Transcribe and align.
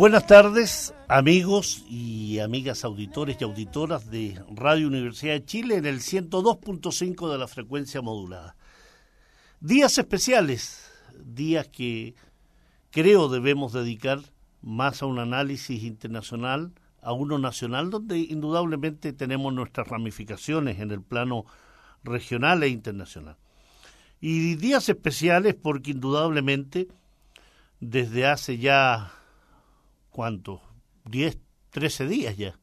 Buenas 0.00 0.26
tardes, 0.26 0.94
amigos 1.08 1.84
y 1.86 2.38
amigas 2.38 2.86
auditores 2.86 3.36
y 3.38 3.44
auditoras 3.44 4.10
de 4.10 4.42
Radio 4.50 4.86
Universidad 4.86 5.34
de 5.34 5.44
Chile 5.44 5.76
en 5.76 5.84
el 5.84 6.00
102.5 6.00 7.30
de 7.30 7.36
la 7.36 7.46
frecuencia 7.46 8.00
modulada. 8.00 8.56
Días 9.60 9.98
especiales, 9.98 10.90
días 11.22 11.68
que 11.68 12.14
creo 12.90 13.28
debemos 13.28 13.74
dedicar 13.74 14.20
más 14.62 15.02
a 15.02 15.04
un 15.04 15.18
análisis 15.18 15.82
internacional, 15.82 16.72
a 17.02 17.12
uno 17.12 17.38
nacional, 17.38 17.90
donde 17.90 18.20
indudablemente 18.20 19.12
tenemos 19.12 19.52
nuestras 19.52 19.86
ramificaciones 19.86 20.80
en 20.80 20.92
el 20.92 21.02
plano 21.02 21.44
regional 22.04 22.62
e 22.62 22.68
internacional. 22.68 23.36
Y 24.18 24.54
días 24.54 24.88
especiales 24.88 25.56
porque 25.62 25.90
indudablemente 25.90 26.88
desde 27.80 28.26
hace 28.26 28.56
ya 28.56 29.12
¿cuántos? 30.10 30.60
10, 31.06 31.38
13 31.70 32.06
días 32.06 32.36
ya. 32.36 32.58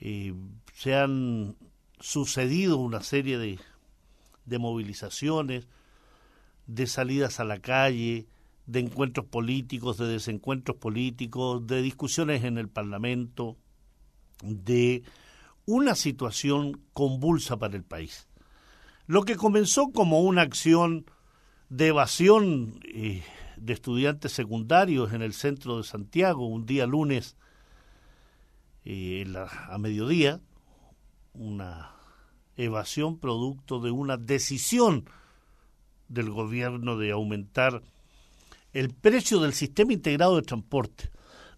Eh, 0.00 0.34
se 0.74 0.94
han 0.94 1.56
sucedido 2.00 2.76
una 2.78 3.02
serie 3.02 3.38
de, 3.38 3.58
de 4.44 4.58
movilizaciones, 4.58 5.68
de 6.66 6.86
salidas 6.86 7.40
a 7.40 7.44
la 7.44 7.60
calle, 7.60 8.26
de 8.66 8.80
encuentros 8.80 9.26
políticos, 9.26 9.98
de 9.98 10.06
desencuentros 10.06 10.76
políticos, 10.76 11.66
de 11.66 11.82
discusiones 11.82 12.44
en 12.44 12.58
el 12.58 12.68
Parlamento, 12.68 13.56
de 14.42 15.02
una 15.66 15.94
situación 15.94 16.80
convulsa 16.92 17.56
para 17.56 17.76
el 17.76 17.84
país. 17.84 18.28
Lo 19.06 19.22
que 19.24 19.36
comenzó 19.36 19.90
como 19.90 20.20
una 20.20 20.42
acción 20.42 21.06
de 21.68 21.88
evasión 21.88 22.80
eh, 22.92 23.22
de 23.62 23.72
estudiantes 23.74 24.32
secundarios 24.32 25.12
en 25.12 25.22
el 25.22 25.32
centro 25.32 25.76
de 25.76 25.84
Santiago 25.84 26.46
un 26.46 26.66
día 26.66 26.84
lunes 26.84 27.36
eh, 28.84 29.24
a 29.68 29.78
mediodía, 29.78 30.40
una 31.32 31.92
evasión 32.56 33.18
producto 33.18 33.80
de 33.80 33.92
una 33.92 34.16
decisión 34.16 35.04
del 36.08 36.30
gobierno 36.30 36.98
de 36.98 37.12
aumentar 37.12 37.82
el 38.72 38.92
precio 38.92 39.38
del 39.38 39.52
sistema 39.52 39.92
integrado 39.92 40.36
de 40.36 40.42
transporte. 40.42 41.10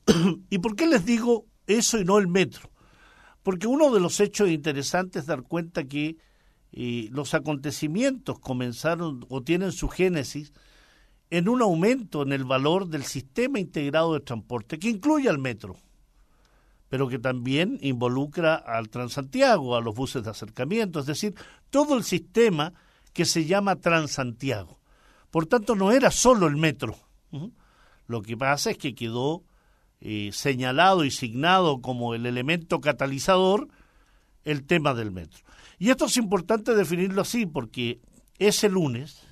¿Y 0.51 0.59
por 0.59 0.77
qué 0.77 0.87
les 0.87 1.07
digo 1.07 1.47
eso 1.67 1.99
y 1.99 2.05
no 2.05 2.19
el 2.19 2.29
metro? 2.29 2.71
Porque 3.43 3.67
uno 3.67 3.91
de 3.93 4.01
los 4.01 4.21
hechos 4.21 4.51
interesantes 4.51 5.23
es 5.23 5.27
dar 5.27 5.43
cuenta 5.43 5.85
que 5.85 6.19
eh, 6.73 7.09
los 7.11 7.33
acontecimientos 7.33 8.39
comenzaron 8.39 9.25
o 9.31 9.43
tienen 9.43 9.73
su 9.73 9.89
génesis 9.89 10.53
en 11.37 11.49
un 11.49 11.63
aumento 11.63 12.23
en 12.23 12.33
el 12.33 12.45
valor 12.45 12.87
del 12.87 13.03
sistema 13.03 13.59
integrado 13.59 14.15
de 14.15 14.21
transporte, 14.21 14.79
que 14.79 14.89
incluye 14.89 15.29
al 15.29 15.39
metro, 15.39 15.77
pero 16.89 17.09
que 17.09 17.19
también 17.19 17.77
involucra 17.83 18.55
al 18.55 18.89
Transantiago, 18.89 19.75
a 19.75 19.81
los 19.81 19.97
buses 19.97 20.23
de 20.23 20.31
acercamiento, 20.31 21.01
es 21.01 21.07
decir, 21.07 21.35
todo 21.71 21.97
el 21.97 22.05
sistema 22.05 22.73
que 23.13 23.25
se 23.25 23.47
llama 23.47 23.75
Transantiago. 23.75 24.79
Por 25.33 25.47
tanto, 25.47 25.75
no 25.75 25.91
era 25.91 26.13
solo 26.13 26.47
el 26.47 26.57
metro. 26.57 26.97
Lo 28.07 28.23
que 28.23 28.37
pasa 28.37 28.71
es 28.71 28.79
que 28.79 28.95
quedó 28.95 29.43
eh, 30.01 30.31
señalado 30.33 31.05
y 31.05 31.11
signado 31.11 31.81
como 31.81 32.15
el 32.15 32.27
elemento 32.27 32.81
catalizador 32.81 33.67
el 34.45 34.65
tema 34.65 34.95
del 34.95 35.11
metro. 35.11 35.43
Y 35.81 35.91
esto 35.91 36.05
es 36.05 36.17
importante 36.17 36.77
definirlo 36.77 37.23
así 37.23 37.45
porque 37.45 37.99
ese 38.39 38.69
lunes, 38.69 39.24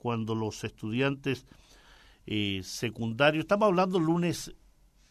cuando 0.00 0.34
los 0.34 0.64
estudiantes 0.64 1.46
eh, 2.26 2.62
secundarios, 2.64 3.42
estamos 3.42 3.66
hablando 3.66 4.00
lunes 4.00 4.50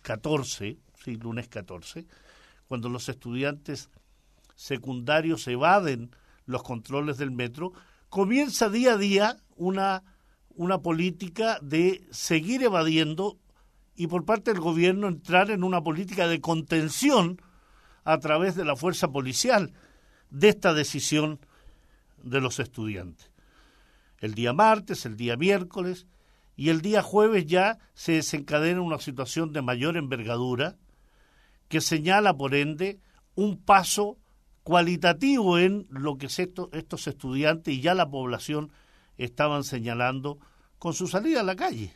14, 0.02 0.80
sí, 1.04 1.16
lunes 1.16 1.48
14, 1.48 2.08
cuando 2.68 2.90
los 2.90 3.08
estudiantes 3.08 3.92
secundarios 4.56 5.48
evaden 5.48 6.10
los 6.48 6.64
controles 6.64 7.20
del 7.20 7.30
metro, 7.30 7.72
comienza 8.10 8.68
día 8.68 8.94
a 8.94 8.98
día 8.98 9.38
una, 9.58 10.04
una 10.56 10.80
política 10.80 11.60
de 11.62 12.08
seguir 12.10 12.64
evadiendo 12.64 13.38
y 13.96 14.08
por 14.08 14.26
parte 14.26 14.52
del 14.52 14.60
gobierno 14.60 15.08
entrar 15.08 15.52
en 15.52 15.64
una 15.64 15.84
política 15.84 16.28
de 16.28 16.42
contención 16.42 17.40
a 18.06 18.18
través 18.18 18.56
de 18.56 18.66
la 18.66 18.76
fuerza 18.76 19.12
policial 19.12 19.72
de 20.32 20.50
esta 20.50 20.74
decisión 20.74 21.40
de 22.24 22.42
los 22.42 22.60
estudiantes 22.60 23.29
el 24.20 24.34
día 24.34 24.54
martes, 24.54 25.06
el 25.06 25.18
día 25.18 25.38
miércoles 25.38 26.08
y 26.56 26.70
el 26.70 26.82
día 26.82 27.02
jueves 27.02 27.46
ya 27.46 27.80
se 27.94 28.14
desencadena 28.14 28.82
una 28.82 29.00
situación 29.00 29.54
de 29.54 29.62
mayor 29.62 29.98
envergadura 29.98 30.76
que 31.70 31.82
señala, 31.82 32.36
por 32.36 32.56
ende, 32.56 33.00
un 33.36 33.58
paso 33.58 34.18
cualitativo 34.64 35.58
en 35.58 35.88
lo 35.90 36.18
que 36.18 36.26
estos 36.26 37.08
estudiantes 37.08 37.74
y 37.74 37.82
ya 37.82 37.94
la 37.94 38.10
población 38.10 38.72
estaban 39.18 39.64
señalando 39.64 40.40
con 40.80 40.94
su 40.94 41.08
salida 41.08 41.42
a 41.42 41.44
la 41.44 41.56
calle. 41.56 41.94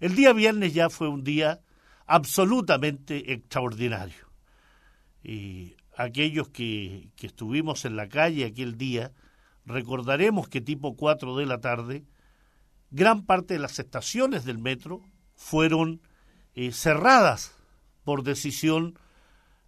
El 0.00 0.14
día 0.14 0.32
viernes 0.32 0.74
ya 0.74 0.90
fue 0.90 1.08
un 1.08 1.24
día 1.24 1.60
absolutamente 2.06 3.32
extraordinario. 3.32 4.28
Y 5.22 5.74
aquellos 5.96 6.48
que, 6.48 7.10
que 7.16 7.26
estuvimos 7.26 7.84
en 7.84 7.96
la 7.96 8.08
calle 8.08 8.44
aquel 8.44 8.78
día, 8.78 9.12
Recordaremos 9.68 10.48
que 10.48 10.62
tipo 10.62 10.96
4 10.96 11.36
de 11.36 11.44
la 11.44 11.60
tarde, 11.60 12.02
gran 12.90 13.26
parte 13.26 13.52
de 13.52 13.60
las 13.60 13.78
estaciones 13.78 14.46
del 14.46 14.58
metro 14.58 15.02
fueron 15.34 16.00
eh, 16.54 16.72
cerradas 16.72 17.54
por 18.02 18.22
decisión 18.22 18.98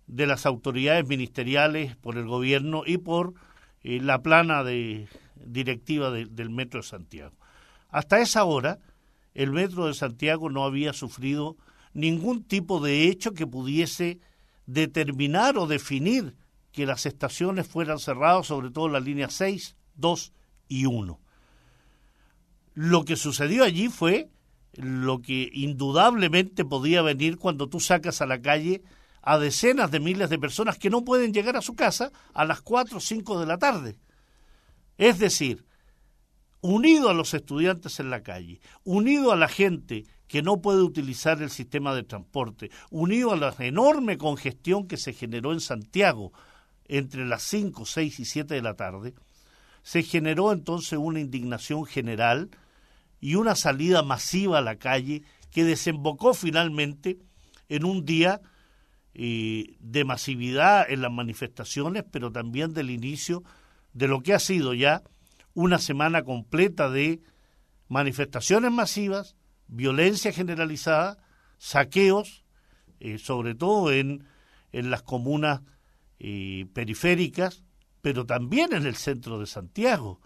de 0.06 0.26
las 0.26 0.46
autoridades 0.46 1.06
ministeriales, 1.06 1.96
por 1.96 2.16
el 2.16 2.26
gobierno 2.26 2.82
y 2.86 2.96
por 2.96 3.34
eh, 3.82 4.00
la 4.00 4.22
plana 4.22 4.64
de, 4.64 5.06
directiva 5.36 6.10
del 6.10 6.48
Metro 6.48 6.80
de 6.80 6.86
Santiago. 6.86 7.36
Hasta 7.90 8.20
esa 8.20 8.44
hora, 8.44 8.78
el 9.34 9.52
Metro 9.52 9.86
de 9.86 9.92
Santiago 9.92 10.48
no 10.48 10.64
había 10.64 10.94
sufrido 10.94 11.58
ningún 11.92 12.42
tipo 12.42 12.80
de 12.80 13.06
hecho 13.06 13.34
que 13.34 13.46
pudiese 13.46 14.18
determinar 14.64 15.58
o 15.58 15.66
definir 15.66 16.36
que 16.72 16.86
las 16.86 17.04
estaciones 17.04 17.66
fueran 17.66 17.98
cerradas, 17.98 18.46
sobre 18.46 18.70
todo 18.70 18.88
la 18.88 19.00
línea 19.00 19.28
6, 19.28 19.76
2 19.96 20.32
y 20.68 20.86
1. 20.86 21.20
Lo 22.74 23.04
que 23.04 23.16
sucedió 23.16 23.64
allí 23.64 23.88
fue 23.88 24.30
lo 24.74 25.20
que 25.20 25.50
indudablemente 25.52 26.64
podía 26.64 27.02
venir 27.02 27.36
cuando 27.36 27.68
tú 27.68 27.80
sacas 27.80 28.20
a 28.20 28.26
la 28.26 28.40
calle 28.40 28.82
a 29.22 29.38
decenas 29.38 29.90
de 29.90 30.00
miles 30.00 30.30
de 30.30 30.38
personas 30.38 30.78
que 30.78 30.90
no 30.90 31.04
pueden 31.04 31.32
llegar 31.32 31.56
a 31.56 31.62
su 31.62 31.74
casa 31.74 32.12
a 32.32 32.44
las 32.44 32.62
4 32.62 32.98
o 32.98 33.00
5 33.00 33.40
de 33.40 33.46
la 33.46 33.58
tarde. 33.58 33.96
Es 34.96 35.18
decir, 35.18 35.64
unido 36.60 37.08
a 37.10 37.14
los 37.14 37.34
estudiantes 37.34 38.00
en 38.00 38.10
la 38.10 38.22
calle, 38.22 38.60
unido 38.84 39.32
a 39.32 39.36
la 39.36 39.48
gente 39.48 40.06
que 40.26 40.42
no 40.42 40.60
puede 40.60 40.82
utilizar 40.82 41.42
el 41.42 41.50
sistema 41.50 41.94
de 41.94 42.04
transporte, 42.04 42.70
unido 42.90 43.32
a 43.32 43.36
la 43.36 43.54
enorme 43.58 44.16
congestión 44.16 44.86
que 44.86 44.96
se 44.96 45.12
generó 45.12 45.52
en 45.52 45.60
Santiago 45.60 46.32
entre 46.86 47.26
las 47.26 47.42
5, 47.42 47.84
6 47.84 48.20
y 48.20 48.24
7 48.24 48.54
de 48.54 48.62
la 48.62 48.74
tarde, 48.74 49.14
se 49.82 50.02
generó 50.02 50.52
entonces 50.52 50.98
una 50.98 51.20
indignación 51.20 51.86
general 51.86 52.50
y 53.20 53.34
una 53.34 53.54
salida 53.54 54.02
masiva 54.02 54.58
a 54.58 54.62
la 54.62 54.76
calle 54.76 55.22
que 55.50 55.64
desembocó 55.64 56.34
finalmente 56.34 57.18
en 57.68 57.84
un 57.84 58.04
día 58.04 58.40
eh, 59.14 59.76
de 59.80 60.04
masividad 60.04 60.90
en 60.90 61.02
las 61.02 61.12
manifestaciones, 61.12 62.04
pero 62.10 62.30
también 62.30 62.72
del 62.72 62.90
inicio 62.90 63.42
de 63.92 64.08
lo 64.08 64.20
que 64.20 64.34
ha 64.34 64.38
sido 64.38 64.74
ya 64.74 65.02
una 65.54 65.78
semana 65.78 66.22
completa 66.22 66.88
de 66.88 67.20
manifestaciones 67.88 68.70
masivas, 68.70 69.36
violencia 69.66 70.32
generalizada, 70.32 71.18
saqueos, 71.58 72.44
eh, 73.00 73.18
sobre 73.18 73.54
todo 73.54 73.92
en, 73.92 74.26
en 74.72 74.90
las 74.90 75.02
comunas 75.02 75.62
eh, 76.18 76.66
periféricas, 76.72 77.64
pero 78.02 78.26
también 78.26 78.72
en 78.72 78.86
el 78.86 78.96
centro 78.96 79.38
de 79.38 79.46
Santiago. 79.46 80.20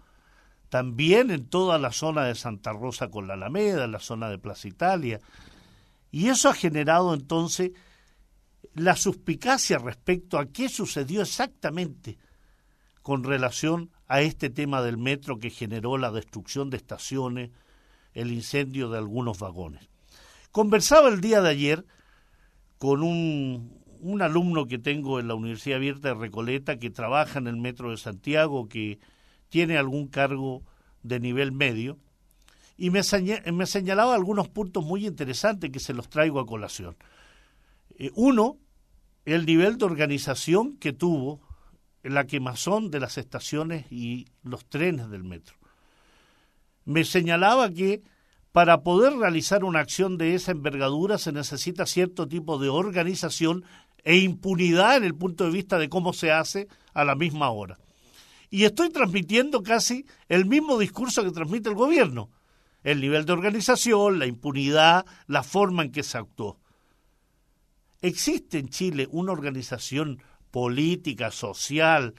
también 0.69 1.31
en 1.31 1.45
toda 1.47 1.77
la 1.77 1.91
zona 1.91 2.25
de 2.25 2.35
Santa 2.35 2.73
Rosa 2.73 3.09
con 3.09 3.27
la 3.27 3.35
Alameda, 3.35 3.85
en 3.85 3.91
la 3.91 3.99
zona 3.99 4.29
de 4.29 4.39
Plaza 4.39 4.67
Italia. 4.67 5.21
Y 6.11 6.27
eso 6.27 6.49
ha 6.49 6.53
generado 6.53 7.13
entonces 7.13 7.71
la 8.73 8.95
suspicacia 8.95 9.77
respecto 9.77 10.37
a 10.37 10.47
qué 10.47 10.67
sucedió 10.67 11.21
exactamente 11.21 12.17
con 13.01 13.23
relación 13.23 13.91
a 14.07 14.21
este 14.21 14.49
tema 14.49 14.81
del 14.81 14.97
metro 14.97 15.39
que 15.39 15.49
generó 15.49 15.97
la 15.97 16.11
destrucción 16.11 16.69
de 16.69 16.77
estaciones, 16.77 17.51
el 18.13 18.31
incendio 18.31 18.89
de 18.89 18.97
algunos 18.97 19.39
vagones. 19.39 19.87
Conversaba 20.51 21.09
el 21.09 21.21
día 21.21 21.41
de 21.41 21.49
ayer 21.49 21.85
con 22.77 23.03
un, 23.03 23.84
un 24.05 24.21
alumno 24.21 24.67
que 24.67 24.77
tengo 24.77 25.19
en 25.19 25.27
la 25.27 25.33
Universidad 25.33 25.77
Abierta 25.77 26.09
de 26.09 26.13
Recoleta 26.13 26.77
que 26.77 26.91
trabaja 26.91 27.39
en 27.39 27.47
el 27.47 27.57
Metro 27.57 27.89
de 27.89 27.97
Santiago, 27.97 28.67
que 28.69 28.99
tiene 29.49 29.77
algún 29.77 30.07
cargo 30.07 30.63
de 31.01 31.19
nivel 31.19 31.51
medio, 31.51 31.97
y 32.77 32.91
me, 32.91 33.03
señalaba 33.03 34.13
algunos 34.13 34.47
puntos 34.49 34.85
muy 34.85 35.07
interesantes 35.07 35.71
que 35.71 35.79
se 35.79 35.93
los 35.93 36.07
traigo 36.07 36.39
a 36.39 36.45
colación. 36.45 36.95
Eh, 37.97 38.11
uno, 38.15 38.57
el 39.23 39.45
nivel 39.45 39.77
de 39.77 39.85
organización 39.85 40.77
que 40.77 40.93
tuvo 40.93 41.41
la 42.03 42.27
quemazón 42.27 42.91
de 42.91 42.99
las 42.99 43.17
estaciones 43.17 43.91
y 43.91 44.27
los 44.43 44.65
trenes 44.65 45.09
del 45.09 45.23
metro. 45.23 45.55
Me 46.83 47.05
señalaba 47.05 47.71
que 47.71 48.03
para 48.51 48.83
poder 48.83 49.13
realizar 49.13 49.63
una 49.63 49.79
acción 49.79 50.17
de 50.17 50.35
esa 50.35 50.51
envergadura 50.51 51.17
se 51.17 51.31
necesita 51.31 51.85
cierto 51.85 52.27
tipo 52.27 52.59
de 52.59 52.69
organización 52.69 53.65
e 54.05 54.17
impunidad 54.17 54.97
en 54.97 55.03
el 55.03 55.15
punto 55.15 55.43
de 55.43 55.49
vista 55.49 55.79
de 55.79 55.89
cómo 55.89 56.13
se 56.13 56.31
hace 56.31 56.67
a 56.93 57.03
la 57.03 57.15
misma 57.15 57.49
hora. 57.49 57.79
Y 58.51 58.63
estoy 58.63 58.89
transmitiendo 58.91 59.63
casi 59.63 60.05
el 60.29 60.45
mismo 60.45 60.77
discurso 60.77 61.23
que 61.23 61.31
transmite 61.31 61.69
el 61.69 61.75
gobierno. 61.75 62.29
El 62.83 63.01
nivel 63.01 63.25
de 63.25 63.33
organización, 63.33 64.19
la 64.19 64.27
impunidad, 64.27 65.05
la 65.25 65.41
forma 65.41 65.83
en 65.83 65.91
que 65.91 66.03
se 66.03 66.19
actuó. 66.19 66.59
¿Existe 68.01 68.59
en 68.59 68.69
Chile 68.69 69.07
una 69.09 69.31
organización 69.31 70.21
política, 70.51 71.31
social, 71.31 72.13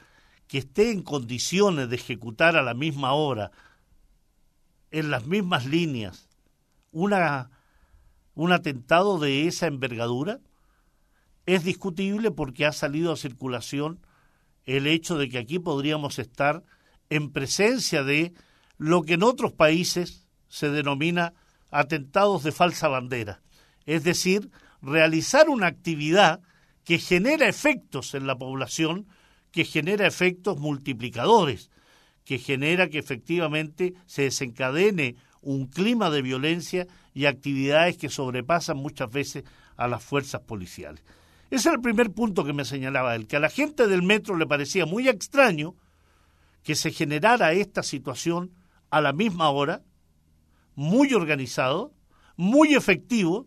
que 0.49 0.59
esté 0.59 0.91
en 0.91 1.03
condiciones 1.03 1.89
de 1.89 1.95
ejecutar 1.95 2.57
a 2.57 2.63
la 2.63 2.75
misma 2.75 3.13
hora, 3.13 3.53
en 4.91 5.11
las 5.11 5.27
mismas 5.27 5.67
líneas, 5.67 6.29
una, 6.91 7.51
un 8.35 8.51
atentado 8.51 9.21
de 9.21 9.47
esa 9.47 9.69
envergadura? 9.69 10.41
Es 11.47 11.65
discutible 11.65 12.33
porque 12.33 12.67
ha 12.67 12.73
salido 12.73 13.13
a 13.13 13.17
circulación 13.17 14.01
el 14.65 14.89
hecho 14.89 15.17
de 15.17 15.29
que 15.29 15.39
aquí 15.39 15.61
podríamos 15.61 16.19
estar 16.19 16.65
en 17.09 17.31
presencia 17.31 18.03
de 18.03 18.35
lo 18.79 19.03
que 19.03 19.15
en 19.15 19.23
otros 19.23 19.53
países 19.53 20.27
se 20.49 20.71
denomina 20.71 21.35
atentados 21.71 22.43
de 22.43 22.53
falsa 22.53 22.89
bandera, 22.89 23.43
es 23.85 24.03
decir, 24.03 24.51
realizar 24.83 25.49
una 25.49 25.69
actividad 25.69 26.41
que 26.85 26.99
genera 26.99 27.49
efectos 27.49 28.15
en 28.15 28.27
la 28.27 28.37
población, 28.37 29.07
que 29.51 29.65
genera 29.65 30.07
efectos 30.07 30.59
multiplicadores, 30.59 31.71
que 32.25 32.39
genera 32.39 32.89
que 32.89 32.99
efectivamente 32.99 33.95
se 34.07 34.23
desencadene 34.23 35.17
un 35.41 35.67
clima 35.67 36.11
de 36.11 36.23
violencia 36.23 36.87
y 37.15 37.27
actividades 37.27 37.97
que 37.97 38.09
sobrepasan 38.09 38.77
muchas 38.77 39.11
veces 39.11 39.45
a 39.77 39.87
las 39.87 40.03
fuerzas 40.03 40.41
policiales. 40.43 41.05
Ese 41.51 41.69
era 41.69 41.77
el 41.77 41.83
primer 41.83 42.13
punto 42.13 42.45
que 42.45 42.53
me 42.53 42.65
señalaba 42.65 43.15
él, 43.15 43.27
que 43.27 43.37
a 43.37 43.41
la 43.41 43.51
gente 43.51 43.87
del 43.87 44.03
metro 44.03 44.37
le 44.37 44.47
parecía 44.47 44.87
muy 44.87 45.09
extraño 45.09 45.75
que 46.63 46.75
se 46.75 46.91
generara 46.91 47.53
esta 47.53 47.85
situación 47.85 48.51
a 48.91 49.01
la 49.01 49.13
misma 49.13 49.51
hora, 49.51 49.83
muy 50.75 51.15
organizado, 51.15 51.93
muy 52.37 52.75
efectivo, 52.75 53.47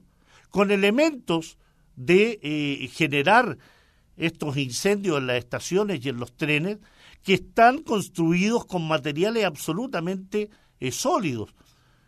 con 0.49 0.71
elementos 0.71 1.57
de 1.95 2.39
eh, 2.41 2.89
generar 2.93 3.57
estos 4.15 4.55
incendios 4.57 5.17
en 5.17 5.27
las 5.27 5.37
estaciones 5.37 6.03
y 6.03 6.09
en 6.09 6.17
los 6.17 6.35
trenes 6.35 6.77
que 7.23 7.33
están 7.33 7.79
construidos 7.83 8.65
con 8.65 8.87
materiales 8.87 9.43
absolutamente 9.43 10.49
eh, 10.79 10.91
sólidos. 10.91 11.53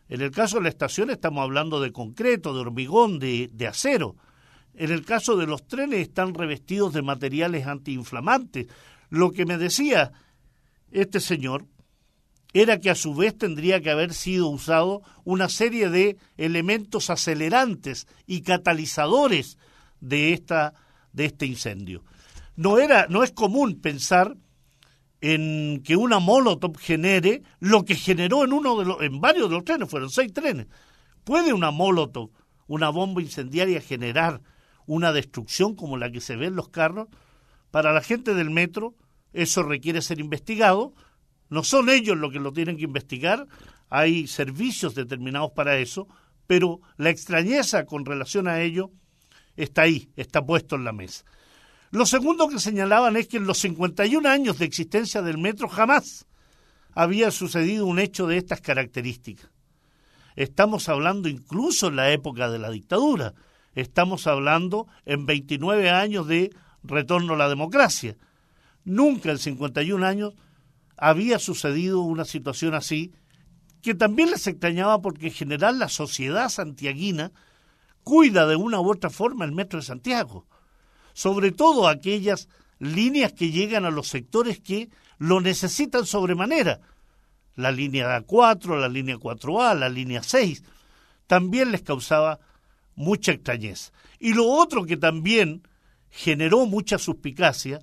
En 0.08 0.22
el 0.22 0.32
caso 0.32 0.58
de 0.58 0.64
la 0.64 0.70
estación 0.70 1.10
estamos 1.10 1.44
hablando 1.44 1.82
de 1.82 1.92
concreto, 1.92 2.54
de 2.54 2.62
hormigón, 2.62 3.20
de 3.20 3.68
acero. 3.68 4.16
En 4.74 4.92
el 4.92 5.06
caso 5.06 5.36
de 5.38 5.48
los 5.48 5.68
trenes 5.68 6.02
están 6.02 6.34
revestidos 6.34 6.94
de 6.94 7.02
materiales 7.02 7.68
antiinflamantes. 7.68 8.68
Lo 9.10 9.32
que 9.32 9.46
me 9.46 9.58
decía 9.58 10.12
este 10.92 11.20
señor 11.20 11.66
era 12.54 12.80
que 12.80 12.90
a 12.90 12.96
su 12.96 13.16
vez 13.16 13.38
tendría 13.38 13.82
que 13.82 13.92
haber 13.92 14.14
sido 14.14 14.48
usado 14.50 15.02
una 15.24 15.48
serie 15.50 15.90
de 15.90 16.18
elementos 16.38 17.10
acelerantes 17.10 18.08
y 18.26 18.42
catalizadores 18.42 19.58
de 20.00 20.34
esta 20.34 20.74
de 21.14 21.26
este 21.26 21.46
incendio. 21.46 22.04
No 22.56 22.78
era 22.80 23.08
no 23.08 23.24
es 23.24 23.32
común 23.32 23.80
pensar 23.82 24.36
en 25.22 25.82
que 25.84 25.96
una 25.96 26.20
molotov 26.20 26.78
genere 26.78 27.44
lo 27.60 27.86
que 27.86 27.96
generó 27.96 28.44
en 28.44 28.54
uno 28.54 28.78
de 28.78 28.86
los 28.86 29.02
en 29.02 29.22
varios 29.22 29.50
de 29.50 29.56
los 29.56 29.64
trenes, 29.64 29.90
fueron 29.90 30.10
seis 30.10 30.34
trenes. 30.34 30.68
¿Puede 31.24 31.54
una 31.54 31.72
molotov, 31.72 32.32
una 32.68 32.90
bomba 32.90 33.22
incendiaria 33.22 33.80
generar 33.80 34.42
una 34.86 35.12
destrucción 35.14 35.76
como 35.76 35.98
la 35.98 36.12
que 36.12 36.22
se 36.22 36.36
ve 36.36 36.48
en 36.48 36.56
los 36.56 36.70
carros, 36.70 37.08
para 37.72 37.94
la 37.94 38.02
gente 38.02 38.34
del 38.34 38.50
metro 38.50 38.96
eso 39.34 39.64
requiere 39.64 40.02
ser 40.02 40.20
investigado, 40.20 40.94
no 41.50 41.64
son 41.64 41.90
ellos 41.90 42.18
los 42.18 42.32
que 42.32 42.40
lo 42.40 42.52
tienen 42.52 42.78
que 42.78 42.84
investigar, 42.84 43.48
hay 43.90 44.28
servicios 44.28 44.96
determinados 44.96 45.52
para 45.52 45.78
eso, 45.78 46.08
pero 46.48 46.82
la 46.98 47.10
extrañeza 47.10 47.86
con 47.86 48.06
relación 48.06 48.48
a 48.48 48.62
ello 48.62 48.92
está 49.56 49.84
ahí, 49.84 50.10
está 50.16 50.46
puesto 50.46 50.76
en 50.76 50.84
la 50.84 50.94
mesa. 50.94 51.24
Lo 51.92 52.06
segundo 52.06 52.48
que 52.48 52.60
señalaban 52.60 53.18
es 53.18 53.28
que 53.28 53.38
en 53.38 53.46
los 53.46 53.58
51 53.60 54.28
años 54.28 54.60
de 54.60 54.66
existencia 54.66 55.22
del 55.22 55.38
metro 55.38 55.68
jamás 55.68 56.26
había 56.94 57.32
sucedido 57.32 57.86
un 57.86 58.00
hecho 58.00 58.28
de 58.28 58.38
estas 58.38 58.62
características. 58.62 59.50
Estamos 60.36 60.88
hablando 60.88 61.28
incluso 61.28 61.88
en 61.88 61.98
la 61.98 62.12
época 62.12 62.50
de 62.50 62.60
la 62.60 62.70
dictadura, 62.70 63.34
estamos 63.76 64.28
hablando 64.28 64.88
en 65.06 65.26
29 65.26 65.90
años 65.90 66.28
de 66.28 66.54
retorno 66.84 67.34
a 67.34 67.38
la 67.38 67.50
democracia. 67.50 68.18
Nunca 68.84 69.32
en 69.32 69.38
51 69.38 70.06
años 70.06 70.34
había 70.98 71.40
sucedido 71.40 72.02
una 72.02 72.26
situación 72.26 72.74
así, 72.74 73.14
que 73.82 73.96
también 73.96 74.30
les 74.30 74.46
extrañaba 74.48 75.02
porque 75.02 75.28
en 75.28 75.34
general 75.34 75.80
la 75.80 75.90
sociedad 75.90 76.50
santiaguina 76.50 77.32
cuida 78.04 78.46
de 78.48 78.56
una 78.56 78.80
u 78.80 78.90
otra 78.92 79.10
forma 79.10 79.46
el 79.46 79.52
metro 79.52 79.80
de 79.80 79.86
Santiago, 79.86 80.46
sobre 81.14 81.52
todo 81.52 81.88
aquellas 81.88 82.48
líneas 82.80 83.34
que 83.34 83.52
llegan 83.52 83.86
a 83.86 83.92
los 83.92 84.08
sectores 84.08 84.60
que 84.60 84.90
lo 85.18 85.40
necesitan 85.42 86.06
sobremanera. 86.06 86.82
La 87.56 87.72
línea 87.72 88.20
A4, 88.20 88.80
la 88.80 88.90
línea 88.90 89.18
4A, 89.18 89.78
la 89.78 89.90
línea 89.90 90.24
6, 90.24 90.64
también 91.28 91.72
les 91.72 91.82
causaba 91.82 92.40
mucha 93.02 93.32
extrañeza. 93.32 93.92
Y 94.20 94.34
lo 94.34 94.46
otro 94.46 94.86
que 94.86 94.98
también 94.98 95.64
generó 96.10 96.66
mucha 96.66 96.98
suspicacia 96.98 97.82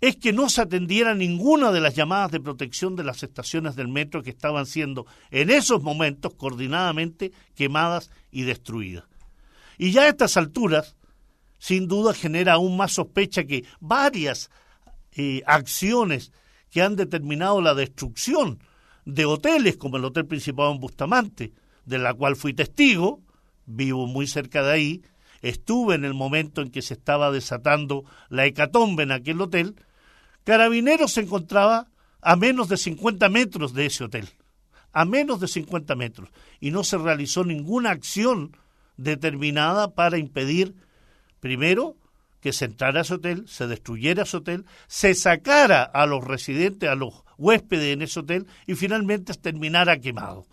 es 0.00 0.16
que 0.16 0.32
no 0.32 0.48
se 0.48 0.62
atendiera 0.62 1.14
ninguna 1.14 1.72
de 1.72 1.80
las 1.80 1.94
llamadas 1.94 2.32
de 2.32 2.40
protección 2.40 2.96
de 2.96 3.04
las 3.04 3.22
estaciones 3.22 3.76
del 3.76 3.88
metro 3.88 4.22
que 4.22 4.30
estaban 4.30 4.66
siendo 4.66 5.06
en 5.30 5.50
esos 5.50 5.82
momentos 5.82 6.34
coordinadamente 6.34 7.32
quemadas 7.54 8.10
y 8.30 8.42
destruidas. 8.42 9.04
Y 9.76 9.92
ya 9.92 10.02
a 10.02 10.08
estas 10.08 10.36
alturas, 10.36 10.96
sin 11.58 11.86
duda 11.86 12.14
genera 12.14 12.54
aún 12.54 12.76
más 12.76 12.92
sospecha 12.92 13.44
que 13.44 13.64
varias 13.78 14.50
eh, 15.12 15.42
acciones 15.46 16.32
que 16.70 16.82
han 16.82 16.96
determinado 16.96 17.60
la 17.60 17.74
destrucción 17.74 18.60
de 19.04 19.24
hoteles 19.26 19.76
como 19.76 19.96
el 19.96 20.04
Hotel 20.04 20.26
Principado 20.26 20.72
en 20.72 20.80
Bustamante, 20.80 21.52
de 21.84 21.98
la 21.98 22.14
cual 22.14 22.36
fui 22.36 22.54
testigo, 22.54 23.20
vivo 23.70 24.06
muy 24.06 24.26
cerca 24.26 24.62
de 24.62 24.72
ahí, 24.72 25.02
estuve 25.42 25.94
en 25.94 26.04
el 26.04 26.14
momento 26.14 26.60
en 26.60 26.70
que 26.70 26.82
se 26.82 26.94
estaba 26.94 27.30
desatando 27.30 28.04
la 28.28 28.46
hecatombe 28.46 29.02
en 29.02 29.12
aquel 29.12 29.40
hotel, 29.40 29.76
Carabineros 30.44 31.12
se 31.12 31.20
encontraba 31.20 31.88
a 32.22 32.36
menos 32.36 32.68
de 32.68 32.76
50 32.76 33.28
metros 33.28 33.74
de 33.74 33.86
ese 33.86 34.04
hotel, 34.04 34.28
a 34.92 35.04
menos 35.04 35.40
de 35.40 35.48
50 35.48 35.94
metros, 35.94 36.30
y 36.60 36.70
no 36.70 36.84
se 36.84 36.98
realizó 36.98 37.44
ninguna 37.44 37.90
acción 37.90 38.56
determinada 38.96 39.94
para 39.94 40.18
impedir, 40.18 40.74
primero, 41.40 41.96
que 42.40 42.52
se 42.52 42.64
entrara 42.64 43.00
a 43.00 43.02
ese 43.02 43.14
hotel, 43.14 43.46
se 43.48 43.66
destruyera 43.66 44.22
ese 44.22 44.38
hotel, 44.38 44.64
se 44.86 45.14
sacara 45.14 45.82
a 45.82 46.06
los 46.06 46.24
residentes, 46.24 46.88
a 46.88 46.94
los 46.94 47.22
huéspedes 47.38 47.94
en 47.94 48.02
ese 48.02 48.20
hotel 48.20 48.46
y 48.66 48.74
finalmente 48.74 49.34
terminara 49.34 50.00
quemado. 50.00 50.46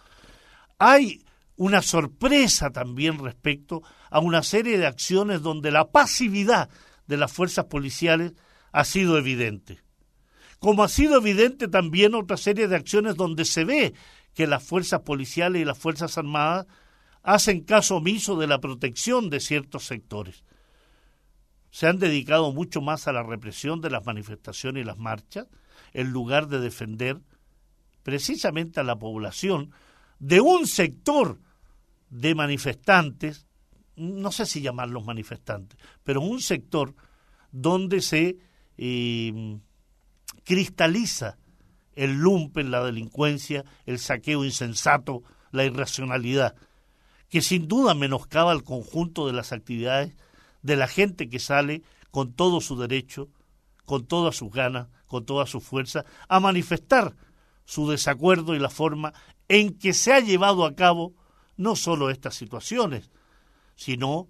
Hay 0.79 1.25
una 1.57 1.81
sorpresa 1.81 2.69
también 2.71 3.17
respecto 3.17 3.81
a 4.09 4.19
una 4.19 4.43
serie 4.43 4.77
de 4.77 4.87
acciones 4.87 5.41
donde 5.41 5.71
la 5.71 5.89
pasividad 5.89 6.69
de 7.07 7.17
las 7.17 7.31
fuerzas 7.31 7.65
policiales 7.65 8.33
ha 8.71 8.85
sido 8.85 9.17
evidente. 9.17 9.81
como 10.59 10.83
ha 10.83 10.87
sido 10.87 11.17
evidente 11.17 11.67
también 11.67 12.15
otra 12.15 12.35
serie 12.37 12.67
de 12.67 12.75
acciones 12.75 13.15
donde 13.15 13.45
se 13.45 13.63
ve 13.63 13.93
que 14.33 14.47
las 14.47 14.63
fuerzas 14.63 15.01
policiales 15.01 15.61
y 15.61 15.65
las 15.65 15.77
fuerzas 15.77 16.17
armadas 16.17 16.65
hacen 17.21 17.61
caso 17.61 17.97
omiso 17.97 18.37
de 18.37 18.47
la 18.47 18.59
protección 18.59 19.29
de 19.29 19.39
ciertos 19.39 19.85
sectores. 19.85 20.43
Se 21.69 21.87
han 21.87 21.99
dedicado 21.99 22.51
mucho 22.53 22.81
más 22.81 23.07
a 23.07 23.11
la 23.11 23.21
represión 23.21 23.81
de 23.81 23.89
las 23.89 24.05
manifestaciones 24.05 24.81
y 24.81 24.85
las 24.85 24.97
marchas, 24.97 25.47
en 25.93 26.11
lugar 26.11 26.47
de 26.47 26.59
defender 26.59 27.19
precisamente 28.01 28.79
a 28.79 28.83
la 28.83 28.95
población 28.95 29.71
de 30.19 30.41
un 30.41 30.65
sector 30.65 31.39
de 32.09 32.35
manifestantes, 32.35 33.47
no 33.95 34.31
sé 34.31 34.45
si 34.45 34.61
llamarlos 34.61 35.05
manifestantes, 35.05 35.79
pero 36.03 36.21
un 36.21 36.41
sector 36.41 36.95
donde 37.51 38.01
se 38.01 38.37
eh, 38.77 39.59
cristaliza 40.43 41.37
el 41.95 42.13
lumpen, 42.13 42.69
la 42.69 42.83
delincuencia, 42.83 43.65
el 43.85 43.97
saqueo 43.97 44.45
insensato, 44.45 45.23
la 45.51 45.65
irracionalidad, 45.65 46.55
que 47.29 47.41
sin 47.41 47.67
duda 47.67 47.95
menoscaba 47.95 48.53
el 48.53 48.63
conjunto 48.63 49.25
de 49.25 49.33
las 49.33 49.51
actividades 49.51 50.15
de 50.61 50.75
la 50.75 50.87
gente 50.87 51.29
que 51.29 51.39
sale 51.39 51.81
con 52.11 52.33
todo 52.33 52.61
su 52.61 52.77
derecho, 52.77 53.29
con 53.85 54.05
todas 54.05 54.35
sus 54.35 54.51
ganas, 54.51 54.87
con 55.07 55.25
toda 55.25 55.45
su 55.47 55.59
fuerza, 55.59 56.05
a 56.27 56.39
manifestar 56.39 57.15
su 57.65 57.89
desacuerdo 57.89 58.55
y 58.55 58.59
la 58.59 58.69
forma 58.69 59.13
en 59.47 59.77
que 59.77 59.93
se 59.93 60.13
ha 60.13 60.19
llevado 60.19 60.65
a 60.65 60.75
cabo 60.75 61.15
no 61.57 61.75
solo 61.75 62.09
estas 62.09 62.35
situaciones, 62.35 63.11
sino 63.75 64.29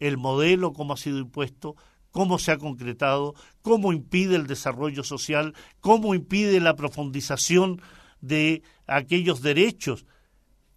el 0.00 0.16
modelo 0.16 0.72
como 0.72 0.94
ha 0.94 0.96
sido 0.96 1.18
impuesto, 1.18 1.76
cómo 2.10 2.38
se 2.38 2.52
ha 2.52 2.58
concretado, 2.58 3.34
cómo 3.62 3.92
impide 3.92 4.36
el 4.36 4.46
desarrollo 4.46 5.04
social, 5.04 5.54
cómo 5.80 6.14
impide 6.14 6.60
la 6.60 6.76
profundización 6.76 7.80
de 8.20 8.62
aquellos 8.86 9.42
derechos 9.42 10.06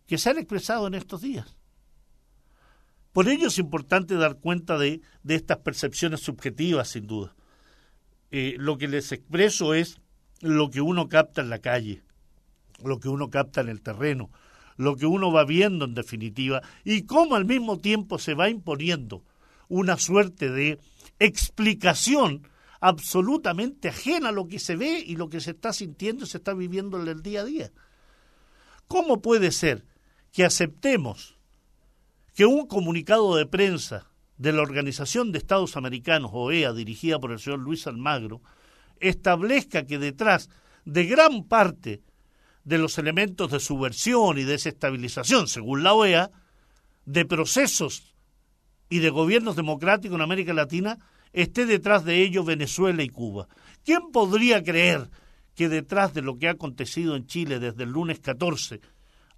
que 0.07 0.17
se 0.17 0.29
han 0.29 0.37
expresado 0.37 0.87
en 0.87 0.95
estos 0.95 1.21
días. 1.21 1.57
Por 3.11 3.29
ello 3.29 3.47
es 3.47 3.57
importante 3.57 4.15
dar 4.15 4.37
cuenta 4.37 4.77
de, 4.77 5.01
estas 5.27 5.57
percepciones 5.57 6.21
subjetivas, 6.21 6.89
sin 6.89 7.07
duda. 7.07 7.35
Eh, 8.31 8.55
lo 8.57 8.77
que 8.77 8.87
les 8.87 9.11
expreso 9.11 9.73
es 9.73 9.99
lo 10.41 10.69
que 10.69 10.81
uno 10.81 11.07
capta 11.07 11.41
en 11.41 11.49
la 11.49 11.59
calle, 11.59 12.03
lo 12.83 12.99
que 12.99 13.09
uno 13.09 13.29
capta 13.29 13.61
en 13.61 13.69
el 13.69 13.81
terreno, 13.81 14.29
lo 14.77 14.95
que 14.95 15.05
uno 15.05 15.31
va 15.31 15.43
viendo 15.43 15.85
en 15.85 15.93
definitiva, 15.93 16.61
y 16.83 17.03
cómo 17.03 17.35
al 17.35 17.45
mismo 17.45 17.79
tiempo 17.79 18.19
se 18.19 18.33
va 18.33 18.49
imponiendo 18.49 19.23
una 19.67 19.97
suerte 19.97 20.49
de 20.49 20.79
explicación 21.19 22.47
absolutamente 22.79 23.89
ajena 23.89 24.29
a 24.29 24.31
lo 24.31 24.47
que 24.47 24.59
se 24.59 24.75
ve 24.75 25.03
y 25.05 25.15
lo 25.15 25.29
que 25.29 25.41
se 25.41 25.51
está 25.51 25.73
sintiendo 25.73 26.23
y 26.23 26.27
se 26.27 26.37
está 26.37 26.53
viviendo 26.53 27.01
en 27.01 27.07
el 27.07 27.21
día 27.21 27.41
a 27.41 27.45
día. 27.45 27.71
¿Cómo 28.87 29.21
puede 29.21 29.51
ser 29.51 29.83
que 30.31 30.45
aceptemos 30.45 31.37
que 32.33 32.45
un 32.45 32.67
comunicado 32.67 33.35
de 33.35 33.47
prensa 33.47 34.11
de 34.37 34.53
la 34.53 34.61
Organización 34.61 35.31
de 35.31 35.39
Estados 35.39 35.75
Americanos, 35.75 36.31
OEA, 36.33 36.71
dirigida 36.71 37.19
por 37.19 37.31
el 37.31 37.39
señor 37.39 37.59
Luis 37.59 37.87
Almagro, 37.87 38.41
establezca 38.99 39.85
que 39.85 39.97
detrás 39.97 40.49
de 40.85 41.05
gran 41.05 41.43
parte 41.43 42.03
de 42.67 42.77
los 42.77 42.97
elementos 42.97 43.49
de 43.49 43.61
subversión 43.61 44.37
y 44.37 44.43
desestabilización, 44.43 45.47
según 45.47 45.83
la 45.83 45.93
OEA, 45.93 46.31
de 47.05 47.23
procesos 47.23 48.13
y 48.89 48.99
de 48.99 49.09
gobiernos 49.09 49.55
democráticos 49.55 50.15
en 50.15 50.21
América 50.21 50.53
Latina, 50.53 50.97
esté 51.31 51.65
detrás 51.65 52.03
de 52.03 52.21
ello 52.21 52.43
Venezuela 52.43 53.03
y 53.03 53.07
Cuba. 53.07 53.47
¿Quién 53.85 54.11
podría 54.11 54.61
creer 54.63 55.09
que 55.55 55.69
detrás 55.69 56.13
de 56.13 56.21
lo 56.21 56.37
que 56.37 56.49
ha 56.49 56.51
acontecido 56.51 57.15
en 57.15 57.25
Chile 57.25 57.59
desde 57.59 57.83
el 57.83 57.91
lunes 57.91 58.19
14 58.19 58.81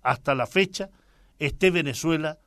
hasta 0.02 0.34
la 0.34 0.48
fecha 0.48 0.90
esté 1.38 1.70
Venezuela 1.70 2.40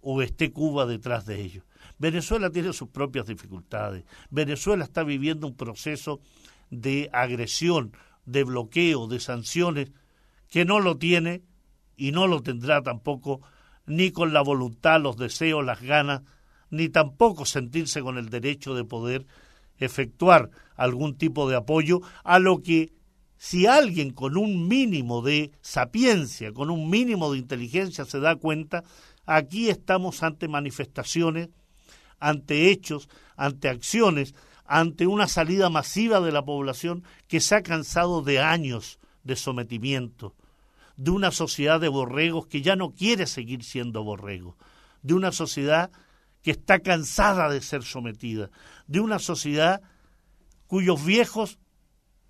o 0.00 0.22
esté 0.22 0.52
Cuba 0.52 0.86
detrás 0.86 1.26
de 1.26 1.38
ello? 1.42 1.64
Venezuela 1.98 2.48
tiene 2.48 2.72
sus 2.72 2.88
propias 2.88 3.26
dificultades. 3.26 4.04
Venezuela 4.30 4.84
está 4.84 5.04
viviendo 5.04 5.46
un 5.46 5.54
proceso 5.54 6.18
de 6.70 7.10
agresión, 7.12 7.92
de 8.24 8.44
bloqueo, 8.44 9.06
de 9.06 9.20
sanciones, 9.20 9.92
que 10.50 10.66
no 10.66 10.80
lo 10.80 10.98
tiene 10.98 11.42
y 11.96 12.12
no 12.12 12.26
lo 12.26 12.42
tendrá 12.42 12.82
tampoco 12.82 13.40
ni 13.86 14.10
con 14.10 14.32
la 14.32 14.42
voluntad, 14.42 15.00
los 15.00 15.16
deseos, 15.16 15.64
las 15.64 15.80
ganas 15.80 16.22
ni 16.70 16.88
tampoco 16.88 17.44
sentirse 17.44 18.00
con 18.00 18.18
el 18.18 18.30
derecho 18.30 18.74
de 18.74 18.84
poder 18.84 19.26
efectuar 19.78 20.50
algún 20.76 21.16
tipo 21.16 21.48
de 21.48 21.56
apoyo 21.56 22.00
a 22.22 22.38
lo 22.38 22.62
que 22.62 22.92
si 23.36 23.66
alguien 23.66 24.10
con 24.10 24.36
un 24.36 24.68
mínimo 24.68 25.22
de 25.22 25.50
sapiencia, 25.62 26.52
con 26.52 26.70
un 26.70 26.90
mínimo 26.90 27.32
de 27.32 27.38
inteligencia 27.38 28.04
se 28.04 28.20
da 28.20 28.36
cuenta, 28.36 28.84
aquí 29.24 29.70
estamos 29.70 30.22
ante 30.22 30.46
manifestaciones, 30.46 31.48
ante 32.18 32.70
hechos, 32.70 33.08
ante 33.36 33.68
acciones, 33.68 34.34
ante 34.66 35.06
una 35.06 35.26
salida 35.26 35.70
masiva 35.70 36.20
de 36.20 36.32
la 36.32 36.44
población 36.44 37.02
que 37.26 37.40
se 37.40 37.54
ha 37.54 37.62
cansado 37.62 38.22
de 38.22 38.40
años 38.40 38.98
de 39.24 39.36
sometimiento, 39.36 40.34
de 41.00 41.10
una 41.12 41.30
sociedad 41.30 41.80
de 41.80 41.88
borregos 41.88 42.46
que 42.46 42.60
ya 42.60 42.76
no 42.76 42.92
quiere 42.92 43.26
seguir 43.26 43.64
siendo 43.64 44.04
borrego, 44.04 44.58
de 45.00 45.14
una 45.14 45.32
sociedad 45.32 45.90
que 46.42 46.50
está 46.50 46.80
cansada 46.80 47.48
de 47.48 47.62
ser 47.62 47.84
sometida, 47.84 48.50
de 48.86 49.00
una 49.00 49.18
sociedad 49.18 49.80
cuyos 50.66 51.02
viejos 51.02 51.58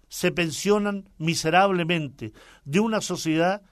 se 0.08 0.30
pensionan 0.30 1.08
miserablemente, 1.18 2.32
de 2.64 2.78
una 2.78 3.00
sociedad 3.00 3.62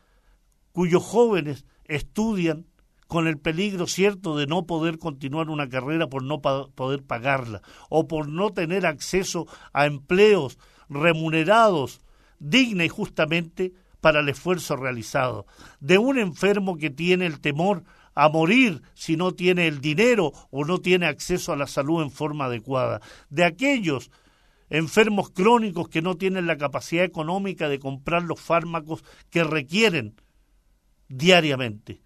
cuyos 0.72 1.04
jóvenes 1.04 1.64
estudian 1.84 2.66
con 3.06 3.28
el 3.28 3.38
peligro 3.38 3.86
cierto 3.86 4.36
de 4.36 4.48
no 4.48 4.66
poder 4.66 4.98
continuar 4.98 5.48
una 5.48 5.68
carrera 5.68 6.08
por 6.08 6.24
no 6.24 6.40
poder 6.40 7.04
pagarla 7.04 7.62
o 7.88 8.08
por 8.08 8.28
no 8.28 8.50
tener 8.50 8.84
acceso 8.84 9.46
a 9.72 9.86
empleos 9.86 10.58
remunerados 10.88 12.00
digna 12.40 12.84
y 12.84 12.88
justamente 12.88 13.74
para 14.00 14.20
el 14.20 14.28
esfuerzo 14.28 14.76
realizado, 14.76 15.46
de 15.80 15.98
un 15.98 16.18
enfermo 16.18 16.76
que 16.76 16.90
tiene 16.90 17.26
el 17.26 17.40
temor 17.40 17.84
a 18.14 18.28
morir 18.28 18.82
si 18.94 19.16
no 19.16 19.32
tiene 19.32 19.68
el 19.68 19.80
dinero 19.80 20.32
o 20.50 20.64
no 20.64 20.78
tiene 20.78 21.06
acceso 21.06 21.52
a 21.52 21.56
la 21.56 21.66
salud 21.66 22.02
en 22.02 22.10
forma 22.10 22.46
adecuada, 22.46 23.00
de 23.30 23.44
aquellos 23.44 24.10
enfermos 24.70 25.30
crónicos 25.30 25.88
que 25.88 26.02
no 26.02 26.16
tienen 26.16 26.46
la 26.46 26.58
capacidad 26.58 27.04
económica 27.04 27.68
de 27.68 27.78
comprar 27.78 28.22
los 28.22 28.40
fármacos 28.40 29.04
que 29.30 29.44
requieren 29.44 30.20
diariamente. 31.08 32.02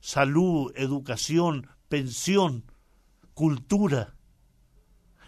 Salud, 0.00 0.72
educación, 0.76 1.66
pensión, 1.88 2.64
cultura, 3.34 4.14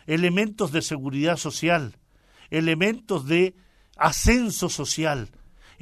elementos 0.07 0.73
de 0.73 0.83
seguridad 0.83 1.37
social, 1.37 1.99
elementos 2.51 3.27
de 3.27 3.55
ascenso 3.97 4.69
social, 4.69 5.31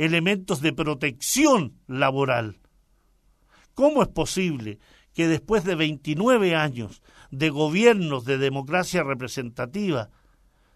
elementos 0.05 0.63
de 0.63 0.73
protección 0.73 1.75
laboral. 1.87 2.59
¿Cómo 3.75 4.03
es 4.03 4.09
posible 4.09 4.79
que 5.15 5.29
después 5.29 5.65
de 5.65 5.75
29 5.75 6.55
años 6.55 7.03
de 7.31 7.51
gobiernos 7.51 8.25
de 8.25 8.39
democracia 8.39 9.03
representativa 9.03 10.09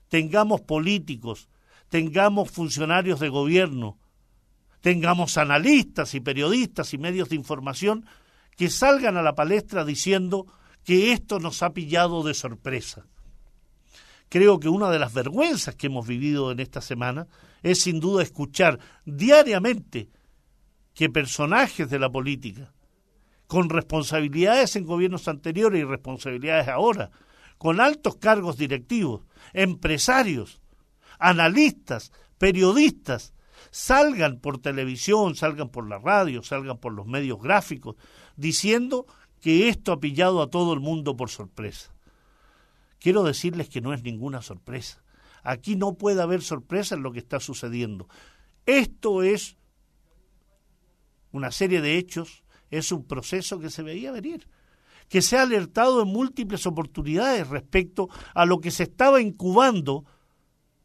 tengamos 0.09 0.61
políticos, 0.61 1.49
tengamos 1.88 2.50
funcionarios 2.50 3.19
de 3.19 3.31
gobierno, 3.31 3.99
tengamos 4.83 5.38
analistas 5.38 6.14
y 6.14 6.21
periodistas 6.21 6.93
y 6.93 6.99
medios 6.99 7.31
de 7.31 7.37
información 7.37 8.04
que 8.57 8.69
salgan 8.69 9.16
a 9.16 9.23
la 9.23 9.35
palestra 9.35 9.87
diciendo 9.87 10.47
que 10.85 11.12
esto 11.12 11.40
nos 11.40 11.62
ha 11.62 11.73
pillado 11.73 12.23
de 12.23 12.35
sorpresa. 12.35 13.07
Creo 14.34 14.58
que 14.58 14.68
una 14.68 14.90
de 14.90 14.98
las 14.98 15.14
vergüenzas 15.14 15.76
que 15.76 15.86
hemos 15.86 16.08
vivido 16.08 16.50
en 16.50 16.58
esta 16.58 16.80
semana 16.80 17.28
es 17.62 17.82
sin 17.82 18.00
duda 18.00 18.24
escuchar 18.24 18.80
diariamente 19.04 20.10
que 20.92 21.08
personajes 21.08 21.88
de 21.88 22.00
la 22.00 22.10
política, 22.10 22.74
con 23.46 23.70
responsabilidades 23.70 24.74
en 24.74 24.86
gobiernos 24.86 25.28
anteriores 25.28 25.80
y 25.80 25.84
responsabilidades 25.84 26.66
ahora, 26.66 27.12
con 27.58 27.80
altos 27.80 28.16
cargos 28.16 28.56
directivos, 28.56 29.24
empresarios, 29.52 30.60
analistas, 31.20 32.10
periodistas, 32.36 33.34
salgan 33.70 34.40
por 34.40 34.58
televisión, 34.58 35.36
salgan 35.36 35.68
por 35.68 35.88
la 35.88 36.00
radio, 36.00 36.42
salgan 36.42 36.78
por 36.78 36.92
los 36.92 37.06
medios 37.06 37.40
gráficos, 37.40 37.94
diciendo 38.34 39.06
que 39.40 39.68
esto 39.68 39.92
ha 39.92 40.00
pillado 40.00 40.42
a 40.42 40.50
todo 40.50 40.74
el 40.74 40.80
mundo 40.80 41.16
por 41.16 41.30
sorpresa. 41.30 41.93
Quiero 43.04 43.23
decirles 43.23 43.68
que 43.68 43.82
no 43.82 43.92
es 43.92 44.02
ninguna 44.02 44.40
sorpresa. 44.40 45.04
Aquí 45.42 45.76
no 45.76 45.92
puede 45.92 46.23
haber 46.23 46.40
sorpresa 46.40 46.94
en 46.94 47.02
lo 47.02 47.12
que 47.12 47.18
está 47.18 47.38
sucediendo. 47.38 48.08
Esto 48.64 49.23
es 49.23 49.58
una 51.30 51.50
serie 51.50 51.82
de 51.82 51.99
hechos 51.99 52.44
es 52.70 52.92
un 52.92 53.04
proceso 53.04 53.61
que 53.61 53.68
se 53.68 53.82
veía 53.82 54.11
venir, 54.11 54.49
que 55.11 55.20
se 55.20 55.37
ha 55.37 55.42
alertado 55.42 56.00
en 56.00 56.08
múltiples 56.08 56.66
oportunidades 56.66 57.46
respecto 57.46 58.08
a 58.34 58.46
lo 58.46 58.62
que 58.62 58.70
se 58.70 58.84
estaba 58.84 59.20
incubando 59.20 60.06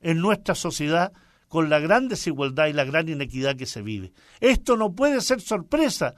en 0.01 0.19
nuestra 0.19 0.55
sociedad 0.55 1.13
con 1.47 1.69
la 1.69 1.79
gran 1.79 2.09
desigualdad 2.09 2.67
y 2.67 2.73
la 2.73 2.83
gran 2.83 3.07
inequidad 3.07 3.55
que 3.55 3.65
se 3.65 3.81
vive. 3.81 4.11
Esto 4.41 4.75
no 4.75 4.93
puede 4.93 5.21
ser 5.21 5.39
sorpresa 5.39 6.15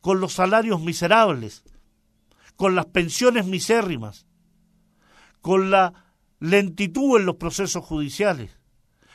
con 0.00 0.20
los 0.20 0.32
salarios 0.32 0.80
miserables, 0.80 1.62
con 2.56 2.74
las 2.74 2.86
pensiones 2.86 3.46
misérrimas, 3.46 4.26
con 5.40 5.70
la 5.70 5.94
lentitud 6.40 7.18
en 7.18 7.26
los 7.26 7.36
procesos 7.36 7.84
judiciales, 7.84 8.58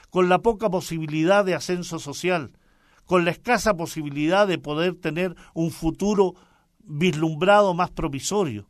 con 0.09 0.29
la 0.29 0.39
poca 0.39 0.69
posibilidad 0.69 1.45
de 1.45 1.55
ascenso 1.55 1.99
social, 1.99 2.57
con 3.05 3.25
la 3.25 3.31
escasa 3.31 3.75
posibilidad 3.75 4.47
de 4.47 4.57
poder 4.57 4.95
tener 4.95 5.35
un 5.53 5.71
futuro 5.71 6.35
vislumbrado 6.79 7.73
más 7.73 7.91
provisorio. 7.91 8.69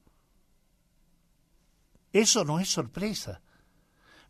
Eso 2.11 2.45
no 2.45 2.59
es 2.59 2.69
sorpresa. 2.69 3.41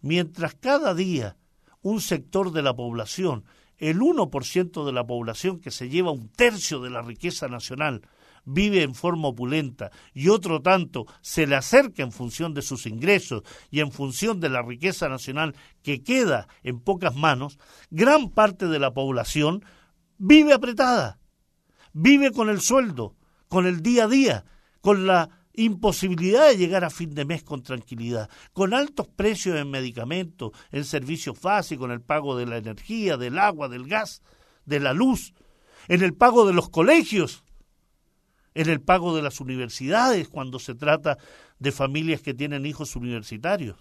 Mientras 0.01 0.55
cada 0.55 0.93
día 0.93 1.37
un 1.81 2.01
sector 2.01 2.51
de 2.51 2.61
la 2.61 2.73
población, 2.73 3.45
el 3.77 3.99
1% 3.99 4.85
de 4.85 4.91
la 4.93 5.05
población 5.05 5.59
que 5.59 5.71
se 5.71 5.89
lleva 5.89 6.11
un 6.11 6.29
tercio 6.29 6.79
de 6.79 6.89
la 6.89 7.01
riqueza 7.01 7.47
nacional, 7.47 8.01
vive 8.45 8.83
en 8.83 8.95
forma 8.95 9.29
opulenta 9.29 9.91
y 10.13 10.29
otro 10.29 10.61
tanto 10.61 11.05
se 11.21 11.47
le 11.47 11.55
acerca 11.55 12.03
en 12.03 12.11
función 12.11 12.53
de 12.53 12.61
sus 12.61 12.85
ingresos 12.85 13.43
y 13.71 13.79
en 13.79 13.91
función 13.91 14.39
de 14.39 14.49
la 14.49 14.61
riqueza 14.61 15.09
nacional 15.09 15.55
que 15.81 16.03
queda 16.03 16.47
en 16.63 16.79
pocas 16.79 17.15
manos, 17.15 17.57
gran 17.89 18.29
parte 18.29 18.67
de 18.67 18.79
la 18.79 18.93
población 18.93 19.63
vive 20.17 20.53
apretada, 20.53 21.19
vive 21.93 22.31
con 22.31 22.49
el 22.49 22.61
sueldo, 22.61 23.15
con 23.47 23.65
el 23.65 23.81
día 23.81 24.05
a 24.05 24.07
día, 24.07 24.45
con 24.81 25.05
la 25.05 25.29
imposibilidad 25.53 26.47
de 26.47 26.57
llegar 26.57 26.83
a 26.83 26.89
fin 26.89 27.13
de 27.13 27.25
mes 27.25 27.43
con 27.43 27.61
tranquilidad, 27.61 28.29
con 28.53 28.73
altos 28.73 29.07
precios 29.07 29.57
en 29.57 29.69
medicamentos, 29.69 30.51
en 30.71 30.83
servicios 30.83 31.39
básicos, 31.39 31.85
en 31.85 31.91
el 31.91 32.01
pago 32.01 32.35
de 32.35 32.47
la 32.47 32.57
energía, 32.57 33.17
del 33.17 33.37
agua, 33.37 33.69
del 33.69 33.87
gas, 33.87 34.23
de 34.65 34.79
la 34.79 34.93
luz, 34.93 35.33
en 35.87 36.01
el 36.01 36.13
pago 36.13 36.47
de 36.47 36.53
los 36.53 36.69
colegios, 36.69 37.43
en 38.53 38.69
el 38.69 38.81
pago 38.81 39.15
de 39.15 39.21
las 39.21 39.39
universidades 39.39 40.27
cuando 40.27 40.59
se 40.59 40.75
trata 40.75 41.17
de 41.59 41.71
familias 41.71 42.21
que 42.21 42.33
tienen 42.33 42.65
hijos 42.65 42.95
universitarios. 42.95 43.77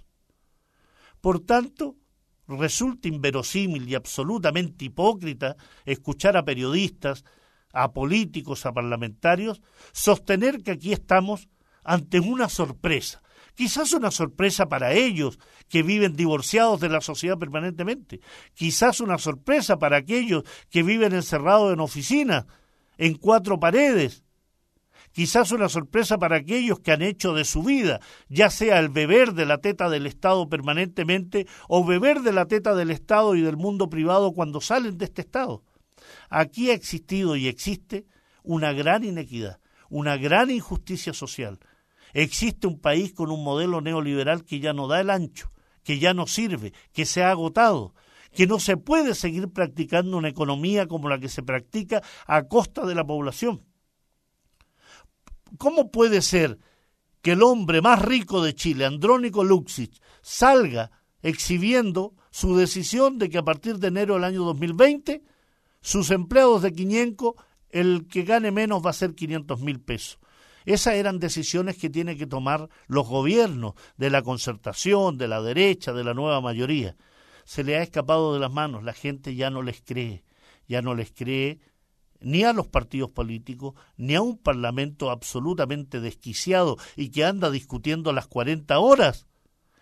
Por 1.21 1.41
tanto, 1.41 1.97
resulta 2.49 3.09
inverosímil 3.09 3.89
y 3.89 3.95
absolutamente 3.95 4.85
hipócrita 4.87 5.57
escuchar 5.85 6.37
a 6.37 6.45
periodistas, 6.45 7.25
a 7.73 7.93
políticos, 7.93 8.67
a 8.67 8.73
parlamentarios, 8.73 9.63
sostener 9.93 10.63
que 10.63 10.73
aquí 10.73 10.93
estamos 10.93 11.49
ante 11.85 12.21
una 12.21 12.49
sorpresa. 12.49 13.23
Quizás 13.55 13.93
una 13.93 14.11
sorpresa 14.11 14.69
para 14.69 14.93
ellos 14.93 15.39
que 15.69 15.83
viven 15.83 16.17
divorciados 16.17 16.81
de 16.81 16.89
la 16.89 17.01
sociedad 17.01 17.39
permanentemente. 17.39 18.21
Quizás 18.55 19.01
una 19.01 19.19
sorpresa 19.19 19.79
para 19.79 19.99
aquellos 19.99 20.45
que 20.71 20.83
viven 20.83 21.13
encerrados 21.13 21.73
en 21.73 21.81
oficinas, 21.81 22.47
en 22.97 23.15
cuatro 23.15 23.61
paredes, 23.61 24.25
quizás 25.13 25.53
una 25.53 25.69
sorpresa 25.69 26.19
para 26.19 26.37
aquellos 26.37 26.81
que 26.81 26.93
han 26.93 27.03
hecho 27.03 27.35
de 27.35 27.45
su 27.45 27.63
vida, 27.63 28.01
ya 28.29 28.51
sea 28.51 28.79
el 28.79 28.89
beber 28.89 29.35
de 29.35 29.47
la 29.47 29.59
teta 29.59 29.89
del 29.89 30.07
Estado 30.07 30.49
permanentemente 30.49 31.47
o 31.69 31.85
beber 31.85 32.21
de 32.21 32.33
la 32.33 32.47
teta 32.47 32.75
del 32.75 32.91
Estado 32.91 33.35
y 33.35 33.43
del 33.43 33.57
mundo 33.57 33.89
privado 33.89 34.33
cuando 34.33 34.61
salen 34.61 34.99
de 34.99 35.05
este 35.07 35.23
Estado. 35.23 35.63
Aquí 36.29 36.71
ha 36.71 36.75
existido 36.75 37.37
y 37.37 37.47
existe 37.47 38.07
una 38.43 38.73
gran 38.73 39.05
inequidad, 39.05 39.61
una 39.89 40.17
gran 40.17 40.51
injusticia 40.51 41.13
social. 41.13 41.59
Existe 42.13 42.67
un 42.67 42.81
país 42.81 43.13
con 43.13 43.31
un 43.31 43.43
modelo 43.45 43.81
neoliberal 43.81 44.45
que 44.45 44.61
ya 44.61 44.73
no 44.73 44.89
da 44.89 45.01
el 45.01 45.11
ancho, 45.11 45.53
que 45.83 45.99
ya 45.99 46.15
no 46.15 46.27
sirve, 46.27 46.73
que 46.93 47.07
se 47.07 47.23
ha 47.23 47.31
agotado, 47.31 47.95
que 48.33 48.47
no 48.47 48.59
se 48.59 48.77
puede 48.77 49.15
seguir 49.15 49.49
practicando 49.49 50.17
una 50.17 50.29
economía 50.29 50.87
como 50.87 51.09
la 51.09 51.19
que 51.19 51.29
se 51.29 51.43
practica 51.43 52.03
a 52.27 52.45
costa 52.45 52.87
de 52.87 52.95
la 52.95 53.05
población. 53.05 53.63
¿Cómo 55.59 55.91
puede 55.91 56.23
ser 56.23 56.59
que 57.21 57.33
el 57.33 57.43
hombre 57.43 57.81
más 57.81 58.03
rico 58.03 58.43
de 58.43 58.55
Chile, 58.55 58.85
Andrónico 58.85 59.45
Luxich, 59.45 60.01
salga 60.23 60.91
exhibiendo 61.23 62.15
su 62.31 62.57
decisión 62.57 63.19
de 63.19 63.31
que 63.31 63.39
a 63.39 63.45
partir 63.45 63.79
de 63.79 63.89
enero 63.89 64.15
del 64.15 64.25
año 64.25 64.45
2020 64.45 65.23
sus 65.81 66.11
empleados 66.11 66.63
de 66.63 66.73
Quiñenco, 66.73 67.37
el 67.71 68.07
que 68.09 68.23
gane 68.23 68.51
menos 68.51 68.85
va 68.85 68.91
a 68.91 68.95
ser 68.95 69.15
500 69.15 69.61
mil 69.61 69.81
pesos? 69.81 70.19
Esas 70.65 70.95
eran 70.95 71.19
decisiones 71.19 71.77
que 71.77 71.91
tienen 71.91 72.17
que 72.17 72.27
tomar 72.27 72.69
los 72.87 73.09
gobiernos 73.09 73.75
de 73.97 74.11
la 74.11 74.23
concertación, 74.23 75.19
de 75.19 75.29
la 75.29 75.43
derecha, 75.43 75.93
de 75.93 76.05
la 76.05 76.15
nueva 76.15 76.41
mayoría. 76.41 76.97
Se 77.45 77.65
le 77.65 77.77
ha 77.77 77.83
escapado 77.83 78.33
de 78.33 78.41
las 78.41 78.53
manos, 78.53 78.85
la 78.85 78.93
gente 78.93 79.35
ya 79.35 79.51
no 79.51 79.63
les 79.63 79.83
cree, 79.83 80.25
ya 80.69 80.81
no 80.83 80.95
les 80.95 81.11
cree 81.11 81.59
ni 82.23 82.45
a 82.45 82.53
los 82.53 82.69
partidos 82.69 83.11
políticos, 83.11 83.75
ni 83.97 84.15
a 84.15 84.23
un 84.23 84.39
parlamento 84.39 85.11
absolutamente 85.11 86.01
desquiciado 86.01 86.77
y 86.97 87.11
que 87.11 87.25
anda 87.25 87.51
discutiendo 87.51 88.13
las 88.13 88.27
40 88.27 88.79
horas 88.79 89.27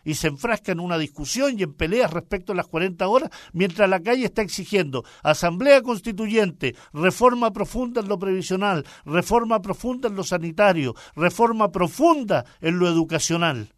y 0.04 0.14
se 0.14 0.28
enfrasca 0.28 0.72
en 0.72 0.80
una 0.80 0.98
discusión 0.98 1.58
y 1.58 1.62
en 1.62 1.74
peleas 1.74 2.12
respecto 2.12 2.52
a 2.52 2.56
las 2.56 2.66
40 2.66 3.06
horas, 3.08 3.30
mientras 3.52 3.88
la 3.88 4.00
calle 4.00 4.24
está 4.24 4.42
exigiendo 4.42 5.04
asamblea 5.22 5.82
constituyente, 5.82 6.74
reforma 6.92 7.52
profunda 7.52 8.00
en 8.00 8.08
lo 8.08 8.18
previsional, 8.18 8.86
reforma 9.04 9.60
profunda 9.60 10.08
en 10.08 10.16
lo 10.16 10.24
sanitario, 10.24 10.94
reforma 11.14 11.70
profunda 11.70 12.44
en 12.60 12.78
lo 12.78 12.88
educacional. 12.88 13.74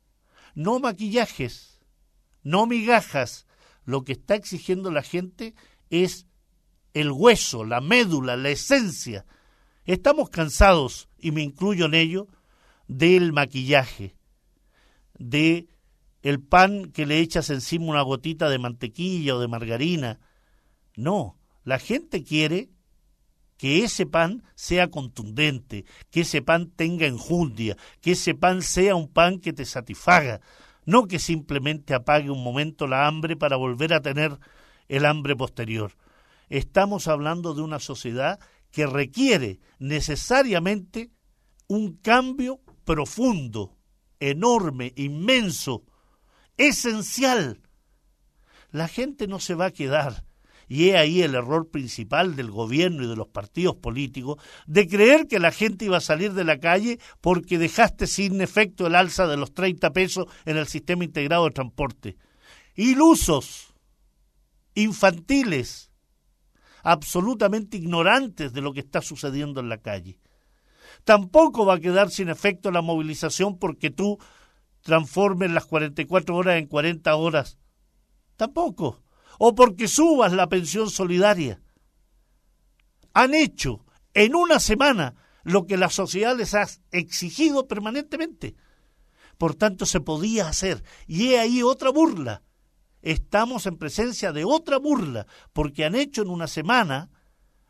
No 0.55 0.79
maquillajes, 0.81 1.81
no 2.43 2.67
migajas. 2.67 3.47
Lo 3.85 4.05
que 4.05 4.13
está 4.13 4.37
exigiendo 4.37 4.93
la 4.93 5.03
gente 5.03 5.55
es 5.91 6.27
el 6.95 7.11
hueso, 7.11 7.65
la 7.65 7.81
médula, 7.81 8.37
la 8.37 8.51
esencia. 8.51 9.25
Estamos 9.85 10.31
cansados, 10.31 11.09
y 11.19 11.33
me 11.33 11.43
incluyo 11.43 11.87
en 11.87 11.95
ello, 11.95 12.29
del 12.89 13.33
maquillaje, 13.33 14.15
de 15.19 15.69
el 16.23 16.41
pan 16.41 16.93
que 16.93 17.07
le 17.07 17.19
echas 17.19 17.51
encima 17.51 17.87
una 17.87 18.03
gotita 18.03 18.49
de 18.49 18.59
mantequilla 18.59 19.37
o 19.37 19.41
de 19.41 19.49
margarina. 19.49 20.21
No, 20.95 21.37
la 21.65 21.79
gente 21.79 22.23
quiere 22.23 22.71
que 23.57 23.85
ese 23.85 24.07
pan 24.07 24.45
sea 24.55 24.91
contundente, 24.91 25.85
que 26.11 26.21
ese 26.21 26.43
pan 26.43 26.71
tenga 26.71 27.07
enjundia, 27.07 27.77
que 28.01 28.13
ese 28.13 28.35
pan 28.35 28.63
sea 28.63 28.95
un 28.95 29.09
pan 29.09 29.39
que 29.39 29.53
te 29.53 29.65
satisfaga, 29.65 30.41
no 30.85 31.07
que 31.07 31.19
simplemente 31.19 31.95
apague 31.95 32.31
un 32.31 32.43
momento 32.43 32.87
la 32.87 33.07
hambre 33.07 33.37
para 33.37 33.57
volver 33.57 33.95
a 33.95 34.03
tener 34.03 34.39
el 34.89 35.07
hambre 35.07 35.35
posterior 35.35 35.93
estamos 36.53 37.09
hablando 37.09 37.55
de 37.55 37.63
una 37.63 37.79
sociedad 37.79 38.39
que 38.71 38.87
requiere 38.87 39.61
necesariamente 39.79 41.11
un 41.67 41.97
cambio 41.97 42.61
profundo, 42.85 43.79
enorme, 44.21 44.93
inmenso, 44.97 45.85
esencial. 46.59 47.63
La 48.71 48.87
gente 48.87 49.27
no 49.29 49.41
se 49.41 49.55
va 49.55 49.67
a 49.67 49.71
quedar, 49.71 50.27
y 50.69 50.91
he 50.91 50.99
ahí 50.99 51.23
el 51.23 51.35
error 51.35 51.71
principal 51.71 52.37
del 52.37 52.51
gobierno 52.51 53.03
y 53.03 53.09
de 53.09 53.17
los 53.17 53.29
partidos 53.29 53.77
políticos, 53.77 54.37
de 54.67 54.87
creer 54.87 55.29
que 55.29 55.39
la 55.39 55.53
gente 55.53 55.87
iba 55.87 55.97
a 55.97 56.03
salir 56.03 56.35
de 56.35 56.45
la 56.45 56.59
calle 56.59 56.99
porque 57.23 57.57
dejaste 57.57 58.07
sin 58.07 58.43
efecto 58.43 58.87
el 58.87 58.95
alza 58.95 59.27
de 59.27 59.39
los 59.39 59.55
30 59.55 59.91
pesos 59.95 60.27
en 60.45 60.59
el 60.59 60.67
sistema 60.67 61.03
integrado 61.05 61.47
de 61.47 61.53
transporte. 61.53 62.17
Ilusos, 62.75 63.73
infantiles, 64.75 65.92
absolutamente 66.83 67.77
ignorantes 67.77 68.53
de 68.53 68.61
lo 68.61 68.73
que 68.73 68.81
está 68.81 69.01
sucediendo 69.03 69.61
en 69.61 69.69
la 69.69 69.79
calle. 69.79 70.19
Tampoco 71.05 71.65
va 71.67 71.75
a 71.75 71.81
quedar 71.81 72.11
sin 72.11 72.29
efecto 72.29 72.71
la 72.71 72.83
movilización 72.83 73.59
porque 73.59 73.91
tú 73.91 74.19
transformes 74.83 75.51
las 75.51 75.67
44 75.67 76.37
horas 76.37 76.59
en 76.59 76.67
40 76.67 77.15
horas. 77.15 77.59
Tampoco. 78.37 79.03
O 79.39 79.55
porque 79.55 79.89
subas 79.89 80.33
la 80.33 80.49
pensión 80.49 80.91
solidaria. 80.91 81.61
Han 83.15 83.35
hecho 83.35 83.85
en 84.15 84.35
una 84.35 84.61
semana 84.61 85.15
lo 85.43 85.67
que 85.67 85.77
la 85.77 85.91
sociedad 85.91 86.37
les 86.37 86.55
ha 86.55 86.67
exigido 86.91 87.67
permanentemente. 87.67 88.55
Por 89.39 89.55
tanto, 89.55 89.87
se 89.87 90.01
podía 90.01 90.49
hacer. 90.49 90.85
Y 91.07 91.31
he 91.31 91.41
ahí 91.41 91.63
otra 91.63 91.91
burla 91.91 92.43
estamos 93.03 93.67
en 93.67 93.77
presencia 93.77 94.33
de 94.33 94.45
otra 94.45 94.79
burla, 94.79 95.27
porque 95.53 95.85
han 95.85 95.95
hecho 95.95 96.23
en 96.23 96.29
una 96.29 96.47
semana 96.47 97.11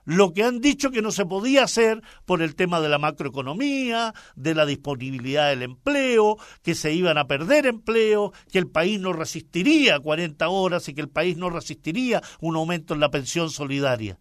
lo 0.05 0.33
que 0.33 0.42
han 0.42 0.61
dicho 0.61 0.90
que 0.90 1.03
no 1.03 1.12
se 1.12 1.27
podía 1.27 1.64
hacer 1.64 2.03
por 2.25 2.42
el 2.42 2.55
tema 2.55 2.81
de 2.81 2.88
la 2.88 2.99
macroeconomía, 2.99 4.14
de 4.35 4.55
la 4.55 4.66
disponibilidad 4.66 5.51
del 5.51 5.62
empleo, 5.62 6.38
que 6.62 6.75
se 6.75 6.92
iban 6.92 7.18
a 7.18 7.27
perder 7.27 7.66
empleo, 7.66 8.33
que 8.51 8.59
el 8.59 8.68
país 8.68 8.99
no 9.01 9.12
resistiría 9.12 10.01
40 10.01 10.49
horas 10.49 10.88
y 10.88 10.95
que 10.95 11.03
el 11.03 11.09
país 11.09 11.37
no 11.37 11.51
resistiría 11.51 12.21
un 12.40 12.57
aumento 12.57 12.95
en 12.95 13.01
la 13.01 13.11
pensión 13.11 13.51
solidaria. 13.51 14.18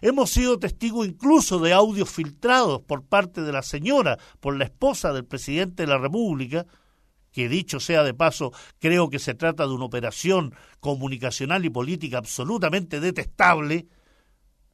Hemos 0.00 0.30
sido 0.30 0.58
testigos 0.58 1.06
incluso 1.06 1.58
de 1.60 1.72
audios 1.72 2.10
filtrados 2.10 2.82
por 2.82 3.04
parte 3.06 3.42
de 3.42 3.52
la 3.52 3.62
señora, 3.62 4.18
por 4.40 4.56
la 4.56 4.64
esposa 4.64 5.12
del 5.12 5.24
presidente 5.24 5.84
de 5.84 5.86
la 5.86 5.98
República, 5.98 6.66
que 7.34 7.48
dicho 7.48 7.80
sea 7.80 8.04
de 8.04 8.14
paso, 8.14 8.52
creo 8.78 9.10
que 9.10 9.18
se 9.18 9.34
trata 9.34 9.66
de 9.66 9.74
una 9.74 9.84
operación 9.84 10.54
comunicacional 10.78 11.64
y 11.64 11.70
política 11.70 12.18
absolutamente 12.18 13.00
detestable, 13.00 13.86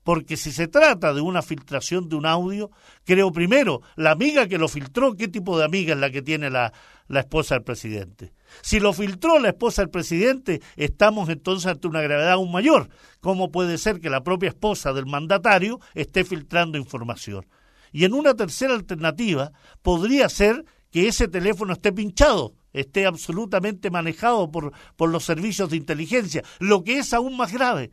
porque 0.04 0.36
si 0.36 0.52
se 0.52 0.68
trata 0.68 1.14
de 1.14 1.22
una 1.22 1.40
filtración 1.40 2.08
de 2.10 2.16
un 2.16 2.26
audio, 2.26 2.70
creo 3.04 3.32
primero, 3.32 3.80
la 3.96 4.10
amiga 4.10 4.46
que 4.46 4.58
lo 4.58 4.68
filtró, 4.68 5.14
¿qué 5.14 5.26
tipo 5.26 5.58
de 5.58 5.64
amiga 5.64 5.94
es 5.94 6.00
la 6.00 6.10
que 6.10 6.20
tiene 6.20 6.50
la, 6.50 6.72
la 7.08 7.20
esposa 7.20 7.54
del 7.54 7.64
presidente? 7.64 8.34
Si 8.60 8.78
lo 8.78 8.92
filtró 8.92 9.38
la 9.38 9.48
esposa 9.48 9.80
del 9.80 9.90
presidente, 9.90 10.60
estamos 10.76 11.30
entonces 11.30 11.66
ante 11.66 11.88
una 11.88 12.02
gravedad 12.02 12.32
aún 12.32 12.52
mayor. 12.52 12.90
¿Cómo 13.20 13.50
puede 13.50 13.78
ser 13.78 14.00
que 14.00 14.10
la 14.10 14.22
propia 14.22 14.50
esposa 14.50 14.92
del 14.92 15.06
mandatario 15.06 15.80
esté 15.94 16.24
filtrando 16.24 16.76
información? 16.76 17.46
Y 17.92 18.04
en 18.04 18.12
una 18.12 18.34
tercera 18.34 18.74
alternativa, 18.74 19.52
podría 19.82 20.28
ser 20.28 20.64
que 20.90 21.08
ese 21.08 21.28
teléfono 21.28 21.72
esté 21.72 21.92
pinchado, 21.92 22.54
esté 22.72 23.06
absolutamente 23.06 23.90
manejado 23.90 24.50
por, 24.50 24.72
por 24.96 25.10
los 25.10 25.24
servicios 25.24 25.70
de 25.70 25.76
inteligencia, 25.76 26.42
lo 26.58 26.84
que 26.84 26.98
es 26.98 27.12
aún 27.12 27.36
más 27.36 27.52
grave. 27.52 27.90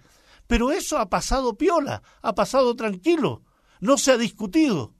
Pero 0.47 0.71
eso 0.71 0.97
ha 0.97 1.09
pasado 1.09 1.57
piola, 1.57 2.01
ha 2.21 2.33
pasado 2.33 2.75
tranquilo, 2.75 3.43
no 3.79 3.97
se 3.97 4.11
ha 4.11 4.17
discutido. 4.17 4.93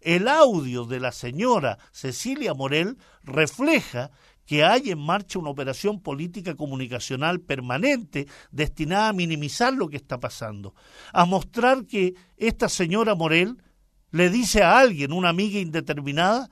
El 0.00 0.26
audio 0.28 0.84
de 0.84 1.00
la 1.00 1.12
señora 1.12 1.78
Cecilia 1.92 2.54
Morel 2.54 2.98
refleja 3.22 4.10
que 4.44 4.64
hay 4.64 4.90
en 4.90 4.98
marcha 4.98 5.38
una 5.38 5.50
operación 5.50 6.00
política 6.00 6.56
comunicacional 6.56 7.40
permanente 7.40 8.26
destinada 8.50 9.08
a 9.08 9.12
minimizar 9.12 9.72
lo 9.72 9.88
que 9.88 9.96
está 9.96 10.18
pasando, 10.18 10.74
a 11.12 11.24
mostrar 11.24 11.86
que 11.86 12.14
esta 12.36 12.68
señora 12.68 13.14
Morel 13.14 13.62
le 14.10 14.28
dice 14.28 14.62
a 14.62 14.78
alguien, 14.78 15.12
una 15.12 15.28
amiga 15.30 15.58
indeterminada, 15.58 16.50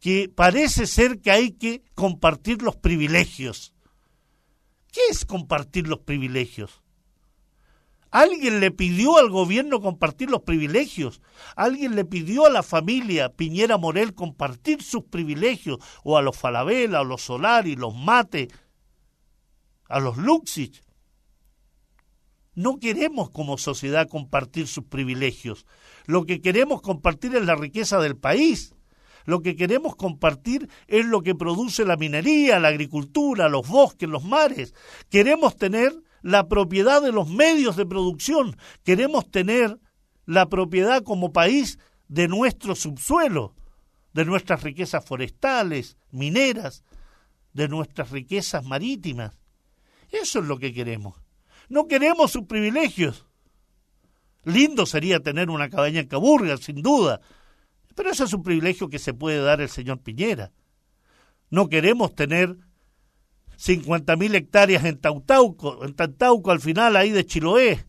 que 0.00 0.30
parece 0.34 0.86
ser 0.86 1.20
que 1.20 1.30
hay 1.30 1.52
que 1.52 1.82
compartir 1.94 2.62
los 2.62 2.76
privilegios. 2.76 3.74
¿Qué 4.90 5.00
es 5.10 5.24
compartir 5.24 5.86
los 5.86 6.00
privilegios? 6.00 6.82
Alguien 8.10 8.58
le 8.58 8.72
pidió 8.72 9.18
al 9.18 9.30
gobierno 9.30 9.80
compartir 9.80 10.30
los 10.30 10.42
privilegios. 10.42 11.20
Alguien 11.54 11.94
le 11.94 12.04
pidió 12.04 12.44
a 12.44 12.50
la 12.50 12.64
familia 12.64 13.28
Piñera 13.28 13.78
Morel 13.78 14.14
compartir 14.14 14.82
sus 14.82 15.04
privilegios. 15.04 15.78
O 16.02 16.18
a 16.18 16.22
los 16.22 16.36
Falabella, 16.36 17.00
a 17.00 17.04
los 17.04 17.22
Solari, 17.22 17.76
los 17.76 17.94
Mate, 17.94 18.48
a 19.88 20.00
los 20.00 20.16
Luxich. 20.16 20.82
No 22.54 22.80
queremos 22.80 23.30
como 23.30 23.58
sociedad 23.58 24.08
compartir 24.08 24.66
sus 24.66 24.84
privilegios. 24.84 25.66
Lo 26.06 26.26
que 26.26 26.40
queremos 26.40 26.82
compartir 26.82 27.36
es 27.36 27.44
la 27.44 27.54
riqueza 27.54 28.00
del 28.00 28.16
país. 28.16 28.74
Lo 29.24 29.40
que 29.40 29.56
queremos 29.56 29.96
compartir 29.96 30.68
es 30.86 31.04
lo 31.06 31.22
que 31.22 31.34
produce 31.34 31.84
la 31.84 31.96
minería, 31.96 32.58
la 32.58 32.68
agricultura, 32.68 33.48
los 33.48 33.68
bosques, 33.68 34.08
los 34.08 34.24
mares. 34.24 34.74
Queremos 35.08 35.56
tener 35.56 35.92
la 36.22 36.48
propiedad 36.48 37.02
de 37.02 37.12
los 37.12 37.28
medios 37.28 37.76
de 37.76 37.86
producción, 37.86 38.56
queremos 38.84 39.30
tener 39.30 39.78
la 40.26 40.48
propiedad 40.48 41.02
como 41.02 41.32
país 41.32 41.78
de 42.08 42.28
nuestro 42.28 42.74
subsuelo, 42.74 43.54
de 44.12 44.24
nuestras 44.24 44.62
riquezas 44.62 45.04
forestales, 45.04 45.96
mineras, 46.10 46.84
de 47.52 47.68
nuestras 47.68 48.10
riquezas 48.10 48.64
marítimas. 48.64 49.36
Eso 50.10 50.40
es 50.40 50.44
lo 50.44 50.58
que 50.58 50.72
queremos. 50.72 51.16
No 51.68 51.86
queremos 51.86 52.32
sus 52.32 52.44
privilegios. 52.46 53.26
Lindo 54.44 54.86
sería 54.86 55.20
tener 55.20 55.50
una 55.50 55.68
cabaña 55.68 56.00
en 56.00 56.08
Caburga, 56.08 56.56
sin 56.56 56.82
duda, 56.82 57.20
pero 57.94 58.10
eso 58.10 58.24
es 58.24 58.32
un 58.32 58.42
privilegio 58.42 58.88
que 58.88 58.98
se 58.98 59.14
puede 59.14 59.40
dar 59.40 59.60
el 59.60 59.68
señor 59.68 60.00
Piñera. 60.00 60.52
No 61.50 61.68
queremos 61.68 62.14
tener 62.14 62.56
50.000 63.58 64.34
hectáreas 64.34 64.84
en 64.84 64.98
Tautauco, 64.98 65.84
en 65.84 65.94
Tantauco 65.94 66.50
al 66.50 66.60
final 66.60 66.96
ahí 66.96 67.10
de 67.10 67.26
Chiloé. 67.26 67.86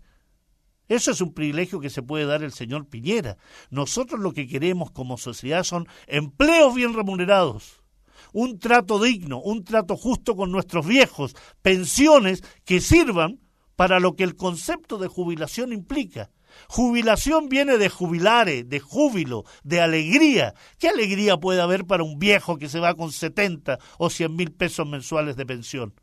Eso 0.88 1.12
es 1.12 1.22
un 1.22 1.34
privilegio 1.34 1.80
que 1.80 1.90
se 1.90 2.04
puede 2.04 2.26
dar 2.26 2.44
el 2.44 2.52
señor 2.52 2.88
Piñera. 2.88 3.38
Nosotros 3.70 4.20
lo 4.20 4.34
que 4.34 4.48
queremos 4.48 4.92
como 4.92 5.18
sociedad 5.18 5.64
son 5.64 5.88
empleos 6.08 6.76
bien 6.76 6.94
remunerados, 6.94 7.82
un 8.34 8.60
trato 8.60 9.02
digno, 9.02 9.40
un 9.40 9.64
trato 9.64 9.96
justo 9.96 10.36
con 10.36 10.52
nuestros 10.52 10.86
viejos, 10.86 11.36
pensiones 11.62 12.44
que 12.66 12.82
sirvan 12.82 13.40
para 13.78 14.02
lo 14.02 14.16
que 14.16 14.24
el 14.26 14.36
concepto 14.36 14.98
de 14.98 15.08
jubilación 15.08 15.72
implica 15.72 16.30
Jubilación 16.68 17.50
viene 17.50 17.78
de 17.78 17.90
jubilare, 17.90 18.64
de 18.64 18.80
júbilo, 18.80 19.44
de 19.64 19.82
alegría. 19.82 20.54
¿Qué 20.78 20.90
alegría 20.90 21.38
puede 21.38 21.62
haber 21.62 21.86
para 21.86 22.04
un 22.04 22.20
viejo 22.20 22.58
que 22.58 22.70
se 22.70 22.80
va 22.80 22.96
con 22.96 23.12
70 23.12 23.80
o 23.98 24.10
100 24.10 24.36
mil 24.36 24.52
pesos 24.52 24.88
mensuales 24.88 25.36
de 25.36 25.46
pensión? 25.46 25.94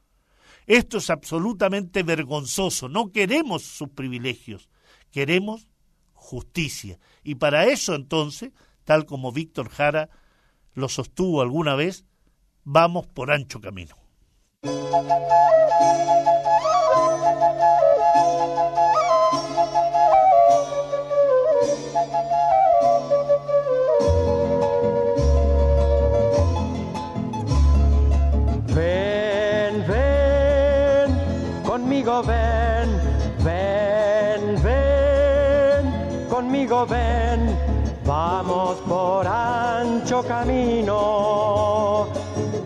Esto 0.66 0.98
es 0.98 1.08
absolutamente 1.08 2.02
vergonzoso. 2.02 2.88
No 2.88 3.10
queremos 3.10 3.62
sus 3.62 3.88
privilegios, 3.88 4.68
queremos 5.10 5.68
justicia. 6.12 6.98
Y 7.22 7.36
para 7.36 7.66
eso 7.66 7.94
entonces, 7.94 8.52
tal 8.84 9.06
como 9.06 9.32
Víctor 9.32 9.70
Jara 9.70 10.10
lo 10.74 10.88
sostuvo 10.88 11.40
alguna 11.40 11.74
vez, 11.74 12.04
vamos 12.64 13.06
por 13.06 13.30
ancho 13.30 13.60
camino. 13.60 13.96
Ven, 32.22 32.88
ven, 33.44 34.62
ven, 34.62 36.26
conmigo 36.28 36.86
ven, 36.86 37.56
vamos 38.04 38.76
por 38.88 39.26
ancho 39.26 40.22
camino, 40.22 42.08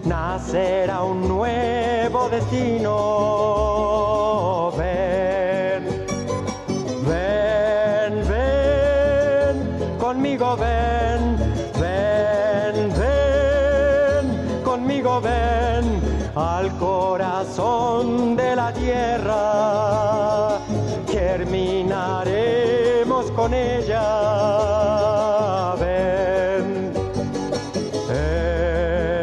nacerá 0.05 1.03
un 1.03 1.29
nuevo 1.29 2.29
destino. 2.29 2.93
Ven, 4.77 6.07
ven, 7.07 8.29
ven, 8.29 9.57
conmigo 9.99 10.57
ven, 10.57 10.82
al 16.63 16.71
corazón 16.79 18.37
de 18.37 18.55
la 18.55 18.73
tierra, 18.73 20.61
germinaremos 21.11 23.33
con 23.33 23.53
ella. 23.53 24.05
Ven, 25.81 26.93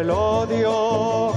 el 0.02 0.12
odio 0.12 1.32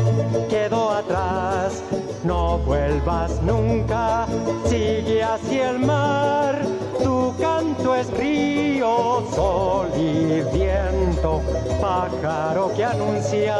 quedó 0.51 0.91
atrás, 0.91 1.85
no 2.25 2.59
vuelvas 2.59 3.41
nunca, 3.43 4.27
sigue 4.65 5.23
hacia 5.23 5.71
el 5.71 5.79
mar, 5.79 6.63
tu 7.01 7.33
canto 7.39 7.95
es 7.95 8.11
río, 8.11 9.23
sol 9.33 9.87
y 9.97 10.43
viento, 10.57 11.41
pájaro 11.81 12.73
que 12.75 12.85
anuncia 12.85 13.55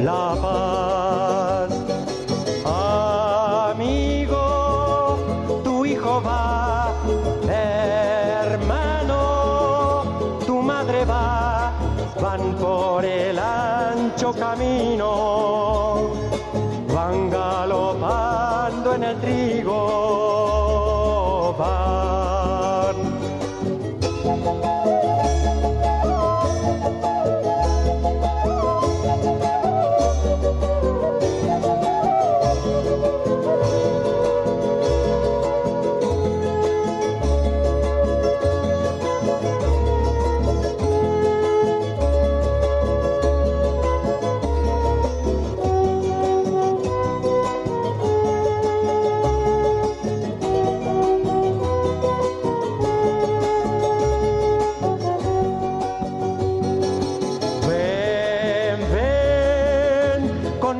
la 0.00 0.34
paz. 0.40 1.70
Amigo, 3.70 5.18
tu 5.64 5.84
hijo 5.84 6.22
va, 6.22 6.92
hermano, 7.48 9.20
tu 10.46 10.62
madre 10.62 11.04
va, 11.04 11.72
van 12.20 12.54
por 12.54 13.04
el 13.04 13.38
ancho 13.38 14.32
camino, 14.32 15.41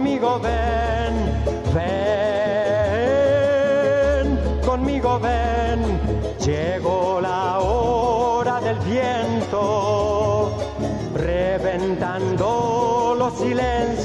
conmigo 0.03 0.41
ven, 0.41 1.15
ven, 1.73 1.87
conmigo 4.67 5.21
ven, 5.21 5.79
llegó 6.45 7.21
la 7.21 7.61
hora 7.61 8.61
del 8.61 8.81
viento, 8.81 10.51
reventando 11.15 13.15
los 13.17 13.33
silencios. 13.39 14.02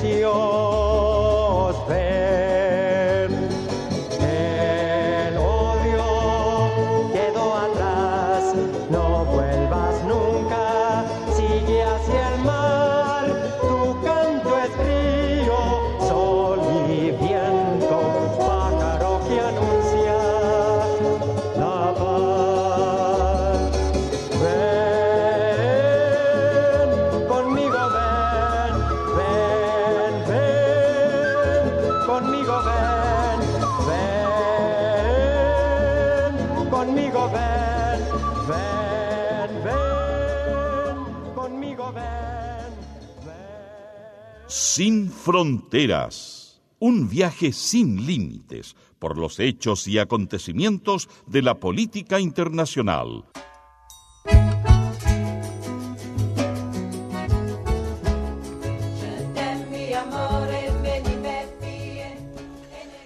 Fronteras. 45.27 46.61
Un 46.79 47.09
viaje 47.09 47.51
sin 47.51 48.05
límites 48.05 48.77
por 48.97 49.17
los 49.17 49.41
hechos 49.41 49.85
y 49.85 49.99
acontecimientos 49.99 51.09
de 51.25 51.41
la 51.41 51.59
política 51.59 52.21
internacional. 52.21 53.25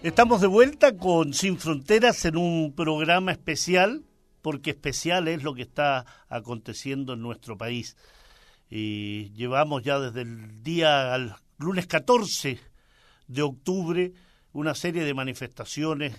Estamos 0.04 0.42
de 0.42 0.48
vuelta 0.48 0.96
con 0.98 1.34
Sin 1.34 1.58
Fronteras 1.58 2.24
en 2.26 2.38
un 2.38 2.76
programa 2.76 3.32
especial, 3.32 4.04
porque 4.44 4.70
especial 4.70 5.28
es 5.28 5.42
lo 5.42 5.56
que 5.56 5.64
está 5.64 6.06
aconteciendo 6.30 7.14
en 7.14 7.24
nuestro 7.24 7.58
país. 7.58 7.98
Y 8.70 9.32
llevamos 9.32 9.82
ya 9.82 10.00
desde 10.00 10.22
el 10.22 10.62
día 10.62 11.16
al 11.16 11.36
lunes 11.62 11.86
14 11.86 12.60
de 13.28 13.42
octubre 13.44 14.14
una 14.52 14.74
serie 14.74 15.04
de 15.04 15.14
manifestaciones 15.14 16.16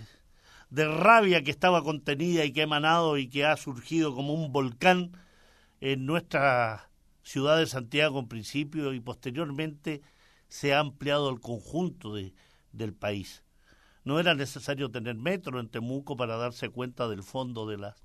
de 0.71 0.87
rabia 0.87 1.43
que 1.43 1.51
estaba 1.51 1.83
contenida 1.83 2.45
y 2.45 2.53
que 2.53 2.61
ha 2.61 2.65
emanado 2.65 3.19
y 3.19 3.29
que 3.29 3.45
ha 3.45 3.57
surgido 3.57 4.15
como 4.15 4.35
un 4.35 4.53
volcán 4.53 5.13
en 5.81 6.07
nuestra 6.07 6.91
ciudad 7.23 7.59
de 7.59 7.67
Santiago 7.67 8.21
en 8.21 8.29
principio 8.29 8.93
y 8.95 9.01
posteriormente 9.01 10.01
se 10.49 10.75
ha 10.75 10.79
ampliado 10.79 11.29
al 11.29 11.41
conjunto 11.41 12.15
de, 12.15 12.33
del 12.73 12.95
país. 12.95 13.45
No 14.05 14.21
era 14.21 14.35
necesario 14.35 14.91
tener 14.91 15.17
metro 15.17 15.61
en 15.61 15.69
Temuco 15.69 16.17
para 16.17 16.37
darse 16.37 16.71
cuenta 16.71 17.09
del 17.09 17.23
fondo 17.23 17.67
de 17.67 17.79
las, 17.79 18.03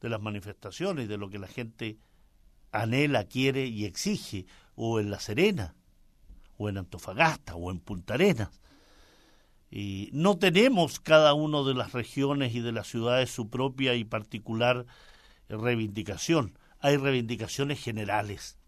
de 0.00 0.08
las 0.08 0.20
manifestaciones 0.20 1.08
de 1.08 1.18
lo 1.18 1.30
que 1.30 1.38
la 1.38 1.48
gente 1.48 1.98
anhela, 2.72 3.24
quiere 3.24 3.66
y 3.66 3.86
exige, 3.86 4.46
o 4.74 5.00
en 5.00 5.10
La 5.10 5.18
Serena, 5.18 5.74
o 6.58 6.68
en 6.68 6.76
Antofagasta, 6.76 7.54
o 7.54 7.70
en 7.70 7.80
Punta 7.80 8.14
Arenas. 8.14 8.60
Y 9.70 10.10
no 10.12 10.38
tenemos 10.38 11.00
cada 11.00 11.34
uno 11.34 11.64
de 11.64 11.74
las 11.74 11.92
regiones 11.92 12.54
y 12.54 12.60
de 12.60 12.72
las 12.72 12.88
ciudades 12.88 13.30
su 13.30 13.48
propia 13.48 13.94
y 13.94 14.04
particular 14.04 14.86
reivindicación. 15.48 16.58
Hay 16.80 16.96
reivindicaciones 16.96 17.82
generales. 17.82 18.58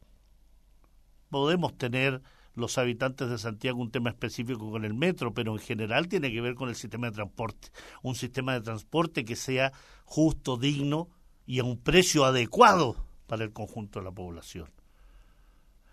Podemos 1.29 1.77
tener 1.77 2.23
los 2.55 2.79
habitantes 2.79 3.31
de 3.31 3.39
Santiago 3.39 3.81
un 3.81 3.91
tema 3.91 4.11
específico 4.11 4.71
con 4.71 4.85
el 4.85 4.95
metro, 4.95 5.33
pero 5.33 5.53
en 5.53 5.59
general 5.59 6.09
tiene 6.09 6.33
que 6.33 6.41
ver 6.41 6.55
con 6.55 6.69
el 6.69 6.75
sistema 6.75 7.09
de 7.09 7.15
transporte. 7.15 7.69
Un 8.03 8.15
sistema 8.15 8.55
de 8.55 8.61
transporte 8.61 9.25
que 9.25 9.37
sea 9.37 9.73
justo, 10.05 10.57
digno 10.57 11.09
y 11.47 11.61
a 11.61 11.65
un 11.65 11.79
precio 11.79 12.25
adecuado 12.25 12.97
para 13.27 13.45
el 13.45 13.53
conjunto 13.53 14.01
de 14.01 14.05
la 14.05 14.13
población. 14.13 14.69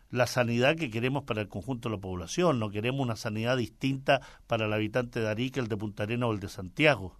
La 0.10 0.26
sanidad 0.26 0.78
que 0.78 0.90
queremos 0.90 1.24
para 1.24 1.42
el 1.42 1.50
conjunto 1.50 1.90
de 1.90 1.96
la 1.96 2.02
población, 2.02 2.60
no 2.60 2.70
queremos 2.70 3.02
una 3.02 3.18
sanidad 3.18 3.58
distinta 3.58 4.22
para 4.48 4.66
el 4.66 4.74
habitante 4.74 5.20
de 5.20 5.28
Arica, 5.28 5.60
el 5.60 5.68
de 5.68 5.76
Punta 5.76 6.04
Arenas 6.04 6.30
o 6.30 6.32
el 6.32 6.40
de 6.40 6.48
Santiago. 6.48 7.18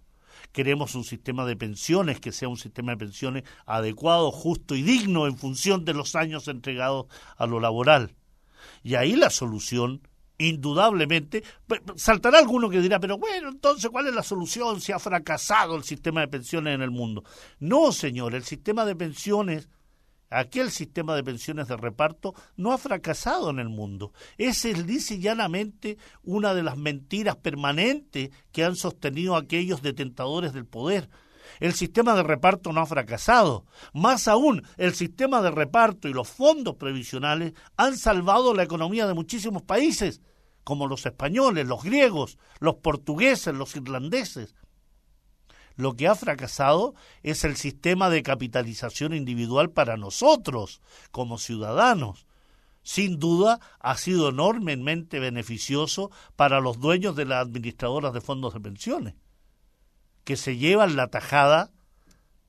Queremos 0.52 0.94
un 0.94 1.04
sistema 1.04 1.44
de 1.44 1.56
pensiones 1.56 2.18
que 2.18 2.32
sea 2.32 2.48
un 2.48 2.56
sistema 2.56 2.92
de 2.92 2.98
pensiones 2.98 3.44
adecuado, 3.66 4.30
justo 4.30 4.74
y 4.74 4.82
digno 4.82 5.26
en 5.26 5.36
función 5.36 5.84
de 5.84 5.92
los 5.92 6.14
años 6.14 6.48
entregados 6.48 7.06
a 7.36 7.46
lo 7.46 7.60
laboral. 7.60 8.14
Y 8.82 8.94
ahí 8.94 9.16
la 9.16 9.28
solución, 9.28 10.00
indudablemente, 10.38 11.44
saltará 11.96 12.38
alguno 12.38 12.70
que 12.70 12.80
dirá, 12.80 13.00
pero 13.00 13.18
bueno, 13.18 13.50
entonces, 13.50 13.90
¿cuál 13.90 14.06
es 14.06 14.14
la 14.14 14.22
solución 14.22 14.80
si 14.80 14.92
ha 14.92 14.98
fracasado 14.98 15.76
el 15.76 15.84
sistema 15.84 16.20
de 16.20 16.28
pensiones 16.28 16.74
en 16.74 16.82
el 16.82 16.90
mundo? 16.90 17.24
No, 17.58 17.92
señor, 17.92 18.34
el 18.34 18.44
sistema 18.44 18.86
de 18.86 18.96
pensiones, 18.96 19.68
aquel 20.30 20.70
sistema 20.70 21.14
de 21.14 21.24
pensiones 21.24 21.68
de 21.68 21.76
reparto, 21.76 22.34
no 22.56 22.72
ha 22.72 22.78
fracasado 22.78 23.50
en 23.50 23.58
el 23.58 23.68
mundo. 23.68 24.12
Es, 24.36 24.62
dice 24.86 25.18
llanamente, 25.18 25.98
una 26.22 26.54
de 26.54 26.62
las 26.62 26.76
mentiras 26.76 27.36
permanentes 27.36 28.30
que 28.52 28.64
han 28.64 28.76
sostenido 28.76 29.36
aquellos 29.36 29.82
detentadores 29.82 30.52
del 30.52 30.66
poder 30.66 31.08
el 31.60 31.74
sistema 31.74 32.14
de 32.14 32.22
reparto 32.22 32.72
no 32.72 32.80
ha 32.80 32.86
fracasado. 32.86 33.64
Más 33.92 34.28
aún, 34.28 34.62
el 34.76 34.94
sistema 34.94 35.42
de 35.42 35.50
reparto 35.50 36.08
y 36.08 36.12
los 36.12 36.28
fondos 36.28 36.76
previsionales 36.76 37.54
han 37.76 37.96
salvado 37.96 38.54
la 38.54 38.62
economía 38.62 39.06
de 39.06 39.14
muchísimos 39.14 39.62
países, 39.62 40.20
como 40.64 40.86
los 40.86 41.06
españoles, 41.06 41.66
los 41.66 41.82
griegos, 41.82 42.38
los 42.60 42.76
portugueses, 42.76 43.54
los 43.54 43.74
irlandeses. 43.74 44.54
Lo 45.78 45.96
que 45.96 46.08
ha 46.08 46.14
fracasado 46.14 46.94
es 47.22 47.44
el 47.44 47.56
sistema 47.56 48.10
de 48.10 48.22
capitalización 48.22 49.14
individual 49.14 49.70
para 49.70 49.96
nosotros, 49.96 50.82
como 51.12 51.38
ciudadanos. 51.38 52.26
Sin 52.82 53.18
duda, 53.18 53.60
ha 53.80 53.96
sido 53.96 54.28
enormemente 54.28 55.20
beneficioso 55.20 56.10
para 56.36 56.60
los 56.60 56.78
dueños 56.78 57.16
de 57.16 57.24
las 57.24 57.46
administradoras 57.46 58.12
de 58.12 58.20
fondos 58.20 58.52
de 58.52 58.60
pensiones 58.60 59.14
que 60.28 60.36
se 60.36 60.58
llevan 60.58 60.94
la 60.94 61.06
tajada, 61.06 61.70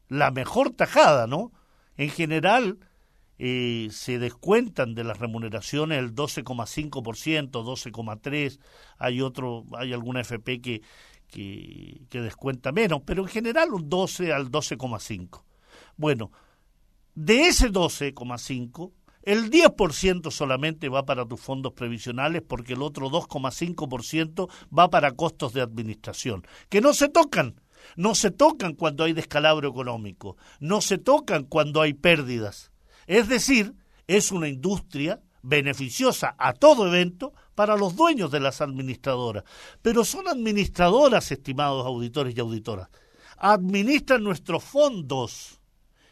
la 0.09 0.31
mejor 0.31 0.71
tajada, 0.71 1.27
¿no? 1.27 1.53
En 1.95 2.09
general 2.09 2.77
eh, 3.37 3.87
se 3.89 4.19
descuentan 4.19 4.95
de 4.95 5.05
las 5.05 5.19
remuneraciones 5.19 5.97
el 5.97 6.13
12,5%, 6.13 7.51
12,3%, 7.51 8.59
hay 8.97 9.21
otro, 9.21 9.63
hay 9.77 9.93
alguna 9.93 10.19
FP 10.19 10.59
que, 10.59 10.81
que, 11.29 12.07
descuenta 12.11 12.71
menos, 12.71 13.01
pero 13.05 13.21
en 13.23 13.27
general 13.27 13.73
un 13.73 13.89
12 13.89 14.33
al 14.33 14.51
12,5%. 14.51 15.43
Bueno, 15.97 16.31
de 17.15 17.47
ese 17.47 17.69
12,5%, 17.69 18.91
el 19.23 19.51
10% 19.51 20.31
solamente 20.31 20.89
va 20.89 21.05
para 21.05 21.25
tus 21.25 21.39
fondos 21.39 21.73
previsionales 21.73 22.41
porque 22.41 22.73
el 22.73 22.81
otro 22.81 23.09
2,5% 23.09 24.49
va 24.75 24.89
para 24.89 25.11
costos 25.11 25.53
de 25.53 25.61
administración, 25.61 26.45
que 26.69 26.81
no 26.81 26.93
se 26.93 27.09
tocan 27.09 27.61
no 27.95 28.15
se 28.15 28.31
tocan 28.31 28.73
cuando 28.73 29.03
hay 29.03 29.13
descalabro 29.13 29.69
económico, 29.69 30.37
no 30.59 30.81
se 30.81 30.97
tocan 30.97 31.43
cuando 31.43 31.81
hay 31.81 31.93
pérdidas. 31.93 32.71
Es 33.07 33.27
decir, 33.27 33.73
es 34.07 34.31
una 34.31 34.47
industria 34.47 35.21
beneficiosa 35.41 36.35
a 36.37 36.53
todo 36.53 36.87
evento 36.87 37.33
para 37.55 37.77
los 37.77 37.95
dueños 37.95 38.31
de 38.31 38.39
las 38.39 38.61
administradoras. 38.61 39.43
Pero 39.81 40.05
son 40.05 40.27
administradoras, 40.27 41.31
estimados 41.31 41.85
auditores 41.85 42.35
y 42.35 42.39
auditoras. 42.39 42.89
Administran 43.37 44.23
nuestros 44.23 44.63
fondos. 44.63 45.59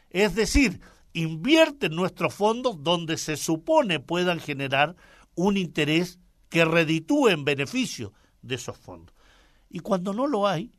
Es 0.09 0.35
decir, 0.35 0.81
invierten 1.13 1.95
nuestros 1.95 2.33
fondos 2.33 2.83
donde 2.83 3.17
se 3.17 3.37
supone 3.37 3.99
puedan 3.99 4.39
generar 4.39 4.95
un 5.35 5.57
interés 5.57 6.19
que 6.49 6.65
reditúe 6.65 7.29
en 7.29 7.45
beneficio 7.45 8.13
de 8.41 8.55
esos 8.55 8.77
fondos. 8.77 9.15
Y 9.69 9.79
cuando 9.79 10.13
no 10.13 10.27
lo 10.27 10.47
hay, 10.47 10.71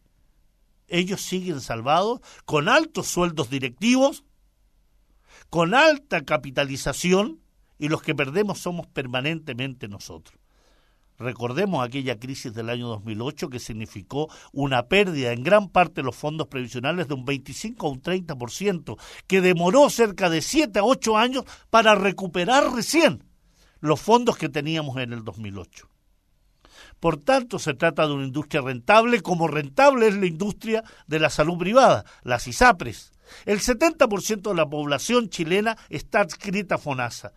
ellos 0.89 1.21
siguen 1.21 1.61
salvados 1.61 2.21
con 2.45 2.69
altos 2.69 3.07
sueldos 3.09 3.51
directivos, 3.51 4.25
con 5.51 5.75
alta 5.75 6.25
capitalización 6.25 7.41
y 7.79 7.89
los 7.89 8.03
que 8.03 8.15
perdemos 8.15 8.59
somos 8.59 8.87
permanentemente 8.87 9.89
nosotros. 9.89 10.39
Recordemos 11.19 11.85
aquella 11.85 12.19
crisis 12.19 12.55
del 12.55 12.71
año 12.71 12.87
2008 12.89 13.51
que 13.51 13.59
significó 13.59 14.29
una 14.53 14.87
pérdida 14.87 15.33
en 15.33 15.43
gran 15.43 15.69
parte 15.69 15.97
de 15.97 16.05
los 16.05 16.15
fondos 16.15 16.47
previsionales 16.47 17.09
de 17.09 17.15
un 17.15 17.25
25 17.25 17.87
a 17.87 17.91
un 17.91 18.01
30%, 18.01 18.97
que 19.27 19.41
demoró 19.41 19.91
cerca 19.91 20.31
de 20.31 20.43
7 20.43 20.79
a 20.79 20.85
8 20.85 21.17
años 21.17 21.45
para 21.71 21.97
recuperar 21.97 22.73
recién 22.73 23.25
los 23.81 24.01
fondos 24.01 24.37
que 24.37 24.49
teníamos 24.49 24.97
en 24.99 25.13
el 25.13 25.25
2008. 25.25 25.89
Por 27.01 27.17
tanto, 27.17 27.59
se 27.59 27.75
trata 27.75 28.07
de 28.07 28.13
una 28.13 28.27
industria 28.27 28.61
rentable 28.61 29.21
como 29.21 29.49
rentable 29.49 30.09
es 30.09 30.17
la 30.17 30.27
industria 30.27 30.85
de 31.07 31.19
la 31.19 31.31
salud 31.31 31.59
privada, 31.59 32.05
las 32.23 32.47
ISAPRES. 32.47 33.13
El 33.45 33.61
70% 33.61 34.51
de 34.51 34.55
la 34.55 34.69
población 34.69 35.29
chilena 35.29 35.77
está 35.91 36.21
adscrita 36.21 36.77
a 36.77 36.79
FONASA. 36.79 37.33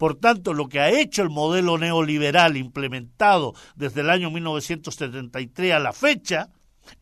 Por 0.00 0.14
tanto, 0.14 0.54
lo 0.54 0.70
que 0.70 0.80
ha 0.80 0.88
hecho 0.88 1.20
el 1.20 1.28
modelo 1.28 1.76
neoliberal 1.76 2.56
implementado 2.56 3.52
desde 3.76 4.00
el 4.00 4.08
año 4.08 4.30
1973 4.30 5.74
a 5.74 5.78
la 5.78 5.92
fecha, 5.92 6.48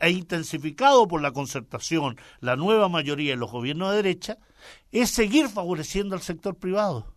e 0.01 0.11
intensificado 0.11 1.07
por 1.07 1.23
la 1.23 1.31
concertación, 1.31 2.17
la 2.41 2.57
nueva 2.57 2.89
mayoría 2.89 3.31
de 3.31 3.37
los 3.37 3.53
gobiernos 3.53 3.91
de 3.91 3.97
derecha, 3.99 4.39
es 4.91 5.11
seguir 5.11 5.49
favoreciendo 5.49 6.17
al 6.17 6.23
sector 6.23 6.57
privado. 6.57 7.15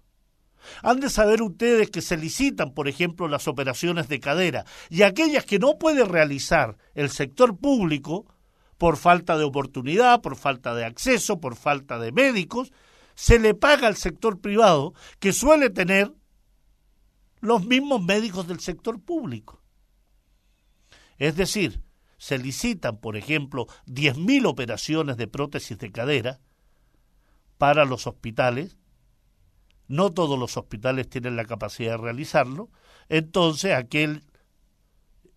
Han 0.84 1.00
de 1.00 1.10
saber 1.10 1.42
ustedes 1.42 1.90
que 1.90 2.04
se 2.04 2.16
licitan, 2.16 2.76
por 2.76 2.88
ejemplo, 2.88 3.28
las 3.28 3.48
operaciones 3.48 4.08
de 4.08 4.20
cadera 4.20 4.66
y 4.92 5.02
aquellas 5.02 5.46
que 5.46 5.58
no 5.58 5.80
puede 5.80 6.06
realizar 6.06 6.78
el 6.94 7.10
sector 7.10 7.58
público 7.58 8.28
por 8.78 8.98
falta 8.98 9.36
de 9.36 9.46
oportunidad, 9.46 10.22
por 10.22 10.36
falta 10.36 10.76
de 10.76 10.86
acceso, 10.86 11.40
por 11.40 11.56
falta 11.56 11.98
de 11.98 12.12
médicos, 12.12 12.72
se 13.22 13.38
le 13.38 13.54
paga 13.54 13.86
al 13.86 13.98
sector 13.98 14.42
privado 14.42 14.96
que 15.20 15.32
suele 15.32 15.70
tener 15.70 16.12
los 17.40 17.64
mismos 17.64 18.02
médicos 18.02 18.48
del 18.48 18.60
sector 18.60 19.00
público. 19.00 19.62
Es 21.20 21.36
decir, 21.36 21.84
se 22.18 22.40
licitan, 22.40 23.00
por 23.00 23.16
ejemplo, 23.16 23.68
10.000 23.86 24.48
operaciones 24.48 25.18
de 25.18 25.28
prótesis 25.28 25.78
de 25.78 25.92
cadera 25.92 26.40
para 27.60 27.86
los 27.86 28.08
hospitales. 28.08 28.80
No 29.88 30.12
todos 30.12 30.40
los 30.40 30.58
hospitales 30.58 31.08
tienen 31.08 31.36
la 31.36 31.46
capacidad 31.46 31.92
de 31.92 31.98
realizarlo. 31.98 32.72
Entonces, 33.08 33.76
aquel 33.76 34.24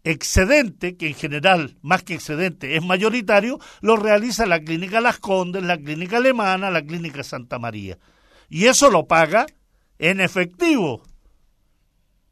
excedente, 0.05 0.97
que 0.97 1.09
en 1.09 1.15
general, 1.15 1.77
más 1.83 2.03
que 2.03 2.15
excedente, 2.15 2.77
es 2.77 2.85
mayoritario, 2.85 3.59
lo 3.81 3.97
realiza 3.97 4.47
la 4.47 4.61
Clínica 4.61 5.01
Las 5.01 5.19
Condes, 5.19 5.63
la 5.63 5.79
Clínica 5.79 6.19
Alemana, 6.19 6.71
la 6.71 6.83
Clínica 6.83 7.25
Santa 7.25 7.59
María. 7.59 7.99
Y 8.49 8.67
eso 8.67 8.91
lo 8.91 9.07
paga 9.07 9.47
en 9.99 10.21
efectivo 10.21 11.03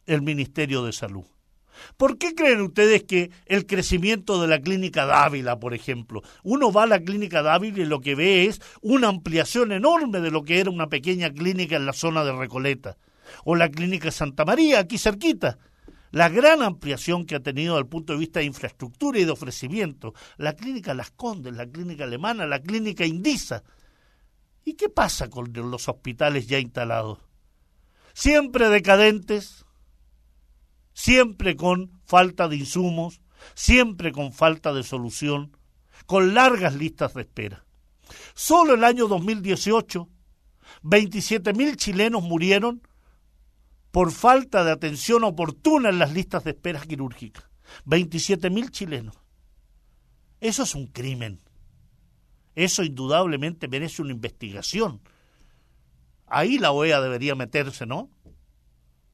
el 0.06 0.22
Ministerio 0.22 0.85
de 0.85 0.92
Salud. 0.92 1.24
¿Por 1.96 2.18
qué 2.18 2.35
creen 2.35 2.61
ustedes 2.61 3.04
que 3.04 3.30
el 3.46 3.66
crecimiento 3.66 4.40
de 4.40 4.46
la 4.46 4.61
clínica 4.61 5.06
Dávila, 5.06 5.58
por 5.58 5.74
ejemplo, 5.74 6.22
uno 6.44 6.70
va 6.70 6.85
a 6.85 6.87
la 6.87 7.00
clínica 7.00 7.42
Dávila 7.42 7.82
y 7.82 7.87
lo 7.87 8.00
que 8.00 8.14
ve 8.14 8.44
es 8.44 8.61
una 8.82 9.08
ampliación 9.08 9.72
enorme 9.72 10.20
de 10.20 10.30
lo 10.30 10.42
que 10.44 10.61
era 10.61 10.70
una 10.70 10.88
pequeña 10.88 11.30
clínica 11.32 11.76
en 11.76 11.87
la 11.87 11.92
zona 11.92 12.24
de 12.24 12.32
Recoleta? 12.32 12.98
O 13.44 13.56
la 13.56 13.70
clínica 13.70 14.11
Santa 14.11 14.44
María, 14.44 14.80
aquí 14.80 14.98
cerquita. 14.98 15.58
La 16.12 16.29
gran 16.29 16.62
ampliación 16.62 17.25
que 17.27 17.35
ha 17.35 17.40
tenido 17.40 17.75
desde 17.75 17.85
el 17.85 17.88
punto 17.88 18.12
de 18.12 18.18
vista 18.18 18.40
de 18.40 18.46
infraestructura 18.46 19.18
y 19.18 19.25
de 19.25 19.31
ofrecimiento. 19.31 20.14
La 20.37 20.55
clínica 20.55 20.94
Las 20.94 21.11
Condes, 21.11 21.55
la 21.55 21.66
clínica 21.66 22.05
alemana, 22.05 22.46
la 22.46 22.61
clínica 22.61 23.05
Indisa. 23.07 23.64
¿Y 24.64 24.75
qué 24.75 24.88
pasa 24.88 25.29
con 25.31 25.53
los 25.53 25.88
hospitales 25.88 26.46
ya 26.46 26.59
instalados? 26.59 27.18
Siempre 28.12 28.68
decadentes, 28.68 29.64
siempre 30.92 31.57
con 31.57 32.01
falta 32.05 32.46
de 32.46 32.57
insumos, 32.57 33.22
siempre 33.55 34.12
con 34.12 34.33
falta 34.33 34.75
de 34.75 34.83
solución, 34.83 35.57
con 36.05 36.35
largas 36.35 36.75
listas 36.75 37.14
de 37.14 37.22
espera. 37.22 37.64
Solo 38.35 38.75
el 38.75 38.85
año 38.85 39.09
2018, 39.09 40.09
27.000 40.83 41.77
chilenos 41.77 42.22
murieron 42.22 42.87
por 43.92 44.11
falta 44.11 44.64
de 44.64 44.72
atención 44.72 45.22
oportuna 45.22 45.90
en 45.90 46.00
las 46.00 46.12
listas 46.12 46.42
de 46.42 46.50
espera 46.50 46.81
quirúrgicas. 46.81 47.44
27.000 47.87 48.70
chilenos. 48.70 49.16
Eso 50.40 50.64
es 50.64 50.74
un 50.74 50.88
crimen. 50.88 51.40
Eso 52.55 52.83
indudablemente 52.83 53.68
merece 53.68 54.02
una 54.02 54.12
investigación. 54.12 55.00
Ahí 56.26 56.59
la 56.59 56.72
OEA 56.72 57.00
debería 57.00 57.35
meterse, 57.35 57.87
¿no? 57.87 58.11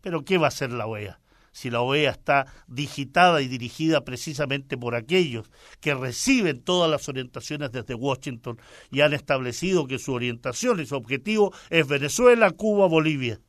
Pero 0.00 0.24
¿qué 0.24 0.38
va 0.38 0.46
a 0.46 0.48
hacer 0.48 0.72
la 0.72 0.86
OEA? 0.86 1.20
si 1.50 1.70
la 1.70 1.80
OEA 1.80 2.10
está 2.10 2.46
digitada 2.68 3.42
y 3.42 3.48
dirigida 3.48 4.04
precisamente 4.04 4.76
por 4.76 4.94
aquellos 4.94 5.50
que 5.80 5.92
reciben 5.92 6.62
todas 6.62 6.88
las 6.88 7.08
orientaciones 7.08 7.72
desde 7.72 7.94
Washington 7.94 8.60
y 8.92 9.00
han 9.00 9.12
establecido 9.12 9.88
que 9.88 9.98
su 9.98 10.12
orientación 10.12 10.78
y 10.78 10.86
su 10.86 10.94
objetivo 10.94 11.52
es 11.68 11.88
Venezuela, 11.88 12.52
Cuba, 12.52 12.86
Bolivia. 12.86 13.40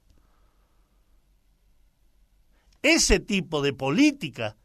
Ese 2.82 3.20
tipo 3.20 3.62
de 3.62 3.74
política 3.74 4.58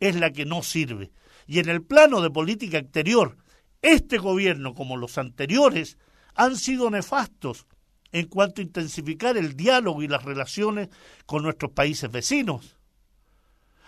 es 0.00 0.16
la 0.16 0.30
que 0.30 0.44
no 0.44 0.62
sirve. 0.62 1.10
Y 1.46 1.58
en 1.58 1.68
el 1.68 1.82
plano 1.82 2.20
de 2.20 2.30
política 2.30 2.78
exterior, 2.78 3.36
este 3.82 4.18
gobierno, 4.18 4.74
como 4.74 4.96
los 4.96 5.18
anteriores, 5.18 5.98
han 6.34 6.56
sido 6.56 6.90
nefastos 6.90 7.66
en 8.12 8.26
cuanto 8.26 8.60
a 8.60 8.64
intensificar 8.64 9.36
el 9.36 9.56
diálogo 9.56 10.02
y 10.02 10.08
las 10.08 10.24
relaciones 10.24 10.88
con 11.26 11.42
nuestros 11.42 11.72
países 11.72 12.10
vecinos. 12.10 12.76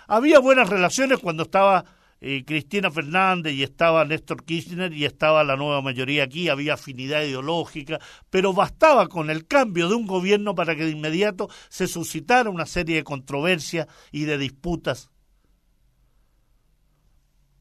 Había 0.07 0.39
buenas 0.39 0.69
relaciones 0.69 1.19
cuando 1.19 1.45
estaba 1.45 1.85
Cristina 2.21 2.91
Fernández 2.91 3.53
y 3.55 3.63
estaba 3.63 4.05
Néstor 4.05 4.45
Kirchner 4.45 4.93
y 4.93 5.05
estaba 5.05 5.45
la 5.45 5.57
nueva 5.57 5.83
mayoría 5.83 6.25
aquí, 6.25 6.49
había 6.49 6.75
afinidad 6.75 7.23
ideológica, 7.23 8.01
pero 8.29 8.53
bastaba 8.53 9.07
con 9.09 9.31
el 9.31 9.47
cambio 9.47 9.89
de 9.89 9.95
un 9.95 10.07
gobierno 10.07 10.55
para 10.55 10.75
que 10.75 10.85
de 10.85 10.91
inmediato 10.91 11.49
se 11.69 11.87
suscitara 11.87 12.51
una 12.51 12.67
serie 12.67 12.97
de 12.97 13.05
controversias 13.05 13.87
y 14.11 14.25
de 14.25 14.37
disputas. 14.37 15.11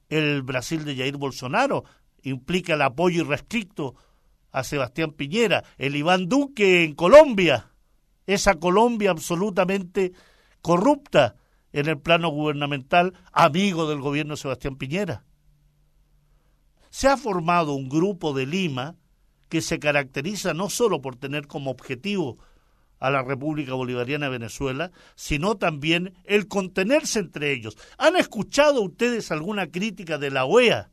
El 0.09 0.41
Brasil 0.41 0.85
de 0.85 0.95
Jair 0.95 1.17
Bolsonaro 1.17 1.83
implica 2.23 2.73
el 2.73 2.81
apoyo 2.81 3.21
irrestricto 3.21 3.95
a 4.51 4.63
Sebastián 4.63 5.11
Piñera, 5.11 5.63
el 5.77 5.95
Iván 5.95 6.27
Duque 6.27 6.83
en 6.83 6.95
Colombia, 6.95 7.73
esa 8.25 8.55
Colombia 8.55 9.11
absolutamente 9.11 10.13
corrupta, 10.61 11.35
en 11.73 11.87
el 11.87 11.99
plano 11.99 12.29
gubernamental 12.29 13.13
amigo 13.31 13.89
del 13.89 13.99
gobierno 13.99 14.33
de 14.33 14.41
Sebastián 14.41 14.77
Piñera. 14.77 15.23
Se 16.89 17.07
ha 17.07 17.17
formado 17.17 17.73
un 17.73 17.89
grupo 17.89 18.33
de 18.33 18.45
Lima 18.45 18.95
que 19.49 19.61
se 19.61 19.79
caracteriza 19.79 20.53
no 20.53 20.69
solo 20.69 21.01
por 21.01 21.15
tener 21.15 21.47
como 21.47 21.71
objetivo 21.71 22.37
a 22.99 23.09
la 23.09 23.21
República 23.21 23.73
Bolivariana 23.73 24.25
de 24.25 24.31
Venezuela, 24.31 24.91
sino 25.15 25.55
también 25.57 26.15
el 26.23 26.47
contenerse 26.47 27.19
entre 27.19 27.51
ellos. 27.51 27.77
¿Han 27.97 28.15
escuchado 28.15 28.81
ustedes 28.81 29.31
alguna 29.31 29.67
crítica 29.67 30.17
de 30.17 30.31
la 30.31 30.45
OEA, 30.45 30.89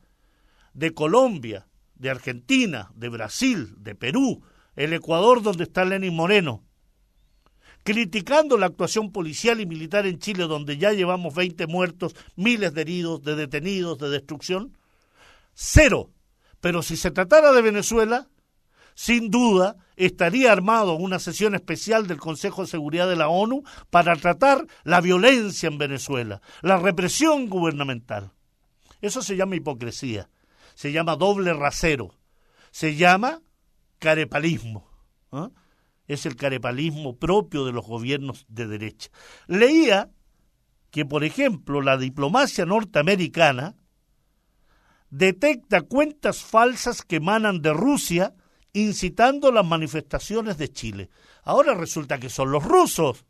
de 0.75 0.93
Colombia, 0.93 1.67
de 1.95 2.11
Argentina, 2.11 2.91
de 2.95 3.09
Brasil, 3.09 3.75
de 3.79 3.95
Perú, 3.95 4.43
el 4.77 4.93
Ecuador 4.93 5.43
donde 5.43 5.65
está 5.65 5.85
Lenin 5.85 6.15
Moreno? 6.15 6.63
Criticando 7.85 8.57
la 8.57 8.67
actuación 8.67 9.13
policial 9.13 9.61
y 9.61 9.67
militar 9.67 10.07
en 10.07 10.19
Chile, 10.19 10.45
donde 10.45 10.79
ya 10.79 10.93
llevamos 10.93 11.35
20 11.35 11.67
muertos, 11.67 12.17
miles 12.35 12.75
de 12.75 12.81
heridos, 12.81 13.23
de 13.23 13.37
detenidos, 13.37 13.99
de 13.99 14.09
destrucción? 14.09 14.77
Cero. 15.53 16.11
Pero 16.61 16.83
si 16.83 16.97
se 16.97 17.11
tratara 17.11 17.53
de 17.53 17.63
Venezuela, 17.63 18.29
sin 18.95 19.31
duda 19.31 19.77
estaría 19.97 20.51
armado 20.51 20.95
una 20.95 21.19
sesión 21.19 21.55
especial 21.55 22.07
del 22.07 22.19
Consejo 22.19 22.63
de 22.63 22.69
Seguridad 22.69 23.09
de 23.09 23.17
la 23.17 23.29
ONU 23.29 23.63
para 23.91 24.17
tratar 24.17 24.67
la 24.83 25.01
violencia 25.01 25.69
en 25.69 25.79
Venezuela, 25.79 26.41
la 26.63 26.79
represión 26.79 27.49
gubernamental. 27.49 28.33
Eso 29.03 29.21
se 29.21 29.37
llama 29.37 29.57
hipocresía, 29.57 30.31
se 30.75 30.91
llama 30.91 31.17
doble 31.17 31.53
rasero, 31.53 32.15
se 32.71 32.97
llama 32.97 33.43
carepalismo. 33.99 34.89
¿eh? 35.33 35.49
Es 36.07 36.27
el 36.27 36.37
carepalismo 36.37 37.17
propio 37.17 37.65
de 37.65 37.73
los 37.73 37.87
gobiernos 37.87 38.47
de 38.49 38.67
derecha. 38.67 39.11
Leía 39.47 40.11
que, 40.91 41.05
por 41.05 41.25
ejemplo, 41.25 41.81
la 41.81 41.97
diplomacia 41.97 42.67
norteamericana 42.67 43.77
detecta 45.11 45.83
cuentas 45.83 46.43
falsas 46.43 47.03
que 47.03 47.17
emanan 47.17 47.63
de 47.63 47.73
Rusia 47.73 48.35
incitando 48.73 49.53
las 49.53 49.65
manifestaciones 49.65 50.59
de 50.59 50.71
Chile. 50.71 51.11
Ahora 51.45 51.75
resulta 51.75 52.19
que 52.19 52.29
son 52.29 52.51
los 52.51 52.65
rusos. 52.65 53.25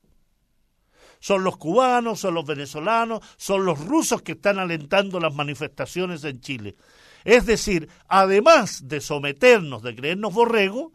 Son 1.20 1.44
los 1.44 1.56
cubanos, 1.56 2.20
son 2.20 2.34
los 2.34 2.44
venezolanos, 2.44 3.20
son 3.36 3.64
los 3.64 3.82
rusos 3.82 4.22
que 4.22 4.32
están 4.32 4.58
alentando 4.58 5.20
las 5.20 5.34
manifestaciones 5.34 6.24
en 6.24 6.40
Chile. 6.40 6.76
Es 7.24 7.46
decir, 7.46 7.88
además 8.08 8.88
de 8.88 9.00
someternos, 9.00 9.82
de 9.82 9.94
creernos 9.94 10.34
borregos, 10.34 10.92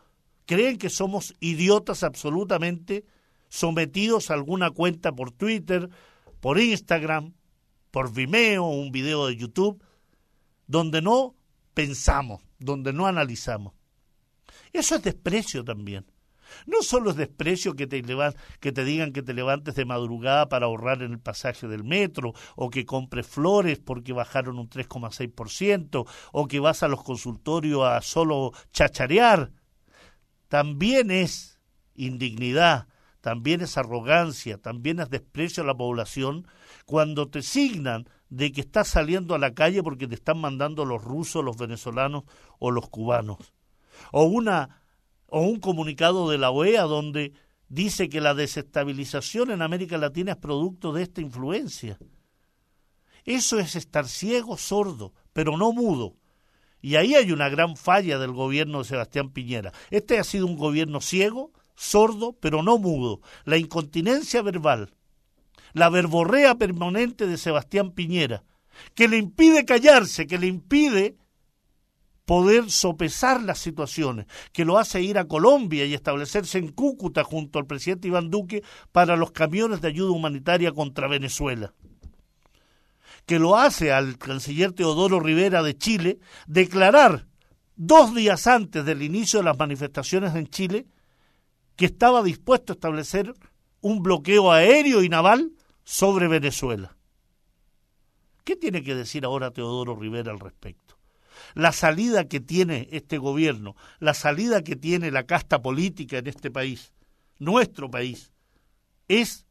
creen 0.49 0.79
que 0.79 0.89
somos 0.89 1.35
idiotas 1.39 2.01
absolutamente 2.01 3.05
sometidos 3.49 4.31
a 4.31 4.33
alguna 4.33 4.71
cuenta 4.71 5.11
por 5.11 5.29
Twitter, 5.29 5.91
por 6.39 6.59
Instagram, 6.59 7.35
por 7.91 8.11
Vimeo, 8.11 8.65
un 8.65 8.91
video 8.91 9.27
de 9.27 9.35
YouTube, 9.35 9.79
donde 10.65 11.03
no 11.03 11.35
pensamos, 11.75 12.41
donde 12.57 12.93
no 12.93 13.05
analizamos. 13.05 13.75
Eso 14.73 14.95
es 14.95 15.03
desprecio 15.03 15.63
también. 15.63 16.07
No 16.65 16.81
solo 16.81 17.11
es 17.11 17.15
desprecio 17.15 17.75
que 17.75 17.85
te, 17.85 18.01
que 18.59 18.71
te 18.71 18.83
digan 18.83 19.13
que 19.13 19.21
te 19.21 19.35
levantes 19.35 19.75
de 19.75 19.85
madrugada 19.85 20.49
para 20.49 20.65
ahorrar 20.65 21.03
en 21.03 21.11
el 21.11 21.19
pasaje 21.19 21.67
del 21.67 21.83
metro, 21.83 22.33
o 22.55 22.71
que 22.71 22.85
compres 22.85 23.27
flores 23.27 23.77
porque 23.77 24.13
bajaron 24.13 24.57
un 24.57 24.67
3,6%, 24.67 26.07
o 26.31 26.47
que 26.47 26.59
vas 26.59 26.81
a 26.81 26.87
los 26.87 27.03
consultorios 27.03 27.83
a 27.83 28.01
solo 28.01 28.51
chacharear. 28.73 29.51
También 30.49 31.11
es 31.11 31.59
indignidad, 31.95 32.87
también 33.21 33.61
es 33.61 33.77
arrogancia, 33.77 34.57
también 34.57 34.99
es 34.99 35.09
desprecio 35.09 35.63
a 35.63 35.65
la 35.65 35.77
población 35.77 36.47
cuando 36.85 37.29
te 37.29 37.41
signan 37.41 38.09
de 38.29 38.51
que 38.51 38.61
estás 38.61 38.87
saliendo 38.87 39.35
a 39.35 39.39
la 39.39 39.53
calle 39.53 39.83
porque 39.83 40.07
te 40.07 40.15
están 40.15 40.39
mandando 40.39 40.85
los 40.85 41.03
rusos, 41.03 41.45
los 41.45 41.55
venezolanos 41.55 42.23
o 42.57 42.71
los 42.71 42.89
cubanos. 42.89 43.53
O 44.11 44.23
una 44.23 44.81
o 45.27 45.41
un 45.41 45.59
comunicado 45.59 46.29
de 46.29 46.39
la 46.39 46.49
OEA 46.49 46.83
donde 46.83 47.33
dice 47.67 48.09
que 48.09 48.19
la 48.19 48.33
desestabilización 48.33 49.51
en 49.51 49.61
América 49.61 49.97
Latina 49.97 50.31
es 50.31 50.37
producto 50.37 50.91
de 50.93 51.03
esta 51.03 51.21
influencia. 51.21 51.99
Eso 53.23 53.59
es 53.59 53.75
estar 53.75 54.07
ciego, 54.07 54.57
sordo, 54.57 55.13
pero 55.33 55.57
no 55.57 55.71
mudo. 55.73 56.15
Y 56.81 56.95
ahí 56.95 57.15
hay 57.15 57.31
una 57.31 57.49
gran 57.49 57.75
falla 57.75 58.17
del 58.17 58.31
gobierno 58.31 58.79
de 58.79 58.85
Sebastián 58.85 59.31
Piñera. 59.31 59.73
Este 59.89 60.17
ha 60.19 60.23
sido 60.23 60.45
un 60.45 60.57
gobierno 60.57 61.01
ciego, 61.01 61.51
sordo, 61.75 62.37
pero 62.39 62.63
no 62.63 62.77
mudo. 62.77 63.21
La 63.45 63.57
incontinencia 63.57 64.41
verbal, 64.41 64.93
la 65.73 65.89
verborrea 65.89 66.55
permanente 66.55 67.27
de 67.27 67.37
Sebastián 67.37 67.91
Piñera, 67.91 68.43
que 68.95 69.07
le 69.07 69.17
impide 69.17 69.65
callarse, 69.65 70.25
que 70.25 70.37
le 70.37 70.47
impide 70.47 71.17
poder 72.25 72.69
sopesar 72.69 73.41
las 73.41 73.57
situaciones, 73.57 74.27
que 74.53 74.63
lo 74.63 74.77
hace 74.77 75.01
ir 75.01 75.17
a 75.17 75.27
Colombia 75.27 75.85
y 75.85 75.95
establecerse 75.95 76.59
en 76.59 76.71
Cúcuta 76.71 77.23
junto 77.23 77.59
al 77.59 77.65
presidente 77.65 78.07
Iván 78.07 78.29
Duque 78.29 78.63
para 78.91 79.17
los 79.17 79.31
camiones 79.31 79.81
de 79.81 79.87
ayuda 79.87 80.11
humanitaria 80.11 80.71
contra 80.71 81.07
Venezuela 81.07 81.73
que 83.29 83.37
lo 83.37 83.55
hace 83.55 83.91
al 83.91 84.17
canciller 84.17 84.73
Teodoro 84.73 85.19
Rivera 85.19 85.61
de 85.61 85.77
Chile 85.77 86.17
declarar 86.47 87.27
dos 87.75 88.15
días 88.15 88.47
antes 88.47 88.83
del 88.83 89.03
inicio 89.03 89.37
de 89.37 89.45
las 89.45 89.59
manifestaciones 89.59 90.33
en 90.33 90.47
Chile 90.47 90.87
que 91.75 91.85
estaba 91.85 92.23
dispuesto 92.23 92.73
a 92.73 92.77
establecer 92.77 93.31
un 93.81 94.01
bloqueo 94.01 94.51
aéreo 94.51 95.03
y 95.03 95.09
naval 95.09 95.51
sobre 95.83 96.27
Venezuela. 96.27 96.97
¿Qué 98.43 98.55
tiene 98.55 98.81
que 98.81 98.95
decir 98.95 99.23
ahora 99.25 99.51
Teodoro 99.51 99.95
Rivera 99.95 100.31
al 100.31 100.39
respecto? 100.39 100.97
la 101.53 101.71
salida 101.71 102.27
que 102.27 102.39
tiene 102.39 102.89
este 102.91 103.19
gobierno, 103.19 103.75
la 103.99 104.15
salida 104.15 104.63
que 104.63 104.75
tiene 104.75 105.11
la 105.11 105.27
casta 105.27 105.61
política 105.61 106.17
en 106.17 106.25
este 106.25 106.49
país, 106.49 106.93
nuestro 107.37 107.91
país, 107.91 108.33
es 109.07 109.45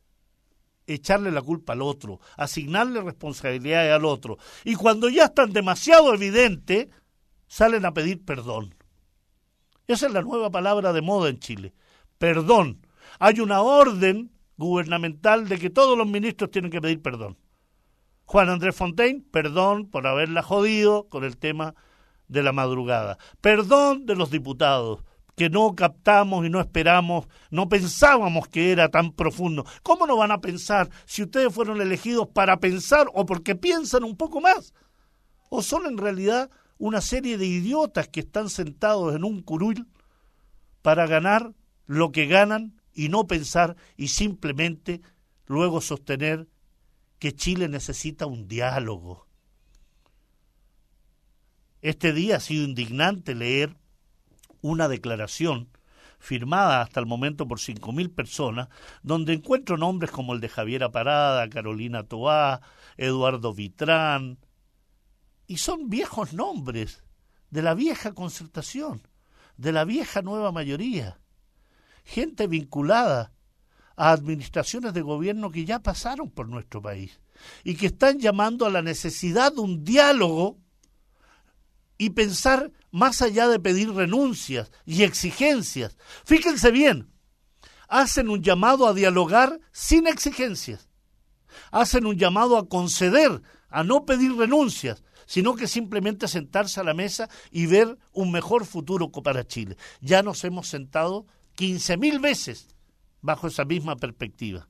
echarle 0.89 1.31
la 1.31 1.43
culpa 1.43 1.75
al 1.75 1.83
otro, 1.83 2.21
asignarle 2.37 3.01
responsabilidades 3.01 3.93
al 3.93 4.05
otro. 4.05 4.39
Y 4.65 4.75
cuando 4.75 5.09
ya 5.09 5.27
están 5.27 5.53
demasiado 5.53 6.15
evidentes, 6.15 6.89
salen 7.47 7.85
a 7.85 7.95
pedir 7.95 8.25
perdón. 8.25 8.75
Esa 9.87 10.07
es 10.07 10.13
la 10.13 10.23
nueva 10.23 10.51
palabra 10.51 10.93
de 10.93 11.03
moda 11.03 11.31
en 11.31 11.39
Chile. 11.39 11.75
Perdón. 12.19 12.87
Hay 13.19 13.41
una 13.41 13.63
orden 13.63 14.31
gubernamental 14.57 15.49
de 15.49 15.59
que 15.59 15.71
todos 15.71 15.97
los 15.97 16.07
ministros 16.07 16.51
tienen 16.51 16.71
que 16.71 16.81
pedir 16.81 17.01
perdón. 17.01 17.39
Juan 18.25 18.51
Andrés 18.51 18.77
Fontaine, 18.77 19.25
perdón 19.31 19.89
por 19.89 20.07
haberla 20.07 20.43
jodido 20.43 21.09
con 21.09 21.25
el 21.25 21.39
tema 21.39 21.75
de 22.27 22.43
la 22.43 22.53
madrugada. 22.53 23.17
Perdón 23.41 24.05
de 24.05 24.17
los 24.17 24.31
diputados, 24.31 25.03
que 25.39 25.49
no 25.49 25.75
captamos 25.75 26.45
y 26.45 26.51
no 26.51 26.61
esperamos, 26.61 27.27
no 27.51 27.69
pensábamos 27.69 28.49
que 28.49 28.73
era 28.73 28.91
tan 28.91 29.13
profundo. 29.13 29.65
¿Cómo 29.83 30.07
no 30.07 30.17
van 30.17 30.33
a 30.33 30.41
pensar 30.41 30.91
si 31.07 31.23
ustedes 31.23 31.55
fueron 31.55 31.81
elegidos 31.81 32.29
para 32.29 32.59
pensar 32.59 33.07
o 33.15 33.25
porque 33.25 33.55
piensan 33.55 34.05
un 34.05 34.17
poco 34.17 34.41
más? 34.41 34.75
¿O 35.49 35.63
son 35.63 35.87
en 35.87 35.97
realidad 35.97 36.51
una 36.77 37.01
serie 37.01 37.39
de 37.39 37.47
idiotas 37.47 38.09
que 38.09 38.21
están 38.21 38.51
sentados 38.51 39.15
en 39.15 39.25
un 39.25 39.41
curul 39.41 39.87
para 40.83 41.07
ganar 41.07 41.55
lo 41.87 42.13
que 42.13 42.27
ganan 42.27 42.81
y 42.93 43.09
no 43.09 43.27
pensar 43.27 43.77
y 43.97 44.09
simplemente 44.09 45.01
luego 45.47 45.81
sostener 45.81 46.49
que 47.19 47.35
Chile 47.35 47.69
necesita 47.69 48.27
un 48.27 48.49
diálogo. 48.49 49.27
Este 51.81 52.13
día 52.13 52.37
ha 52.37 52.41
sido 52.41 52.65
indignante 52.65 53.35
leer 53.35 53.77
una 54.61 54.89
declaración 54.89 55.69
firmada 56.19 56.83
hasta 56.83 57.01
el 57.01 57.07
momento 57.07 57.47
por 57.47 57.61
cinco 57.61 57.93
mil 57.93 58.11
personas, 58.11 58.69
donde 59.03 59.35
encuentro 59.35 59.77
nombres 59.77 60.11
como 60.11 60.35
el 60.35 60.41
de 60.41 60.49
Javiera 60.49 60.91
Parada, 60.91 61.49
Carolina 61.49 62.03
Toá, 62.03 62.61
Eduardo 62.97 63.55
Vitrán, 63.55 64.39
y 65.47 65.59
son 65.59 65.89
viejos 65.89 66.33
nombres 66.33 67.03
de 67.51 67.63
la 67.63 67.75
vieja 67.75 68.13
concertación, 68.13 69.03
de 69.57 69.73
la 69.73 69.85
vieja 69.85 70.23
nueva 70.23 70.53
mayoría, 70.53 71.21
gente 72.05 72.47
vinculada 72.47 73.33
a 73.97 74.13
administraciones 74.13 74.93
de 74.93 75.03
gobierno 75.03 75.51
que 75.51 75.65
ya 75.65 75.81
pasaron 75.81 76.31
por 76.31 76.49
nuestro 76.49 76.81
país 76.83 77.21
y 77.65 77.77
que 77.77 77.87
están 77.87 78.19
llamando 78.19 78.67
a 78.67 78.71
la 78.71 78.83
necesidad 78.83 79.53
de 79.53 79.61
un 79.61 79.85
diálogo 79.85 80.59
y 81.99 82.11
pensar 82.11 82.73
más 82.91 83.21
allá 83.21 83.49
de 83.49 83.59
pedir 83.59 83.93
renuncias 83.93 84.71
y 84.87 85.03
exigencias. 85.03 85.99
Fíjense 86.25 86.71
bien, 86.71 87.11
hacen 87.89 88.29
un 88.29 88.43
llamado 88.43 88.87
a 88.87 88.95
dialogar 88.95 89.61
sin 89.73 90.07
exigencias, 90.07 90.89
hacen 91.71 92.07
un 92.07 92.17
llamado 92.17 92.57
a 92.57 92.69
conceder, 92.69 93.43
a 93.69 93.83
no 93.85 94.07
pedir 94.07 94.35
renuncias, 94.37 95.03
sino 95.27 95.57
que 95.57 95.67
simplemente 95.67 96.27
sentarse 96.27 96.81
a 96.81 96.85
la 96.85 96.95
mesa 96.95 97.29
y 97.51 97.67
ver 97.67 97.99
un 98.13 98.33
mejor 98.33 98.65
futuro 98.65 99.11
para 99.11 99.47
Chile. 99.47 99.77
Ya 100.01 100.23
nos 100.23 100.43
hemos 100.45 100.69
sentado 100.69 101.27
quince 101.55 101.99
mil 101.99 102.19
veces 102.19 102.69
bajo 103.21 103.49
esa 103.49 103.65
misma 103.65 103.97
perspectiva. 103.97 104.69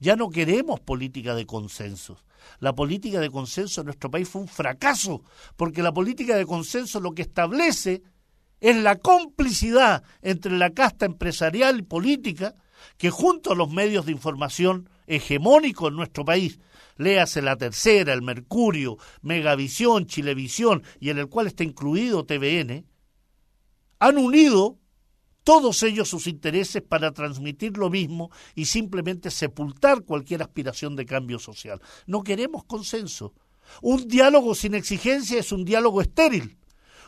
Ya 0.00 0.16
no 0.16 0.30
queremos 0.30 0.80
política 0.80 1.34
de 1.34 1.44
consensos. 1.44 2.24
La 2.60 2.74
política 2.74 3.20
de 3.20 3.30
consenso 3.30 3.80
en 3.80 3.86
nuestro 3.86 4.10
país 4.10 4.28
fue 4.28 4.42
un 4.42 4.48
fracaso, 4.48 5.22
porque 5.56 5.82
la 5.82 5.92
política 5.92 6.36
de 6.36 6.46
consenso 6.46 7.00
lo 7.00 7.12
que 7.12 7.22
establece 7.22 8.02
es 8.60 8.76
la 8.76 8.96
complicidad 8.96 10.02
entre 10.22 10.52
la 10.58 10.70
casta 10.70 11.06
empresarial 11.06 11.78
y 11.78 11.82
política 11.82 12.54
que 12.96 13.10
junto 13.10 13.52
a 13.52 13.56
los 13.56 13.70
medios 13.70 14.06
de 14.06 14.12
información 14.12 14.88
hegemónicos 15.06 15.90
en 15.90 15.96
nuestro 15.96 16.24
país, 16.24 16.58
léase 16.96 17.42
la 17.42 17.56
tercera, 17.56 18.12
el 18.12 18.22
Mercurio, 18.22 18.98
Megavisión, 19.22 20.06
Chilevisión 20.06 20.82
y 21.00 21.10
en 21.10 21.18
el 21.18 21.28
cual 21.28 21.46
está 21.46 21.64
incluido 21.64 22.24
TVN, 22.24 22.84
han 24.00 24.18
unido 24.18 24.78
todos 25.48 25.82
ellos 25.82 26.10
sus 26.10 26.26
intereses 26.26 26.82
para 26.86 27.10
transmitir 27.12 27.78
lo 27.78 27.88
mismo 27.88 28.30
y 28.54 28.66
simplemente 28.66 29.30
sepultar 29.30 30.02
cualquier 30.02 30.42
aspiración 30.42 30.94
de 30.94 31.06
cambio 31.06 31.38
social. 31.38 31.80
No 32.06 32.22
queremos 32.22 32.64
consenso. 32.64 33.32
Un 33.80 34.06
diálogo 34.08 34.54
sin 34.54 34.74
exigencia 34.74 35.40
es 35.40 35.50
un 35.50 35.64
diálogo 35.64 36.02
estéril. 36.02 36.58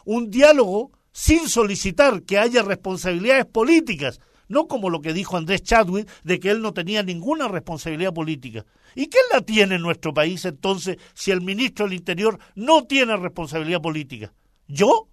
Un 0.06 0.30
diálogo 0.30 0.90
sin 1.12 1.50
solicitar 1.50 2.22
que 2.22 2.38
haya 2.38 2.62
responsabilidades 2.62 3.44
políticas, 3.44 4.20
no 4.48 4.68
como 4.68 4.88
lo 4.88 5.02
que 5.02 5.12
dijo 5.12 5.36
Andrés 5.36 5.62
Chadwick 5.62 6.08
de 6.24 6.40
que 6.40 6.48
él 6.50 6.62
no 6.62 6.72
tenía 6.72 7.02
ninguna 7.02 7.46
responsabilidad 7.46 8.14
política. 8.14 8.64
¿Y 8.94 9.08
quién 9.08 9.24
la 9.30 9.42
tiene 9.42 9.74
en 9.74 9.82
nuestro 9.82 10.14
país 10.14 10.46
entonces 10.46 10.96
si 11.12 11.30
el 11.30 11.42
ministro 11.42 11.84
del 11.84 11.98
Interior 11.98 12.38
no 12.54 12.84
tiene 12.84 13.18
responsabilidad 13.18 13.82
política? 13.82 14.32
¿Yo? 14.66 15.08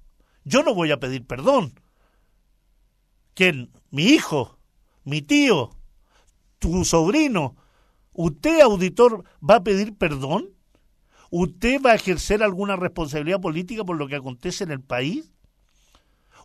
Yo 0.46 0.64
no 0.64 0.74
voy 0.74 0.92
a 0.92 0.98
pedir 1.02 1.26
perdón. 1.26 1.74
¿Quién? 3.38 3.70
Mi 3.92 4.02
hijo, 4.06 4.58
mi 5.04 5.22
tío, 5.22 5.70
tu 6.58 6.84
sobrino. 6.84 7.56
¿Usted, 8.12 8.62
auditor, 8.62 9.26
va 9.48 9.58
a 9.58 9.64
pedir 9.64 9.96
perdón? 9.96 10.50
¿Usted 11.30 11.80
va 11.80 11.92
a 11.92 11.96
ejercer 11.96 12.42
alguna 12.42 12.78
responsabilidad 12.78 13.40
política 13.40 13.84
por 13.84 13.96
lo 13.96 14.08
que 14.08 14.16
acontece 14.16 14.64
en 14.64 14.72
el 14.72 14.82
país? 14.82 15.32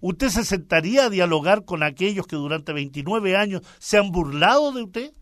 ¿Usted 0.03 0.29
se 0.29 0.45
sentaría 0.45 1.07
a 1.07 1.09
dialogar 1.09 1.65
con 1.65 1.83
aquellos 1.83 2.27
que 2.27 2.37
durante 2.37 2.75
29 2.75 3.39
años 3.39 3.63
se 3.79 3.97
han 3.97 4.13
burlado 4.13 4.73
de 4.73 4.83
usted? 4.83 5.15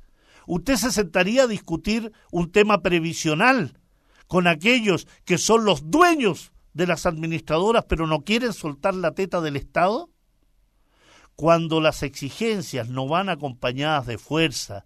¿Usted 0.49 0.75
se 0.75 0.91
sentaría 0.91 1.45
a 1.45 1.47
discutir 1.47 2.11
un 2.33 2.51
tema 2.51 2.83
previsional 2.83 3.79
con 4.27 4.49
aquellos 4.49 5.07
que 5.25 5.39
son 5.39 5.65
los 5.65 5.89
dueños 5.89 6.51
de 6.75 6.89
las 6.89 7.07
administradoras 7.07 7.85
pero 7.89 8.09
no 8.09 8.23
quieren 8.23 8.55
soltar 8.55 8.97
la 8.97 9.13
teta 9.13 9.41
del 9.41 9.55
Estado? 9.55 10.10
Cuando 11.41 11.81
las 11.81 12.03
exigencias 12.03 12.91
no 12.91 13.09
van 13.09 13.31
acompañadas 13.31 14.05
de 14.05 14.19
fuerza, 14.19 14.85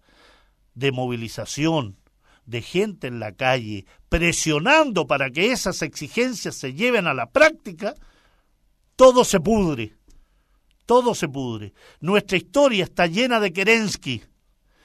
de 0.73 0.93
movilización, 0.93 1.97
de 2.45 2.61
gente 2.61 3.07
en 3.07 3.19
la 3.19 3.33
calle, 3.33 3.85
presionando 4.07 5.05
para 5.05 5.31
que 5.31 5.51
esas 5.51 5.81
exigencias 5.81 6.55
se 6.55 6.73
lleven 6.73 7.07
a 7.07 7.13
la 7.13 7.29
práctica, 7.29 7.93
todo 8.95 9.25
se 9.25 9.41
pudre, 9.41 9.97
todo 10.85 11.13
se 11.13 11.27
pudre. 11.27 11.73
Nuestra 11.99 12.37
historia 12.37 12.85
está 12.85 13.05
llena 13.05 13.41
de 13.41 13.51
Kerensky. 13.51 14.23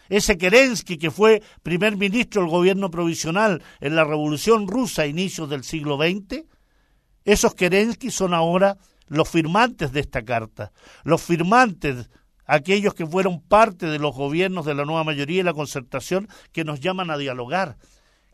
Ese 0.09 0.37
Kerensky 0.39 0.99
que 0.99 1.13
fue 1.13 1.41
primer 1.63 1.97
ministro 1.97 2.43
del 2.43 2.51
gobierno 2.51 2.91
provisional 2.91 3.63
en 3.79 3.95
la 3.95 4.03
Revolución 4.03 4.67
Rusa 4.67 5.03
a 5.03 5.07
inicios 5.07 5.49
del 5.49 5.63
siglo 5.63 5.99
XX, 5.99 6.43
esos 7.25 7.55
Kerensky 7.55 8.11
son 8.11 8.35
ahora 8.35 8.77
los 9.11 9.29
firmantes 9.29 9.93
de 9.93 10.01
esta 10.01 10.25
carta, 10.25 10.73
los 11.05 11.21
firmantes, 11.21 12.09
aquellos 12.47 12.95
que 12.95 13.07
fueron 13.07 13.43
parte 13.43 13.85
de 13.85 13.99
los 13.99 14.17
gobiernos 14.17 14.65
de 14.65 14.75
la 14.75 14.87
nueva 14.87 15.05
mayoría 15.05 15.41
y 15.41 15.45
la 15.45 15.53
concertación, 15.53 16.27
que 16.53 16.65
nos 16.65 16.81
llaman 16.81 17.11
a 17.11 17.19
dialogar, 17.19 17.77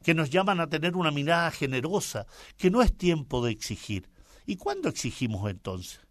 que 0.04 0.14
nos 0.14 0.30
llaman 0.30 0.60
a 0.60 0.68
tener 0.68 0.94
una 0.94 1.10
mirada 1.10 1.50
generosa, 1.50 2.26
que 2.56 2.70
no 2.70 2.80
es 2.80 2.96
tiempo 2.96 3.44
de 3.44 3.50
exigir. 3.50 4.08
¿Y 4.46 4.54
cuándo 4.54 4.88
exigimos 4.88 5.50
entonces? 5.50 6.06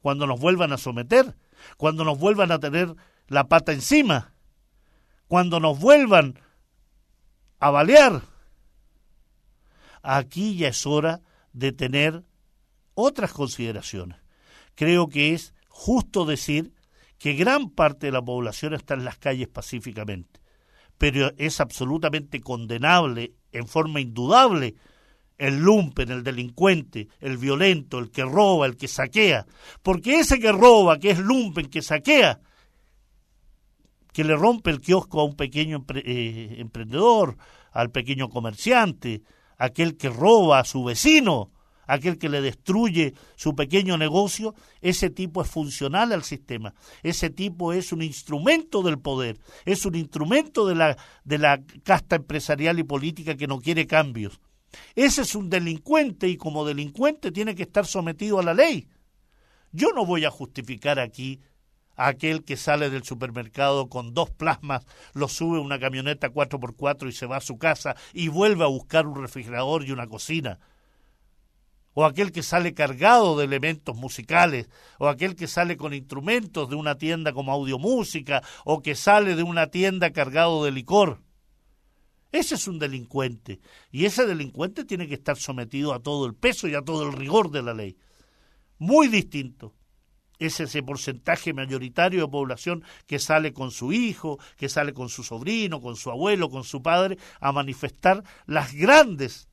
cuando 0.00 0.26
nos 0.26 0.40
vuelvan 0.40 0.72
a 0.72 0.78
someter, 0.78 1.36
cuando 1.76 2.04
nos 2.04 2.18
vuelvan 2.18 2.52
a 2.52 2.58
tener 2.58 2.94
la 3.26 3.48
pata 3.48 3.72
encima, 3.72 4.32
cuando 5.26 5.60
nos 5.60 5.78
vuelvan 5.78 6.38
a 7.58 7.70
balear. 7.70 8.22
Aquí 10.02 10.56
ya 10.56 10.68
es 10.68 10.86
hora 10.86 11.20
de 11.52 11.72
tener 11.72 12.24
otras 13.00 13.32
consideraciones. 13.32 14.18
Creo 14.74 15.08
que 15.08 15.32
es 15.32 15.54
justo 15.68 16.24
decir 16.24 16.72
que 17.16 17.34
gran 17.34 17.70
parte 17.70 18.06
de 18.06 18.12
la 18.12 18.22
población 18.22 18.74
está 18.74 18.94
en 18.94 19.04
las 19.04 19.18
calles 19.18 19.46
pacíficamente, 19.46 20.40
pero 20.98 21.30
es 21.36 21.60
absolutamente 21.60 22.40
condenable 22.40 23.34
en 23.52 23.68
forma 23.68 24.00
indudable 24.00 24.74
el 25.36 25.58
lumpen, 25.58 26.10
el 26.10 26.24
delincuente, 26.24 27.06
el 27.20 27.36
violento, 27.38 28.00
el 28.00 28.10
que 28.10 28.24
roba, 28.24 28.66
el 28.66 28.76
que 28.76 28.88
saquea. 28.88 29.46
Porque 29.82 30.18
ese 30.18 30.40
que 30.40 30.50
roba, 30.50 30.98
que 30.98 31.10
es 31.10 31.18
lumpen, 31.20 31.66
que 31.66 31.82
saquea, 31.82 32.40
que 34.12 34.24
le 34.24 34.34
rompe 34.34 34.70
el 34.70 34.80
kiosco 34.80 35.20
a 35.20 35.24
un 35.24 35.36
pequeño 35.36 35.84
eh, 35.94 36.56
emprendedor, 36.58 37.36
al 37.70 37.92
pequeño 37.92 38.28
comerciante, 38.28 39.22
aquel 39.56 39.96
que 39.96 40.08
roba 40.08 40.58
a 40.58 40.64
su 40.64 40.82
vecino, 40.82 41.52
aquel 41.88 42.18
que 42.18 42.28
le 42.28 42.40
destruye 42.40 43.14
su 43.34 43.56
pequeño 43.56 43.98
negocio, 43.98 44.54
ese 44.80 45.10
tipo 45.10 45.42
es 45.42 45.50
funcional 45.50 46.12
al 46.12 46.22
sistema, 46.22 46.74
ese 47.02 47.30
tipo 47.30 47.72
es 47.72 47.92
un 47.92 48.02
instrumento 48.02 48.82
del 48.82 48.98
poder, 48.98 49.38
es 49.64 49.84
un 49.84 49.96
instrumento 49.96 50.66
de 50.66 50.76
la, 50.76 50.96
de 51.24 51.38
la 51.38 51.60
casta 51.82 52.16
empresarial 52.16 52.78
y 52.78 52.84
política 52.84 53.36
que 53.36 53.48
no 53.48 53.58
quiere 53.58 53.86
cambios. 53.86 54.38
Ese 54.94 55.22
es 55.22 55.34
un 55.34 55.48
delincuente 55.48 56.28
y 56.28 56.36
como 56.36 56.66
delincuente 56.66 57.32
tiene 57.32 57.54
que 57.54 57.62
estar 57.62 57.86
sometido 57.86 58.38
a 58.38 58.42
la 58.42 58.52
ley. 58.52 58.86
Yo 59.72 59.92
no 59.94 60.04
voy 60.04 60.26
a 60.26 60.30
justificar 60.30 60.98
aquí 61.00 61.40
a 61.96 62.08
aquel 62.08 62.44
que 62.44 62.56
sale 62.56 62.90
del 62.90 63.02
supermercado 63.02 63.88
con 63.88 64.12
dos 64.12 64.30
plasmas, 64.30 64.84
lo 65.14 65.26
sube 65.26 65.58
a 65.58 65.62
una 65.62 65.80
camioneta 65.80 66.30
4x4 66.30 67.08
y 67.08 67.12
se 67.12 67.26
va 67.26 67.38
a 67.38 67.40
su 67.40 67.56
casa 67.58 67.96
y 68.12 68.28
vuelve 68.28 68.64
a 68.64 68.68
buscar 68.68 69.06
un 69.06 69.20
refrigerador 69.20 69.84
y 69.84 69.92
una 69.92 70.06
cocina. 70.06 70.58
O 71.98 72.04
aquel 72.04 72.30
que 72.30 72.44
sale 72.44 72.74
cargado 72.74 73.36
de 73.36 73.44
elementos 73.44 73.96
musicales, 73.96 74.68
o 75.00 75.08
aquel 75.08 75.34
que 75.34 75.48
sale 75.48 75.76
con 75.76 75.92
instrumentos 75.92 76.70
de 76.70 76.76
una 76.76 76.94
tienda 76.94 77.32
como 77.32 77.50
audiomúsica, 77.50 78.40
o 78.64 78.82
que 78.82 78.94
sale 78.94 79.34
de 79.34 79.42
una 79.42 79.66
tienda 79.66 80.12
cargado 80.12 80.62
de 80.62 80.70
licor. 80.70 81.20
Ese 82.30 82.54
es 82.54 82.68
un 82.68 82.78
delincuente 82.78 83.58
y 83.90 84.04
ese 84.04 84.26
delincuente 84.26 84.84
tiene 84.84 85.08
que 85.08 85.14
estar 85.14 85.36
sometido 85.38 85.92
a 85.92 85.98
todo 85.98 86.26
el 86.26 86.36
peso 86.36 86.68
y 86.68 86.76
a 86.76 86.82
todo 86.82 87.04
el 87.04 87.14
rigor 87.14 87.50
de 87.50 87.62
la 87.64 87.74
ley. 87.74 87.96
Muy 88.78 89.08
distinto 89.08 89.74
es 90.38 90.60
ese 90.60 90.84
porcentaje 90.84 91.52
mayoritario 91.52 92.20
de 92.20 92.28
población 92.28 92.84
que 93.08 93.18
sale 93.18 93.52
con 93.52 93.72
su 93.72 93.92
hijo, 93.92 94.38
que 94.56 94.68
sale 94.68 94.92
con 94.92 95.08
su 95.08 95.24
sobrino, 95.24 95.80
con 95.80 95.96
su 95.96 96.12
abuelo, 96.12 96.48
con 96.48 96.62
su 96.62 96.80
padre, 96.80 97.18
a 97.40 97.50
manifestar 97.50 98.22
las 98.46 98.72
grandes 98.72 99.47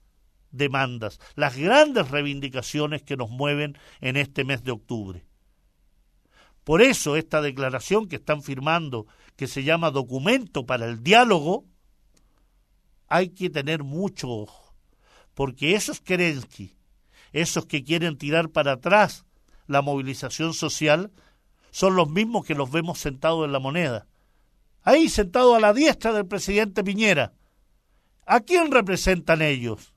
demandas, 0.56 1.20
las 1.36 1.58
grandes 1.58 2.10
reivindicaciones 2.10 3.04
que 3.04 3.18
nos 3.18 3.30
mueven 3.30 3.78
en 4.02 4.18
este 4.18 4.44
mes 4.44 4.64
de 4.64 4.72
octubre. 4.72 5.26
Por 6.64 6.82
eso 6.82 7.16
esta 7.16 7.42
declaración 7.42 8.08
que 8.08 8.16
están 8.16 8.42
firmando, 8.42 9.06
que 9.36 9.48
se 9.48 9.64
llama 9.64 9.92
documento 9.92 10.66
para 10.66 10.86
el 10.88 11.04
diálogo, 11.04 11.66
hay 13.08 13.30
que 13.30 13.50
tener 13.50 13.84
mucho 13.84 14.30
ojo, 14.30 14.76
porque 15.34 15.76
esos 15.76 16.02
Kerensky, 16.02 16.76
esos 17.34 17.66
que 17.66 17.84
quieren 17.84 18.18
tirar 18.18 18.50
para 18.50 18.74
atrás 18.74 19.26
la 19.68 19.82
movilización 19.82 20.54
social, 20.54 21.12
son 21.72 21.96
los 21.96 22.10
mismos 22.10 22.46
que 22.46 22.56
los 22.56 22.72
vemos 22.72 23.00
sentados 23.00 23.46
en 23.46 23.52
la 23.52 23.60
moneda. 23.60 24.08
Ahí 24.82 25.10
sentados 25.10 25.56
a 25.56 25.60
la 25.60 25.74
diestra 25.74 26.14
del 26.14 26.26
presidente 26.26 26.84
Piñera. 26.84 27.34
¿A 28.26 28.40
quién 28.40 28.72
representan 28.72 29.42
ellos? 29.42 29.95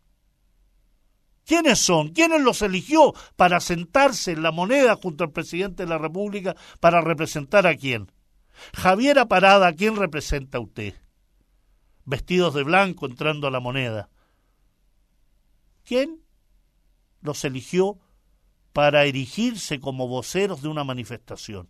¿Quiénes 1.49 1.80
son? 1.80 2.11
¿Quiénes 2.11 2.42
los 2.42 2.62
eligió 2.62 3.12
para 3.34 3.59
sentarse 3.59 4.30
en 4.32 4.42
la 4.42 4.53
moneda 4.53 4.94
junto 4.94 5.24
al 5.24 5.32
presidente 5.32 5.82
de 5.82 5.88
la 5.88 5.99
República 5.99 6.55
para 6.78 7.01
representar 7.01 7.66
a 7.66 7.74
quién? 7.74 8.12
Javier 8.74 9.26
Parada, 9.26 9.66
¿a 9.66 9.72
quién 9.72 9.96
representa 9.96 10.61
usted? 10.61 10.94
vestidos 12.09 12.55
de 12.55 12.62
blanco 12.62 13.05
entrando 13.05 13.46
a 13.46 13.51
la 13.51 13.61
moneda. 13.61 14.09
¿Quién 15.84 16.22
los 17.20 17.44
eligió 17.44 17.99
para 18.72 19.05
erigirse 19.05 19.78
como 19.78 20.09
voceros 20.09 20.62
de 20.62 20.68
una 20.68 20.84
manifestación? 20.84 21.68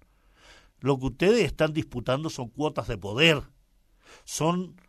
Lo 0.79 0.97
que 0.97 1.07
ustedes 1.07 1.45
están 1.45 1.73
disputando 1.73 2.31
son 2.31 2.51
cuotas 2.51 2.87
de 2.87 2.97
poder, 2.97 3.43
son 4.25 4.81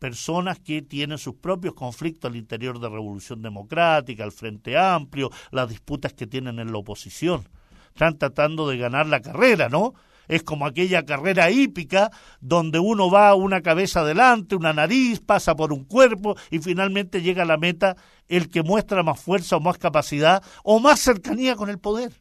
personas 0.00 0.58
que 0.58 0.82
tienen 0.82 1.18
sus 1.18 1.36
propios 1.36 1.74
conflictos 1.74 2.30
al 2.30 2.36
interior 2.36 2.80
de 2.80 2.88
Revolución 2.88 3.42
Democrática, 3.42 4.24
al 4.24 4.32
Frente 4.32 4.76
Amplio, 4.76 5.30
las 5.52 5.68
disputas 5.68 6.12
que 6.14 6.26
tienen 6.26 6.58
en 6.58 6.72
la 6.72 6.78
oposición. 6.78 7.46
Están 7.88 8.18
tratando 8.18 8.66
de 8.68 8.78
ganar 8.78 9.06
la 9.06 9.20
carrera, 9.20 9.68
¿no? 9.68 9.94
es 10.30 10.44
como 10.44 10.64
aquella 10.64 11.04
carrera 11.04 11.50
hípica 11.50 12.10
donde 12.40 12.78
uno 12.78 13.10
va 13.10 13.34
una 13.34 13.62
cabeza 13.62 14.00
adelante, 14.00 14.54
una 14.54 14.72
nariz, 14.72 15.20
pasa 15.20 15.56
por 15.56 15.72
un 15.72 15.84
cuerpo 15.84 16.36
y 16.50 16.60
finalmente 16.60 17.20
llega 17.20 17.42
a 17.42 17.46
la 17.46 17.56
meta 17.56 17.96
el 18.28 18.48
que 18.48 18.62
muestra 18.62 19.02
más 19.02 19.20
fuerza 19.20 19.56
o 19.56 19.60
más 19.60 19.76
capacidad 19.76 20.42
o 20.62 20.78
más 20.78 21.00
cercanía 21.00 21.56
con 21.56 21.68
el 21.68 21.78
poder. 21.78 22.12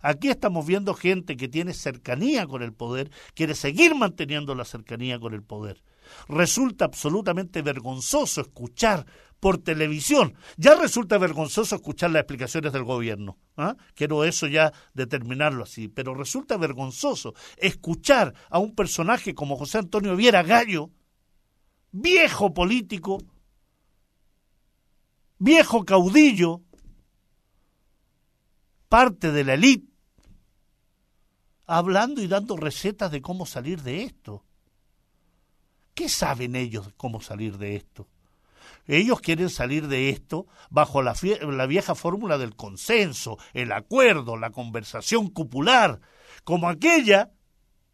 Aquí 0.00 0.28
estamos 0.28 0.66
viendo 0.66 0.92
gente 0.92 1.36
que 1.36 1.48
tiene 1.48 1.72
cercanía 1.72 2.46
con 2.46 2.62
el 2.62 2.72
poder, 2.72 3.10
quiere 3.34 3.54
seguir 3.54 3.94
manteniendo 3.94 4.56
la 4.56 4.64
cercanía 4.64 5.20
con 5.20 5.34
el 5.34 5.42
poder. 5.42 5.80
Resulta 6.28 6.84
absolutamente 6.84 7.62
vergonzoso 7.62 8.40
escuchar 8.40 9.06
por 9.40 9.58
televisión. 9.58 10.34
Ya 10.56 10.74
resulta 10.74 11.18
vergonzoso 11.18 11.76
escuchar 11.76 12.10
las 12.10 12.20
explicaciones 12.20 12.72
del 12.72 12.84
gobierno. 12.84 13.38
¿ah? 13.56 13.76
Quiero 13.94 14.24
eso 14.24 14.46
ya 14.46 14.72
determinarlo 14.94 15.64
así. 15.64 15.88
Pero 15.88 16.14
resulta 16.14 16.56
vergonzoso 16.56 17.34
escuchar 17.56 18.34
a 18.50 18.58
un 18.58 18.74
personaje 18.74 19.34
como 19.34 19.56
José 19.56 19.78
Antonio 19.78 20.16
Viera 20.16 20.42
Gallo, 20.42 20.90
viejo 21.92 22.52
político, 22.52 23.18
viejo 25.38 25.84
caudillo, 25.84 26.62
parte 28.88 29.32
de 29.32 29.44
la 29.44 29.54
élite, 29.54 29.86
hablando 31.66 32.22
y 32.22 32.26
dando 32.26 32.56
recetas 32.56 33.12
de 33.12 33.20
cómo 33.22 33.46
salir 33.46 33.82
de 33.82 34.02
esto. 34.02 34.44
¿Qué 35.98 36.08
saben 36.08 36.54
ellos 36.54 36.92
cómo 36.96 37.20
salir 37.20 37.58
de 37.58 37.74
esto? 37.74 38.06
Ellos 38.86 39.20
quieren 39.20 39.50
salir 39.50 39.88
de 39.88 40.10
esto 40.10 40.46
bajo 40.70 41.02
la, 41.02 41.66
vieja 41.66 41.96
fórmula 41.96 42.38
del 42.38 42.54
consenso, 42.54 43.36
el 43.52 43.72
acuerdo, 43.72 44.36
la 44.36 44.50
conversación 44.50 45.26
cupular, 45.28 46.00
como 46.44 46.68
aquella 46.68 47.32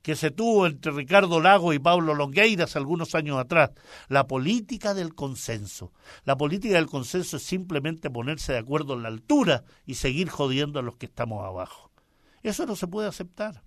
que 0.02 0.16
se 0.16 0.30
tuvo 0.30 0.66
entre 0.66 0.92
Ricardo 0.92 1.40
Lago 1.40 1.72
y 1.72 1.78
Pablo 1.78 2.14
Longueiras 2.14 2.76
algunos 2.76 3.14
años 3.14 3.38
atrás, 3.38 3.70
la 4.08 4.26
política 4.26 4.92
del 4.92 5.14
consenso. 5.14 5.90
La 6.24 6.36
política 6.36 6.74
del 6.74 6.88
consenso 6.88 7.38
es 7.38 7.42
simplemente 7.42 8.10
ponerse 8.10 8.52
de 8.52 8.58
acuerdo 8.58 8.92
en 8.92 9.02
la 9.04 9.08
altura 9.08 9.64
y 9.86 9.94
seguir 9.94 10.28
jodiendo 10.28 10.78
a 10.78 10.82
los 10.82 10.98
que 10.98 11.06
estamos 11.06 11.42
abajo. 11.42 11.90
Eso 12.42 12.66
no 12.66 12.76
se 12.76 12.86
puede 12.86 13.08
aceptar. 13.08 13.62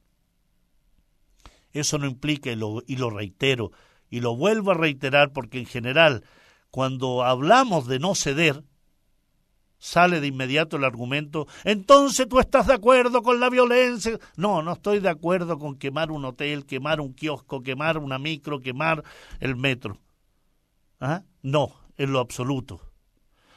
Eso 1.73 1.97
no 1.97 2.05
implica, 2.05 2.51
y 2.51 2.55
lo 2.55 3.09
reitero, 3.09 3.71
y 4.09 4.19
lo 4.19 4.35
vuelvo 4.35 4.71
a 4.71 4.75
reiterar 4.75 5.31
porque 5.31 5.59
en 5.59 5.65
general 5.65 6.23
cuando 6.71 7.23
hablamos 7.23 7.87
de 7.87 7.99
no 7.99 8.13
ceder, 8.15 8.63
sale 9.79 10.19
de 10.19 10.27
inmediato 10.27 10.77
el 10.77 10.83
argumento, 10.83 11.47
entonces 11.63 12.27
tú 12.27 12.39
estás 12.39 12.67
de 12.67 12.73
acuerdo 12.73 13.21
con 13.21 13.39
la 13.39 13.49
violencia. 13.49 14.19
No, 14.35 14.61
no 14.61 14.73
estoy 14.73 14.99
de 14.99 15.09
acuerdo 15.09 15.57
con 15.59 15.77
quemar 15.77 16.11
un 16.11 16.25
hotel, 16.25 16.65
quemar 16.65 16.99
un 16.99 17.13
kiosco, 17.13 17.61
quemar 17.61 17.97
una 17.97 18.19
micro, 18.19 18.59
quemar 18.59 19.03
el 19.39 19.55
metro. 19.55 19.99
¿Ah? 20.99 21.23
No, 21.41 21.73
en 21.97 22.11
lo 22.11 22.19
absoluto. 22.19 22.81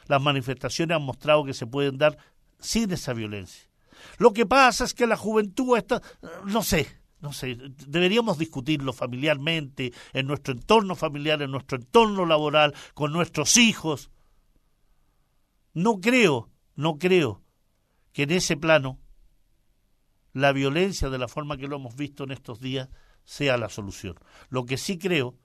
Las 0.07 0.21
manifestaciones 0.21 0.95
han 0.95 1.03
mostrado 1.03 1.43
que 1.43 1.53
se 1.53 1.67
pueden 1.67 1.97
dar 1.97 2.17
sin 2.59 2.91
esa 2.91 3.13
violencia. 3.13 3.69
Lo 4.17 4.33
que 4.33 4.45
pasa 4.45 4.83
es 4.83 4.93
que 4.93 5.07
la 5.07 5.17
juventud 5.17 5.77
está, 5.77 6.01
no 6.45 6.63
sé, 6.63 7.00
no 7.21 7.33
sé, 7.33 7.55
deberíamos 7.87 8.37
discutirlo 8.37 8.93
familiarmente, 8.93 9.93
en 10.13 10.27
nuestro 10.27 10.53
entorno 10.53 10.95
familiar, 10.95 11.41
en 11.41 11.51
nuestro 11.51 11.77
entorno 11.77 12.25
laboral, 12.25 12.73
con 12.93 13.13
nuestros 13.13 13.57
hijos. 13.57 14.09
No 15.73 16.01
creo, 16.01 16.49
no 16.75 16.97
creo 16.97 17.43
que 18.11 18.23
en 18.23 18.31
ese 18.31 18.57
plano 18.57 18.99
la 20.33 20.51
violencia 20.51 21.09
de 21.09 21.17
la 21.17 21.27
forma 21.27 21.57
que 21.57 21.67
lo 21.67 21.75
hemos 21.75 21.95
visto 21.95 22.23
en 22.23 22.31
estos 22.31 22.59
días 22.59 22.89
sea 23.23 23.57
la 23.57 23.69
solución. 23.69 24.15
Lo 24.49 24.65
que 24.65 24.77
sí 24.77 24.97
creo 24.97 25.37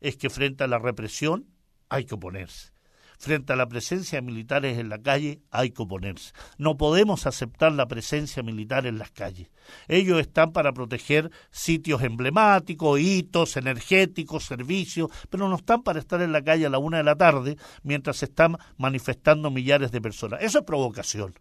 es 0.00 0.16
que 0.16 0.30
frente 0.30 0.64
a 0.64 0.68
la 0.68 0.78
represión 0.78 1.48
hay 1.88 2.04
que 2.04 2.14
oponerse. 2.14 2.73
Frente 3.18 3.52
a 3.52 3.56
la 3.56 3.66
presencia 3.66 4.18
de 4.20 4.26
militares 4.26 4.78
en 4.78 4.88
la 4.88 4.98
calle 4.98 5.40
hay 5.50 5.70
que 5.70 5.82
oponerse. 5.82 6.32
No 6.58 6.76
podemos 6.76 7.26
aceptar 7.26 7.72
la 7.72 7.86
presencia 7.86 8.42
militar 8.42 8.86
en 8.86 8.98
las 8.98 9.10
calles. 9.10 9.48
Ellos 9.88 10.20
están 10.20 10.52
para 10.52 10.72
proteger 10.72 11.30
sitios 11.50 12.02
emblemáticos, 12.02 13.00
hitos, 13.00 13.56
energéticos, 13.56 14.44
servicios, 14.44 15.10
pero 15.30 15.48
no 15.48 15.56
están 15.56 15.82
para 15.82 15.98
estar 15.98 16.20
en 16.22 16.32
la 16.32 16.42
calle 16.42 16.66
a 16.66 16.70
la 16.70 16.78
una 16.78 16.98
de 16.98 17.04
la 17.04 17.16
tarde 17.16 17.56
mientras 17.82 18.18
se 18.18 18.26
están 18.26 18.56
manifestando 18.76 19.50
millares 19.50 19.92
de 19.92 20.00
personas. 20.00 20.42
Eso 20.42 20.58
es 20.58 20.64
provocación. 20.64 21.34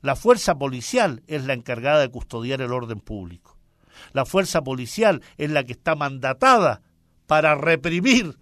La 0.00 0.14
fuerza 0.14 0.56
policial 0.56 1.22
es 1.26 1.44
la 1.44 1.54
encargada 1.54 2.00
de 2.00 2.10
custodiar 2.10 2.60
el 2.60 2.72
orden 2.72 3.00
público. 3.00 3.58
La 4.12 4.24
fuerza 4.24 4.62
policial 4.62 5.22
es 5.36 5.50
la 5.50 5.64
que 5.64 5.72
está 5.72 5.96
mandatada 5.96 6.82
para 7.26 7.54
reprimir 7.56 8.38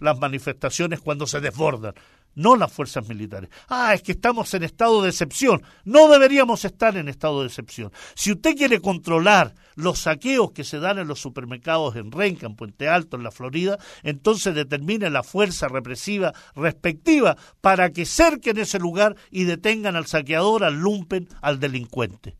las 0.00 0.18
manifestaciones 0.18 1.00
cuando 1.00 1.26
se 1.26 1.40
desbordan, 1.40 1.94
no 2.34 2.56
las 2.56 2.72
fuerzas 2.72 3.08
militares. 3.08 3.50
Ah, 3.68 3.92
es 3.94 4.02
que 4.02 4.12
estamos 4.12 4.52
en 4.54 4.62
estado 4.62 5.02
de 5.02 5.10
excepción. 5.10 5.62
No 5.84 6.08
deberíamos 6.08 6.64
estar 6.64 6.96
en 6.96 7.08
estado 7.08 7.40
de 7.40 7.48
excepción. 7.48 7.92
Si 8.14 8.32
usted 8.32 8.56
quiere 8.56 8.80
controlar 8.80 9.54
los 9.74 10.00
saqueos 10.00 10.52
que 10.52 10.64
se 10.64 10.78
dan 10.78 10.98
en 10.98 11.08
los 11.08 11.20
supermercados 11.20 11.96
en 11.96 12.12
Renca, 12.12 12.46
en 12.46 12.56
Puente 12.56 12.88
Alto, 12.88 13.16
en 13.16 13.24
la 13.24 13.30
Florida, 13.30 13.78
entonces 14.02 14.54
determine 14.54 15.10
la 15.10 15.22
fuerza 15.22 15.68
represiva 15.68 16.32
respectiva 16.54 17.36
para 17.60 17.90
que 17.90 18.06
cerquen 18.06 18.58
ese 18.58 18.78
lugar 18.78 19.16
y 19.30 19.44
detengan 19.44 19.96
al 19.96 20.06
saqueador, 20.06 20.64
al 20.64 20.80
lumpen, 20.80 21.28
al 21.42 21.58
delincuente. 21.58 22.36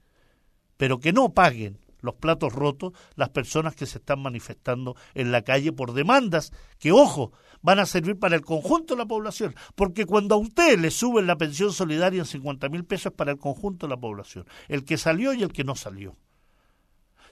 Pero 0.76 0.98
que 0.98 1.12
no 1.12 1.34
paguen 1.34 1.79
los 2.02 2.14
platos 2.14 2.52
rotos 2.52 2.92
las 3.16 3.30
personas 3.30 3.74
que 3.74 3.86
se 3.86 3.98
están 3.98 4.20
manifestando 4.20 4.96
en 5.14 5.32
la 5.32 5.42
calle 5.42 5.72
por 5.72 5.92
demandas 5.92 6.52
que, 6.78 6.92
ojo, 6.92 7.32
van 7.62 7.78
a 7.78 7.86
servir 7.86 8.18
para 8.18 8.36
el 8.36 8.42
conjunto 8.42 8.94
de 8.94 8.98
la 8.98 9.06
población, 9.06 9.54
porque 9.74 10.06
cuando 10.06 10.34
a 10.34 10.38
usted 10.38 10.78
le 10.78 10.90
suben 10.90 11.26
la 11.26 11.36
pensión 11.36 11.72
solidaria 11.72 12.20
en 12.20 12.26
50 12.26 12.68
mil 12.68 12.84
pesos 12.84 13.12
es 13.12 13.16
para 13.16 13.32
el 13.32 13.38
conjunto 13.38 13.86
de 13.86 13.90
la 13.90 14.00
población, 14.00 14.46
el 14.68 14.84
que 14.84 14.98
salió 14.98 15.32
y 15.32 15.42
el 15.42 15.52
que 15.52 15.64
no 15.64 15.74
salió. 15.74 16.16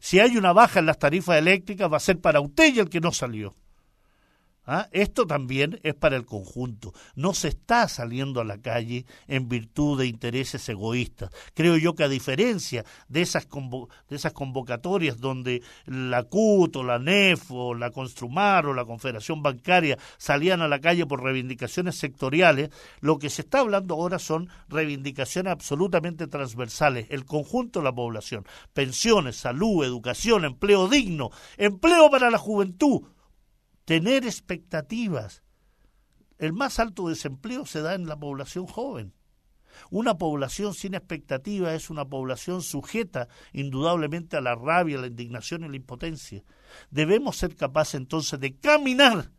Si 0.01 0.21
hay 0.21 0.37
una 0.37 0.53
baja 0.53 0.79
en 0.79 0.87
las 0.87 0.99
tarifas 0.99 1.39
eléctricas 1.39 1.93
va 1.93 1.97
a 1.97 2.01
ser 2.01 2.21
para 2.21 2.41
usted 2.41 2.75
y 2.75 2.79
el 2.79 2.89
que 2.89 3.01
no 3.01 3.12
salió. 3.12 3.55
¿Ah? 4.71 4.87
Esto 4.93 5.27
también 5.27 5.81
es 5.83 5.95
para 5.95 6.16
el 6.16 6.27
conjunto. 6.27 6.93
No 7.14 7.33
se 7.33 7.49
está 7.49 7.89
saliendo 7.89 8.43
a 8.43 8.45
la 8.45 8.59
calle 8.59 9.07
en 9.27 9.49
virtud 9.49 9.99
de 9.99 10.07
intereses 10.07 10.69
egoístas. 10.69 11.31
Creo 11.55 11.79
yo 11.79 11.95
que 11.95 12.05
a 12.05 12.09
diferencia 12.09 12.85
de 13.09 13.23
esas, 13.23 13.49
de 13.49 14.16
esas 14.16 14.35
convocatorias 14.35 15.21
donde 15.21 15.62
la 15.87 16.25
CUT 16.25 16.77
o 16.77 16.85
la 16.85 16.99
NEF 16.99 17.51
o 17.51 17.73
la 17.73 17.91
Construmar 17.91 18.66
o 18.66 18.75
la 18.75 18.85
Confederación 18.85 19.43
Bancaria 19.43 19.97
salían 20.19 20.61
a 20.61 20.69
la 20.69 20.81
calle 20.81 21.07
por 21.07 21.23
reivindicaciones 21.23 21.97
sectoriales, 21.97 22.69
lo 23.01 23.19
que 23.19 23.31
se 23.31 23.41
está 23.41 23.61
hablando 23.61 23.95
ahora 23.95 24.19
son 24.19 24.51
reivindicaciones 24.69 25.51
absolutamente 25.51 26.27
transversales, 26.27 27.07
el 27.09 27.25
conjunto 27.25 27.79
de 27.81 27.85
la 27.85 27.95
población. 27.95 28.45
Pensiones, 28.75 29.37
salud, 29.37 29.83
educación, 29.83 30.45
empleo 30.45 30.89
digno, 30.89 31.31
empleo 31.57 32.11
para 32.11 32.31
la 32.31 32.37
juventud 32.37 33.01
tener 33.89 34.26
expectativas. 34.26 35.43
El 36.36 36.53
más 36.53 36.78
alto 36.78 37.09
desempleo 37.09 37.64
se 37.64 37.80
da 37.80 37.95
en 37.95 38.07
la 38.07 38.18
población 38.18 38.66
joven. 38.66 39.14
Una 39.91 40.18
población 40.18 40.74
sin 40.74 40.93
expectativa 40.93 41.72
es 41.72 41.89
una 41.89 42.05
población 42.05 42.61
sujeta 42.61 43.28
indudablemente 43.55 44.36
a 44.36 44.43
la 44.43 44.55
rabia, 44.57 44.99
la 44.99 45.07
indignación 45.07 45.64
y 45.64 45.70
la 45.70 45.76
impotencia. 45.76 46.45
Debemos 46.91 47.39
ser 47.39 47.57
capaces 47.57 47.95
entonces 47.95 48.39
de 48.39 48.59
caminar 48.59 49.32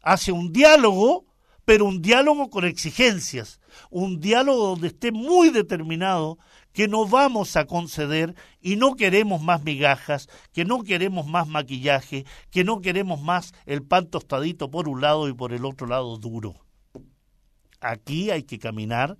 hacia 0.00 0.32
un 0.32 0.50
diálogo, 0.50 1.26
pero 1.66 1.84
un 1.84 2.00
diálogo 2.00 2.48
con 2.48 2.64
exigencias, 2.64 3.60
un 3.90 4.18
diálogo 4.18 4.68
donde 4.68 4.88
esté 4.88 5.12
muy 5.12 5.50
determinado 5.50 6.38
que 6.74 6.88
no 6.88 7.06
vamos 7.06 7.56
a 7.56 7.66
conceder 7.66 8.34
y 8.60 8.76
no 8.76 8.96
queremos 8.96 9.40
más 9.40 9.62
migajas, 9.62 10.28
que 10.52 10.64
no 10.64 10.82
queremos 10.82 11.26
más 11.26 11.48
maquillaje, 11.48 12.26
que 12.50 12.64
no 12.64 12.80
queremos 12.80 13.22
más 13.22 13.54
el 13.64 13.82
pan 13.82 14.08
tostadito 14.08 14.70
por 14.70 14.88
un 14.88 15.00
lado 15.00 15.28
y 15.28 15.32
por 15.32 15.54
el 15.54 15.64
otro 15.64 15.86
lado 15.86 16.18
duro. 16.18 16.56
Aquí 17.80 18.30
hay 18.30 18.42
que 18.42 18.58
caminar 18.58 19.16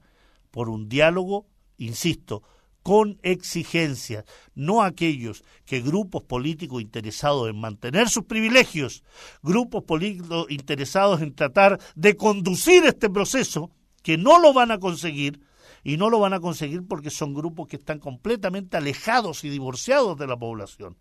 por 0.51 0.69
un 0.69 0.89
diálogo, 0.89 1.47
insisto, 1.79 2.43
con 2.83 3.19
exigencias, 3.23 4.25
no 4.55 4.83
aquellos 4.83 5.45
que 5.65 5.81
grupos 5.81 6.25
políticos 6.25 6.83
interesados 6.83 7.49
en 7.49 7.59
mantener 7.59 8.09
sus 8.09 8.25
privilegios, 8.25 9.05
grupos 9.43 9.85
políticos 9.85 10.47
interesados 10.51 11.23
en 11.23 11.35
tratar 11.35 11.81
de 11.95 12.17
conducir 12.17 12.85
este 12.85 13.09
proceso, 13.09 13.71
que 14.03 14.19
no 14.19 14.41
lo 14.41 14.53
van 14.53 14.73
a 14.73 14.81
conseguir, 14.81 15.41
y 15.85 15.99
no 15.99 16.09
lo 16.09 16.19
van 16.19 16.33
a 16.33 16.41
conseguir 16.41 16.87
porque 16.89 17.11
son 17.11 17.35
grupos 17.35 17.69
que 17.69 17.77
están 17.77 18.01
completamente 18.01 18.79
alejados 18.79 19.45
y 19.45 19.51
divorciados 19.51 20.19
de 20.19 20.27
la 20.27 20.37
población. 20.37 20.97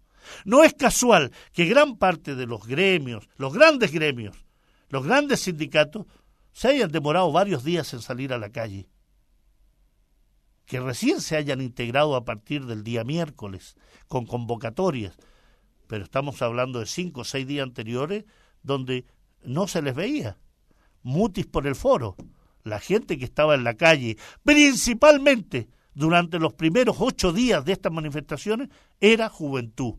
No 0.46 0.64
es 0.64 0.74
casual 0.74 1.32
que 1.54 1.66
gran 1.66 1.98
parte 1.98 2.36
de 2.36 2.46
los 2.46 2.68
gremios, 2.68 3.28
los 3.38 3.54
grandes 3.54 3.92
gremios, 3.92 4.46
los 4.90 5.06
grandes 5.06 5.42
sindicatos, 5.42 6.06
se 6.52 6.68
hayan 6.68 6.92
demorado 6.92 7.32
varios 7.32 7.64
días 7.64 7.94
en 7.94 8.02
salir 8.02 8.34
a 8.34 8.38
la 8.38 8.52
calle, 8.52 8.90
que 10.66 10.80
recién 10.80 11.20
se 11.22 11.36
hayan 11.36 11.62
integrado 11.62 12.16
a 12.16 12.26
partir 12.26 12.66
del 12.66 12.84
día 12.84 13.04
miércoles 13.04 13.76
con 14.08 14.26
convocatorias, 14.26 15.18
pero 15.88 16.04
estamos 16.04 16.42
hablando 16.42 16.80
de 16.80 16.86
cinco 16.86 17.22
o 17.22 17.26
seis 17.26 17.48
días 17.48 17.64
anteriores 17.64 18.26
donde 18.62 19.06
no 19.44 19.68
se 19.68 19.82
les 19.82 19.96
veía, 19.96 20.38
mutis 21.02 21.46
por 21.48 21.68
el 21.68 21.76
foro 21.76 22.16
la 22.64 22.80
gente 22.80 23.18
que 23.18 23.26
estaba 23.26 23.56
en 23.56 23.64
la 23.64 23.76
calle, 23.76 24.18
principalmente 24.44 25.68
durante 25.94 26.40
los 26.40 26.54
primeros 26.54 26.98
ocho 27.00 27.34
días 27.34 27.64
de 27.66 27.74
estas 27.74 27.92
manifestaciones, 27.92 28.70
era 29.00 29.30
juventud, 29.30 29.96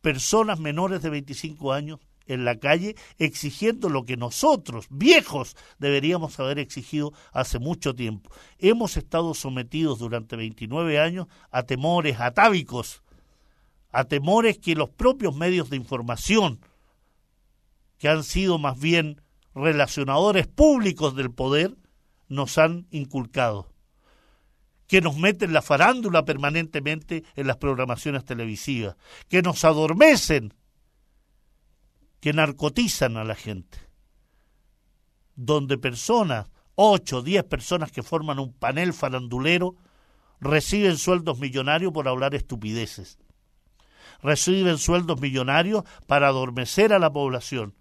personas 0.00 0.60
menores 0.60 1.02
de 1.02 1.10
25 1.10 1.72
años 1.72 1.98
en 2.26 2.44
la 2.44 2.58
calle 2.58 2.96
exigiendo 3.18 3.88
lo 3.88 4.04
que 4.04 4.16
nosotros, 4.16 4.86
viejos, 4.90 5.56
deberíamos 5.78 6.38
haber 6.40 6.58
exigido 6.58 7.12
hace 7.32 7.58
mucho 7.58 7.94
tiempo. 7.94 8.30
Hemos 8.58 8.96
estado 8.96 9.34
sometidos 9.34 9.98
durante 9.98 10.36
29 10.36 10.98
años 10.98 11.26
a 11.50 11.62
temores 11.62 12.20
atávicos, 12.20 13.02
a 13.90 14.04
temores 14.04 14.58
que 14.58 14.74
los 14.74 14.90
propios 14.90 15.34
medios 15.34 15.70
de 15.70 15.76
información, 15.76 16.60
que 17.98 18.08
han 18.08 18.24
sido 18.24 18.58
más 18.58 18.78
bien 18.78 19.22
relacionadores 19.54 20.46
públicos 20.46 21.16
del 21.16 21.30
poder, 21.30 21.76
nos 22.28 22.58
han 22.58 22.86
inculcado, 22.90 23.72
que 24.86 25.00
nos 25.00 25.16
meten 25.16 25.52
la 25.52 25.62
farándula 25.62 26.24
permanentemente 26.24 27.24
en 27.34 27.46
las 27.46 27.56
programaciones 27.56 28.24
televisivas, 28.24 28.96
que 29.28 29.42
nos 29.42 29.64
adormecen, 29.64 30.54
que 32.20 32.32
narcotizan 32.32 33.16
a 33.16 33.24
la 33.24 33.34
gente, 33.34 33.78
donde 35.34 35.78
personas, 35.78 36.48
ocho, 36.74 37.22
diez 37.22 37.44
personas 37.44 37.90
que 37.92 38.02
forman 38.02 38.38
un 38.38 38.52
panel 38.52 38.92
farandulero, 38.92 39.76
reciben 40.40 40.98
sueldos 40.98 41.38
millonarios 41.38 41.92
por 41.92 42.08
hablar 42.08 42.34
estupideces, 42.34 43.18
reciben 44.22 44.78
sueldos 44.78 45.20
millonarios 45.20 45.84
para 46.06 46.28
adormecer 46.28 46.92
a 46.92 46.98
la 46.98 47.12
población, 47.12 47.74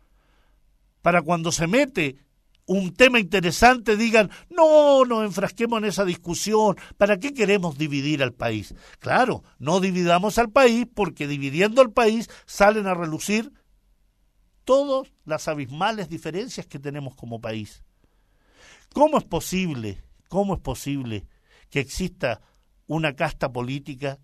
para 1.02 1.22
cuando 1.22 1.52
se 1.52 1.68
mete 1.68 2.24
un 2.68 2.93
tema 2.93 3.20
interesante 3.20 3.95
digan, 3.95 4.32
no, 4.49 5.05
no 5.05 5.24
enfrasquemos 5.24 5.80
en 5.80 5.86
esa 5.86 6.05
discusión, 6.05 6.76
¿para 6.97 7.20
qué 7.20 7.34
queremos 7.34 7.78
dividir 7.78 8.24
al 8.24 8.34
país? 8.34 8.74
Claro, 8.99 9.43
no 9.59 9.80
dividamos 9.80 10.38
al 10.38 10.49
país 10.49 10.88
porque 10.93 11.28
dividiendo 11.28 11.82
al 11.82 11.91
país 11.91 12.30
salen 12.45 12.88
a 12.88 12.95
relucir 12.95 13.51
todas 14.63 15.11
las 15.26 15.47
abismales 15.47 16.09
diferencias 16.09 16.66
que 16.66 16.80
tenemos 16.80 17.16
como 17.16 17.39
país. 17.39 17.84
¿Cómo 18.93 19.18
es 19.18 19.24
posible, 19.24 20.01
cómo 20.28 20.55
es 20.55 20.61
posible 20.61 21.28
que 21.70 21.80
exista 21.80 22.41
una 22.88 23.16
casta 23.16 23.51
política 23.51 24.20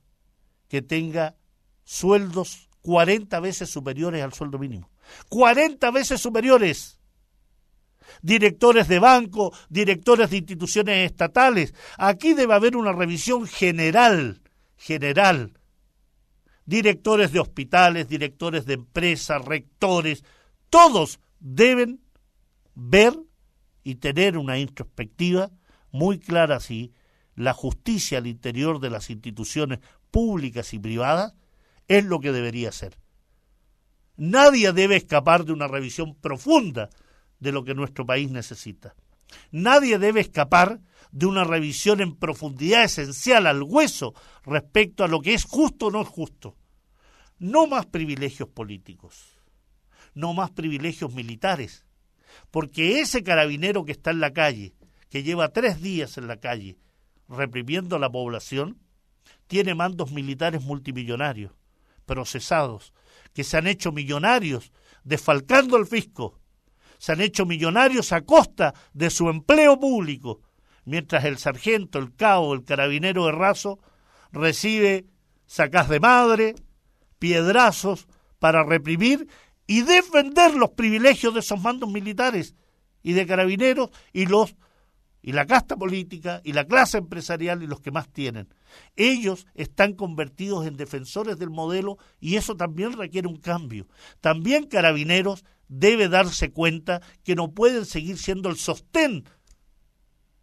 que 0.67 0.81
tenga 0.81 1.35
sueldos 1.83 2.69
40 2.81 3.39
veces 3.39 3.69
superiores 3.69 4.23
al 4.23 4.33
sueldo 4.33 4.57
mínimo? 4.57 4.89
40 5.29 5.91
veces 5.91 6.21
superiores 6.21 7.00
directores 8.22 8.88
de 8.88 8.99
banco, 8.99 9.53
directores 9.70 10.30
de 10.30 10.38
instituciones 10.38 11.09
estatales. 11.09 11.74
Aquí 11.97 12.34
debe 12.34 12.53
haber 12.53 12.76
una 12.76 12.91
revisión 12.91 13.47
general, 13.47 14.41
general. 14.78 15.53
Directores 16.66 17.32
de 17.32 17.39
hospitales, 17.39 18.07
directores 18.07 18.66
de 18.66 18.76
empresas, 18.76 19.43
rectores, 19.43 20.24
todos 20.70 21.20
deben 21.39 22.01
ver 22.76 23.14
y 23.84 23.95
tener 23.95 24.38
una 24.38 24.59
introspectiva 24.59 25.51
muy 25.91 26.20
clara 26.20 26.59
si 26.59 26.93
la 27.36 27.53
justicia 27.53 28.20
al 28.20 28.28
interior 28.28 28.80
de 28.80 28.89
las 28.89 29.09
instituciones 29.09 29.80
públicas 30.12 30.74
y 30.74 30.80
privadas 30.80 31.34
es 31.88 32.05
lo 32.05 32.20
que 32.20 32.32
debería 32.32 32.72
ser. 32.72 32.97
Nadie 34.18 34.72
debe 34.72 34.97
escapar 34.97 35.45
de 35.45 35.53
una 35.53 35.68
revisión 35.68 36.16
profunda 36.16 36.89
de 37.41 37.51
lo 37.51 37.65
que 37.65 37.73
nuestro 37.73 38.05
país 38.05 38.31
necesita. 38.31 38.95
Nadie 39.51 39.99
debe 39.99 40.21
escapar 40.21 40.79
de 41.11 41.25
una 41.25 41.43
revisión 41.43 41.99
en 41.99 42.15
profundidad 42.15 42.85
esencial 42.85 43.47
al 43.47 43.63
hueso 43.63 44.13
respecto 44.43 45.03
a 45.03 45.07
lo 45.07 45.19
que 45.19 45.33
es 45.33 45.43
justo 45.43 45.87
o 45.87 45.91
no 45.91 46.01
es 46.01 46.07
justo. 46.07 46.55
No 47.39 47.67
más 47.67 47.87
privilegios 47.87 48.47
políticos, 48.47 49.37
no 50.13 50.33
más 50.33 50.51
privilegios 50.51 51.13
militares, 51.13 51.85
porque 52.51 53.01
ese 53.01 53.23
carabinero 53.23 53.83
que 53.83 53.91
está 53.91 54.11
en 54.11 54.19
la 54.19 54.31
calle, 54.31 54.73
que 55.09 55.23
lleva 55.23 55.49
tres 55.49 55.81
días 55.81 56.17
en 56.17 56.27
la 56.27 56.37
calle 56.37 56.77
reprimiendo 57.27 57.95
a 57.95 57.99
la 57.99 58.09
población, 58.09 58.77
tiene 59.47 59.73
mandos 59.73 60.11
militares 60.11 60.61
multimillonarios, 60.61 61.53
procesados, 62.05 62.93
que 63.33 63.43
se 63.43 63.57
han 63.57 63.67
hecho 63.67 63.91
millonarios 63.91 64.71
desfalcando 65.03 65.77
al 65.77 65.87
fisco, 65.87 66.40
se 67.01 67.13
han 67.13 67.21
hecho 67.21 67.47
millonarios 67.47 68.11
a 68.11 68.21
costa 68.21 68.75
de 68.93 69.09
su 69.09 69.27
empleo 69.27 69.79
público, 69.79 70.39
mientras 70.85 71.25
el 71.25 71.39
sargento, 71.39 71.97
el 71.97 72.13
cabo, 72.13 72.53
el 72.53 72.63
carabinero 72.63 73.25
de 73.25 73.31
raso 73.31 73.79
recibe 74.31 75.07
sacas 75.47 75.89
de 75.89 75.99
madre, 75.99 76.53
piedrazos 77.17 78.07
para 78.37 78.63
reprimir 78.63 79.27
y 79.65 79.81
defender 79.81 80.53
los 80.53 80.73
privilegios 80.73 81.33
de 81.33 81.39
esos 81.39 81.59
mandos 81.59 81.89
militares 81.89 82.53
y 83.01 83.13
de 83.13 83.25
carabineros 83.25 83.89
y 84.13 84.27
los 84.27 84.55
y 85.23 85.31
la 85.31 85.47
casta 85.47 85.75
política 85.75 86.41
y 86.43 86.53
la 86.53 86.65
clase 86.65 86.99
empresarial 86.99 87.63
y 87.63 87.67
los 87.67 87.81
que 87.81 87.91
más 87.91 88.09
tienen. 88.09 88.53
Ellos 88.95 89.47
están 89.55 89.93
convertidos 89.93 90.67
en 90.67 90.77
defensores 90.77 91.39
del 91.39 91.49
modelo 91.49 91.97
y 92.19 92.35
eso 92.35 92.55
también 92.55 92.93
requiere 92.93 93.27
un 93.27 93.37
cambio. 93.37 93.87
También 94.19 94.67
Carabineros 94.67 95.43
debe 95.72 96.09
darse 96.09 96.51
cuenta 96.51 97.01
que 97.24 97.34
no 97.34 97.53
pueden 97.53 97.86
seguir 97.86 98.17
siendo 98.17 98.49
el 98.49 98.57
sostén 98.57 99.24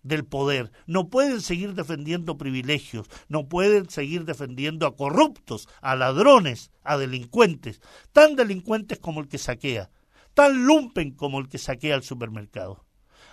del 0.03 0.24
poder, 0.24 0.72
no 0.87 1.11
pueden 1.11 1.43
seguir 1.43 1.74
defendiendo 1.74 2.39
privilegios, 2.39 3.09
no 3.29 3.47
pueden 3.47 3.91
seguir 3.91 4.24
defendiendo 4.24 4.87
a 4.87 4.97
corruptos, 4.97 5.68
a 5.83 5.97
ladrones, 5.97 6.70
a 6.83 6.97
delincuentes, 6.97 7.83
tan 8.12 8.37
delincuentes 8.37 8.99
como 8.99 9.20
el 9.20 9.29
que 9.29 9.37
saquea, 9.37 9.91
tan 10.33 10.64
lumpen 10.64 11.11
como 11.11 11.41
el 11.41 11.49
que 11.49 11.59
saquea 11.59 11.95
el 11.95 12.03
supermercado. 12.03 12.87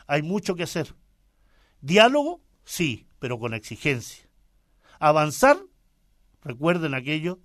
Hay 0.05 0.21
mucho 0.21 0.55
que 0.55 0.63
hacer 0.63 0.95
Diálogo, 1.79 2.41
sí, 2.65 3.07
pero 3.19 3.39
con 3.39 3.53
exigencia. 3.53 4.27
Avanzar, 4.99 5.57
recuerden 6.41 6.93
aquello, 6.93 7.39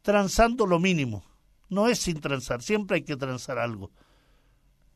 transando 0.00 0.64
lo 0.64 0.78
mínimo. 0.78 1.27
No 1.68 1.88
es 1.88 1.98
sin 1.98 2.20
transar, 2.20 2.62
siempre 2.62 2.96
hay 2.96 3.02
que 3.02 3.16
transar 3.16 3.58
algo. 3.58 3.90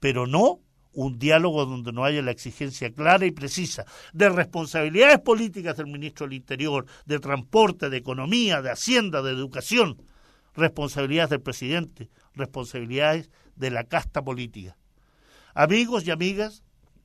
Pero 0.01 0.27
no 0.27 0.61
un 0.95 1.18
diálogo 1.18 1.64
donde 1.64 1.93
no 1.93 2.05
haya 2.05 2.23
la 2.23 2.31
exigencia 2.31 2.93
clara 2.93 3.25
y 3.25 3.31
precisa 3.31 3.87
de 4.12 4.29
responsabilidades 4.29 5.20
políticas 5.20 5.77
del 5.77 5.87
ministro 5.87 6.27
del 6.27 6.35
Interior, 6.35 6.87
de 7.07 7.18
transporte, 7.18 7.89
de 7.89 7.97
economía, 7.97 8.61
de 8.61 8.70
hacienda, 8.70 9.23
de 9.23 9.33
educación, 9.33 10.03
responsabilidades 10.55 11.31
del 11.31 11.41
presidente, 11.41 12.11
responsabilidades 12.35 13.31
de 13.57 13.70
la 13.70 13.85
casta 13.85 14.23
política. 14.23 14.77
Amigos 15.55 16.07
y 16.07 16.11
amigas, 16.11 16.62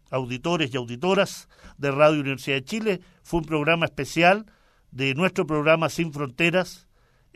auditores 0.09 0.73
y 0.73 0.77
auditoras 0.77 1.47
de 1.77 1.91
Radio 1.91 2.21
Universidad 2.21 2.57
de 2.57 2.65
Chile. 2.65 3.01
Fue 3.23 3.39
un 3.39 3.45
programa 3.45 3.85
especial 3.85 4.45
de 4.91 5.13
nuestro 5.15 5.45
programa 5.45 5.89
Sin 5.89 6.13
Fronteras 6.13 6.86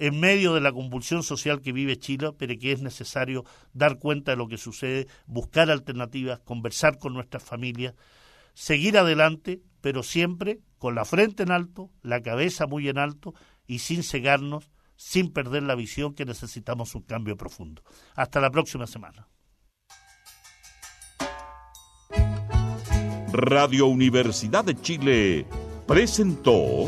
en 0.02 0.20
medio 0.20 0.56
de 0.56 0.62
la 0.62 0.72
convulsión 0.72 1.22
social 1.22 1.62
que 1.62 1.72
vive 1.72 2.00
Chile, 2.00 2.32
pero 2.36 2.58
que 2.60 2.72
es 2.72 2.82
necesario 2.82 3.46
dar 3.72 4.00
cuenta 4.00 4.32
de 4.32 4.38
lo 4.38 4.48
que 4.48 4.58
sucede, 4.58 5.06
buscar 5.28 5.70
alternativas, 5.70 6.40
conversar 6.40 6.98
con 6.98 7.14
nuestras 7.14 7.44
familias, 7.44 7.94
seguir 8.56 8.98
adelante, 8.98 9.62
pero 9.80 10.02
siempre 10.02 10.60
con 10.80 10.96
la 10.96 11.06
frente 11.06 11.44
en 11.44 11.52
alto, 11.52 11.92
la 12.02 12.24
cabeza 12.24 12.66
muy 12.66 12.90
en 12.90 12.98
alto 12.98 13.36
y 13.68 13.78
sin 13.78 14.02
cegarnos, 14.02 14.72
sin 14.96 15.32
perder 15.32 15.62
la 15.62 15.76
visión 15.76 16.16
que 16.16 16.26
necesitamos 16.26 16.96
un 16.96 17.04
cambio 17.04 17.38
profundo. 17.38 17.84
Hasta 18.16 18.42
la 18.42 18.50
próxima 18.50 18.88
semana. 18.88 19.28
Radio 23.32 23.86
Universidad 23.86 24.66
de 24.66 24.82
Chile 24.82 25.46
presentó 25.86 26.88